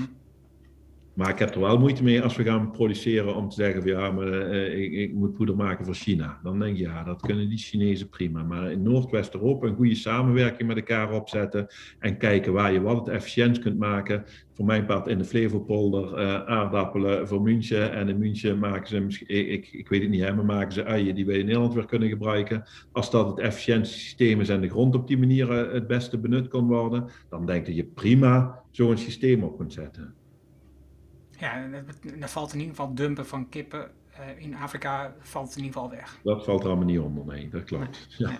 [1.14, 3.90] Maar ik heb er wel moeite mee als we gaan produceren om te zeggen van
[3.90, 6.40] ja, maar eh, ik, ik moet poeder maken voor China.
[6.42, 8.42] Dan denk je ja, dat kunnen die Chinezen prima.
[8.42, 11.66] Maar in Noordwest-Europa een goede samenwerking met elkaar opzetten
[11.98, 14.24] en kijken waar je wat het efficiënt kunt maken.
[14.52, 19.00] Voor mijn part in de Flevopolder eh, aardappelen voor München en in München maken ze,
[19.00, 21.74] misschien- ik, ik, weet het niet, hè, maar maken ze uien die wij in Nederland
[21.74, 22.64] weer kunnen gebruiken.
[22.92, 26.18] Als dat het efficiëntste systeem is en de grond op die manier eh, het beste
[26.18, 30.14] benut kan worden, dan denk je prima zo'n systeem op kunt zetten.
[31.38, 31.68] Ja,
[32.20, 33.90] er valt in ieder geval dumpen van kippen
[34.38, 36.20] in Afrika valt in ieder geval weg.
[36.22, 38.06] Dat valt er allemaal niet onder, nee, dat klopt.
[38.18, 38.28] ja.
[38.28, 38.38] Nee.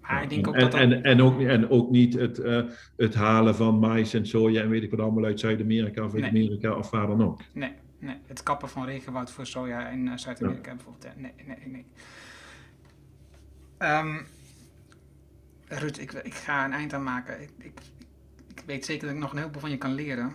[0.00, 2.62] Maar ik denk ook en, dat en, en, ook, en ook niet het, uh,
[2.96, 6.28] het halen van mais en soja en weet ik wat allemaal uit Zuid-Amerika of Nee.
[6.28, 7.40] Amerika of waar dan ook.
[7.52, 11.04] Nee, nee, het kappen van regenwoud voor soja in eh, Zuid-Amerika bijvoorbeeld.
[11.04, 11.84] eh, Nee, nee, nee.
[15.68, 17.42] Ruud, ik, ik ga een eind aan maken.
[17.42, 17.72] Ik, ik,
[18.54, 20.32] ik weet zeker dat ik nog een heleboel van je kan leren.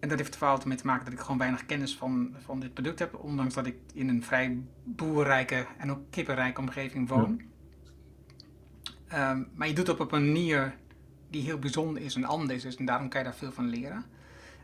[0.00, 2.74] En dat heeft vooral ermee te maken dat ik gewoon weinig kennis van, van dit
[2.74, 3.14] product heb.
[3.14, 7.40] Ondanks dat ik in een vrij boerrijke en ook kippenrijke omgeving woon.
[9.08, 10.74] Ehm, maar je doet het op een manier
[11.30, 12.76] die heel bijzonder is en anders is.
[12.76, 14.04] En daarom kan je daar veel van leren.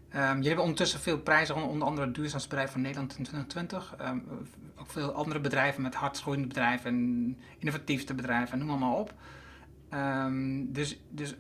[0.09, 3.95] Ehm jullie hebben ondertussen veel prijzen, onder andere het duurzaamsbedrijf van Nederland in 2020.
[3.99, 4.19] Ehm,
[4.77, 9.15] ook veel andere bedrijven met hardgroeiende bedrijven en innovatiefste bedrijven, noem maar, op.
[9.89, 11.35] Ehm, dus, dus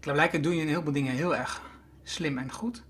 [0.00, 1.62] blijkbaar doe je een heleboel dingen heel erg
[2.02, 2.84] slim en goed.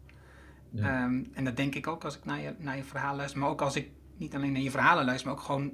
[0.78, 3.40] Ehm, en dat denk ik ook als ik naar je, naar je verhaal luister.
[3.40, 5.72] Maar ook als ik niet alleen naar je verhalen luister, maar ook gewoon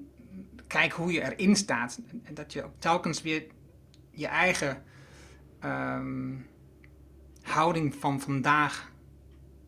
[0.66, 2.00] kijk hoe je erin staat.
[2.22, 3.44] En, dat je ook telkens weer
[4.10, 4.82] je eigen
[5.60, 6.34] ehm,
[7.42, 8.90] houding van vandaag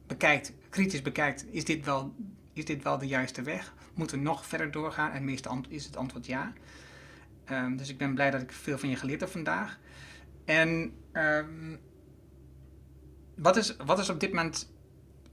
[0.06, 1.46] bekijkt, kritisch bekijkt.
[1.50, 2.14] Is dit wel,
[2.52, 3.74] is dit wel de juiste weg?
[3.94, 5.10] Moeten we nog verder doorgaan?
[5.10, 6.52] En meestal is het antwoord ja.
[7.44, 9.78] Ehm, dus ik ben blij dat ik veel van je geleerd heb vandaag.
[10.44, 10.92] En
[13.36, 14.73] wat, is, wat is op dit moment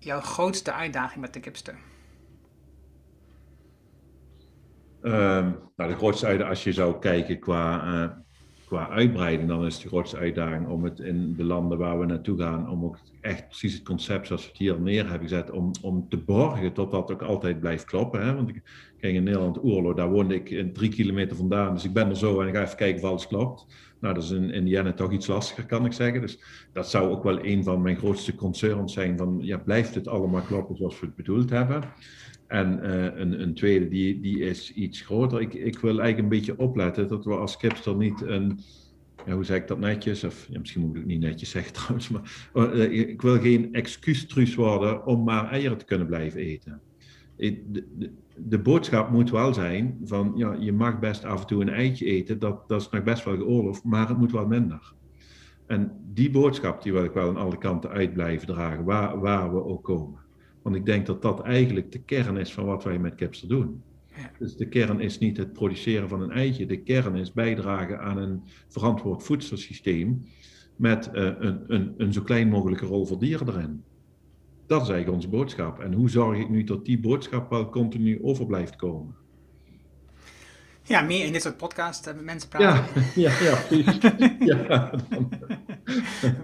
[0.03, 1.75] jouw grootste uitdaging met de kipster?
[5.01, 8.17] Ehm, nou, de grootste uitdaging, als je zou kijken qua, eh,
[8.71, 12.37] qua uitbreiding, dan is de grootste uitdaging om het in de landen waar we naartoe
[12.37, 15.71] gaan, om ook echt precies het concept zoals we het hier neer hebben gezet, om,
[15.81, 18.25] om te borgen tot dat ook altijd blijft kloppen.
[18.25, 18.35] Hè?
[18.35, 18.61] Want ik
[18.97, 22.41] ging in Nederland Oerlo, daar woonde ik drie kilometer vandaan, dus ik ben er zo
[22.41, 23.65] en ik ga even kijken of alles klopt.
[23.99, 26.21] Nou, dat is in Indiana toch iets lastiger, kan ik zeggen.
[26.21, 26.43] Dus
[26.73, 30.41] dat zou ook wel een van mijn grootste concerns zijn, van ja, blijft het allemaal
[30.41, 31.83] kloppen zoals we het bedoeld hebben?
[32.51, 35.41] En uh, een, een, tweede, die, die is iets groter.
[35.41, 38.59] Ik, ik wil eigenlijk een beetje opletten dat we als kipster niet een,
[39.25, 40.23] ja, hoe zeg ik dat netjes?
[40.23, 42.21] Of misschien moet ik het niet netjes zeggen trouwens, maar
[42.75, 46.81] uh, ik wil geen excuustruus worden om maar eieren te kunnen blijven eten.
[47.37, 47.63] De,
[47.97, 51.69] de, de, boodschap moet wel zijn van, ja, je mag best af en toe een
[51.69, 54.93] eitje eten, dat, dat is nog best wel geoorloofd, maar het moet wel minder.
[55.67, 59.53] En die boodschap die wil ik wel aan alle kanten uit blijven dragen, waar, waar
[59.53, 60.19] we ook komen.
[60.61, 63.83] Want ik denk dat dat eigenlijk de kern is van wat wij met Kipster doen.
[64.39, 66.65] Dus de kern is niet het produceren van een eitje.
[66.65, 70.25] De kern is bijdragen aan een verantwoord voedselsysteem
[70.75, 73.83] met uh, een, een, een zo klein mogelijke rol voor dieren erin.
[74.67, 75.79] Dat is eigenlijk onze boodschap.
[75.79, 79.15] En hoe zorg ik nu dat die boodschap wel continu over blijft komen?
[80.83, 83.03] Ja, meer in dit soort podcasts hebben mensen praten.
[83.15, 83.59] Ja, ja,
[84.39, 84.91] ja ja,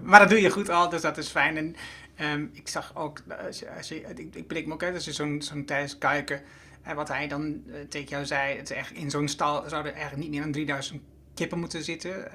[0.02, 1.56] maar dat doe je goed al, dus dat is fijn.
[1.56, 1.74] En
[2.20, 5.12] um, ik zag ook, als je, als je, ik, ik me ook uit, als je
[5.12, 6.42] zo'n zo'n Thijs Kuiken,
[6.82, 10.22] en wat hij dan tegen jou zei, het echt, in zo'n stal zouden er eigenlijk
[10.22, 11.02] niet meer dan 3000
[11.34, 12.30] kippen moeten zitten.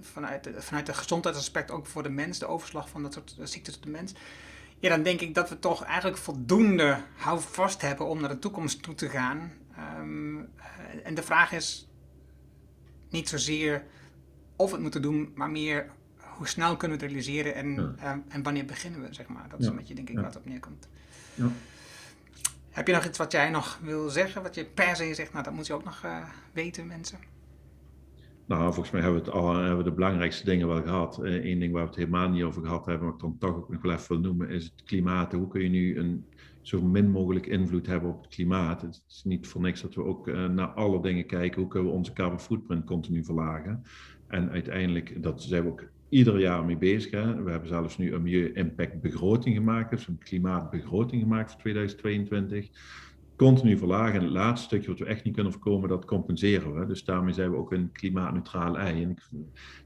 [0.00, 3.82] Vanuit, vanuit het gezondheidsaspect ook voor de mens, de overslag van dat soort ziektes op
[3.82, 4.12] de mens.
[4.78, 8.82] Ja, dan denk ik dat we toch eigenlijk voldoende houvast hebben om naar de toekomst
[8.82, 9.52] toe te gaan.
[9.98, 10.48] Um,
[11.04, 11.88] en de vraag is
[13.10, 13.84] niet zozeer
[14.56, 15.90] of we het moeten doen, maar meer
[16.36, 17.94] hoe snel kunnen we het realiseren en, ja.
[18.16, 19.48] uh, en wanneer beginnen we, zeg maar.
[19.48, 20.88] Dat is een beetje, denk ik, wat op neerkomt.
[21.34, 21.48] Ja.
[22.70, 25.44] Heb je nog iets wat jij nog wil zeggen, wat je per se zegt, nou
[25.44, 27.18] dat moet je ook nog uh, weten, mensen?
[28.46, 31.18] Nou, volgens mij hebben we, het al, hebben we de belangrijkste dingen wel gehad.
[31.22, 33.56] Eén uh, ding waar we het helemaal niet over gehad hebben, wat ik dan toch
[33.56, 35.32] ook nog wel even wil noemen, is het klimaat.
[35.32, 36.24] Hoe kun je nu een
[36.62, 38.82] zo min mogelijk invloed hebben op het klimaat?
[38.82, 41.60] Het is niet voor niks dat we ook uh, naar alle dingen kijken.
[41.60, 43.82] Hoe kunnen we onze carbon footprint continu verlagen?
[44.26, 47.10] En uiteindelijk, dat zijn we ook ieder jaar mee bezig.
[47.10, 47.42] Hè?
[47.42, 52.68] We hebben zelfs nu een milieu-impact begroting gemaakt, dus een klimaatbegroting gemaakt voor 2022.
[53.36, 54.14] Continu verlagen.
[54.14, 56.86] En het laatste stukje wat we echt niet kunnen voorkomen, dat compenseren we.
[56.86, 59.00] Dus daarmee zijn we ook een klimaatneutraal ei.
[59.02, 59.28] Ik,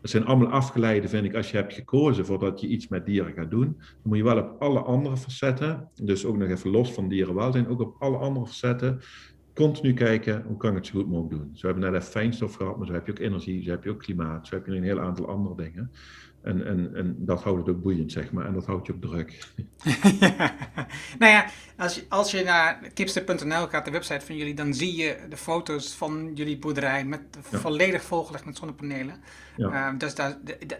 [0.00, 3.32] dat zijn allemaal afgeleide, vind ik, als je hebt gekozen voordat je iets met dieren
[3.32, 3.76] gaat doen.
[3.76, 7.68] Dan moet je wel op alle andere facetten, dus ook nog even los van dierenwelzijn,
[7.68, 9.00] ook op alle andere facetten
[9.54, 11.50] continu kijken hoe kan ik het zo goed mogelijk doen.
[11.54, 13.84] Zo hebben we net even fijnstof gehad, maar zo heb je ook energie, zo heb
[13.84, 15.90] je ook klimaat, zo heb je een heel aantal andere dingen.
[16.42, 18.46] En, en, en dat houdt het ook boeiend, zeg maar.
[18.46, 19.52] En dat houdt je ook druk.
[20.20, 20.54] ja.
[21.18, 21.46] Nou ja,
[21.76, 25.36] als je, als je naar kipster.nl gaat, de website van jullie, dan zie je de
[25.36, 27.20] foto's van jullie boerderij met
[27.50, 27.58] ja.
[27.58, 29.14] volledig volgelegd met zonnepanelen.
[29.56, 29.92] Ja.
[29.92, 30.78] Uh, dus daar, de, de,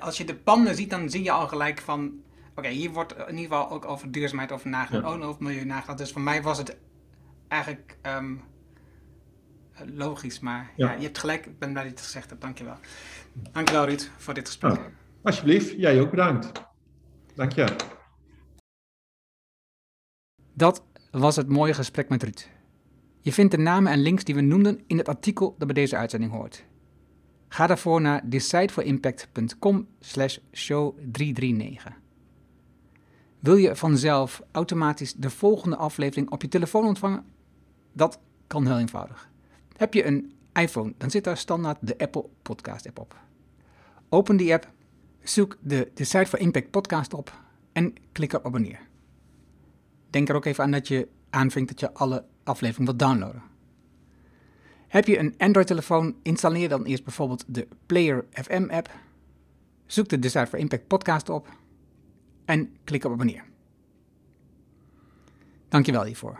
[0.00, 2.04] als je de panden ziet, dan zie je al gelijk van...
[2.50, 5.10] Oké, okay, hier wordt in ieder geval ook over duurzaamheid over nagedacht, ja.
[5.10, 5.98] ook over milieu nagedacht.
[5.98, 6.76] Dus voor mij was het
[7.52, 8.42] eigenlijk um,
[9.94, 10.90] logisch, maar ja.
[10.90, 10.96] ja.
[10.96, 12.76] je hebt gelijk, ik ben blij dat je het gezegd hebt, dankjewel.
[13.52, 14.74] Dankjewel Ruud voor dit gesprek.
[14.74, 14.90] Ja.
[15.22, 16.52] Alsjeblieft, jij ook bedankt.
[17.34, 17.76] Dank je.
[20.54, 22.48] Dat was het mooie gesprek met Ruud.
[23.20, 25.96] Je vindt de namen en links die we noemden in het artikel dat bij deze
[25.96, 26.64] uitzending hoort.
[27.48, 32.00] Ga daarvoor naar decideforimpact.com slash show 339.
[33.38, 37.24] Wil je vanzelf automatisch de volgende aflevering op je telefoon ontvangen?
[37.92, 39.30] Dat kan heel eenvoudig.
[39.76, 43.16] Heb je een iPhone, dan zit daar standaard de Apple Podcast app op.
[44.08, 44.70] Open die app,
[45.22, 47.40] zoek de Decide for Impact podcast op
[47.72, 48.80] en klik op abonneer.
[50.10, 53.42] Denk er ook even aan dat je aanvinkt dat je alle afleveringen wilt downloaden.
[54.88, 58.90] Heb je een Android-telefoon, installeer dan eerst bijvoorbeeld de Player FM app.
[59.86, 61.48] Zoek de Decide for Impact podcast op
[62.44, 63.44] en klik op abonneer.
[65.68, 66.38] Dankjewel hiervoor.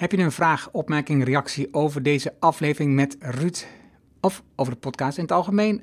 [0.00, 3.66] Heb je een vraag, opmerking, reactie over deze aflevering met Ruud
[4.20, 5.82] of over de podcast in het algemeen?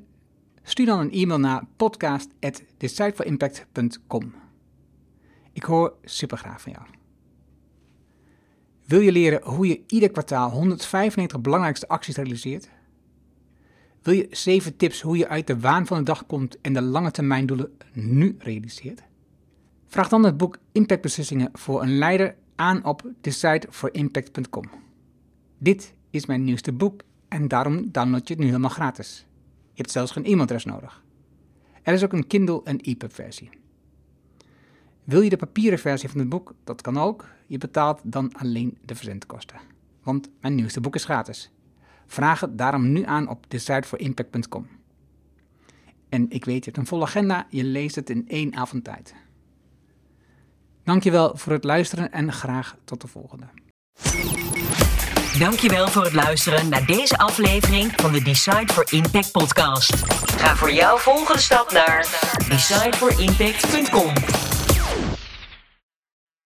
[0.62, 4.34] Stuur dan een e-mail naar podcast@decideforimpact.com.
[5.52, 6.84] Ik hoor super graag van jou.
[8.84, 12.68] Wil je leren hoe je ieder kwartaal 195 belangrijkste acties realiseert?
[14.02, 16.82] Wil je 7 tips hoe je uit de waan van de dag komt en de
[16.82, 19.02] lange termijn doelen nu realiseert?
[19.86, 24.64] Vraag dan het boek Impactbeslissingen voor een leider aan op decideforimpact.com.
[25.58, 29.26] Dit is mijn nieuwste boek en daarom download je het nu helemaal gratis.
[29.72, 31.02] Je hebt zelfs geen e-mailadres nodig.
[31.82, 33.50] Er is ook een Kindle en EPUB versie.
[35.04, 36.54] Wil je de papieren versie van het boek?
[36.64, 37.28] Dat kan ook.
[37.46, 39.60] Je betaalt dan alleen de verzendkosten.
[40.02, 41.50] Want mijn nieuwste boek is gratis.
[42.06, 44.66] Vraag het daarom nu aan op decideforimpact.com.
[46.08, 49.14] En ik weet, je hebt een volle agenda, je leest het in één avond tijd.
[50.88, 53.46] Dankjewel voor het luisteren en graag tot de volgende.
[55.38, 59.94] Dankjewel voor het luisteren naar deze aflevering van de Decide for Impact podcast.
[60.36, 62.06] Ga voor jouw volgende stap naar
[62.48, 64.12] decideforimpact.com.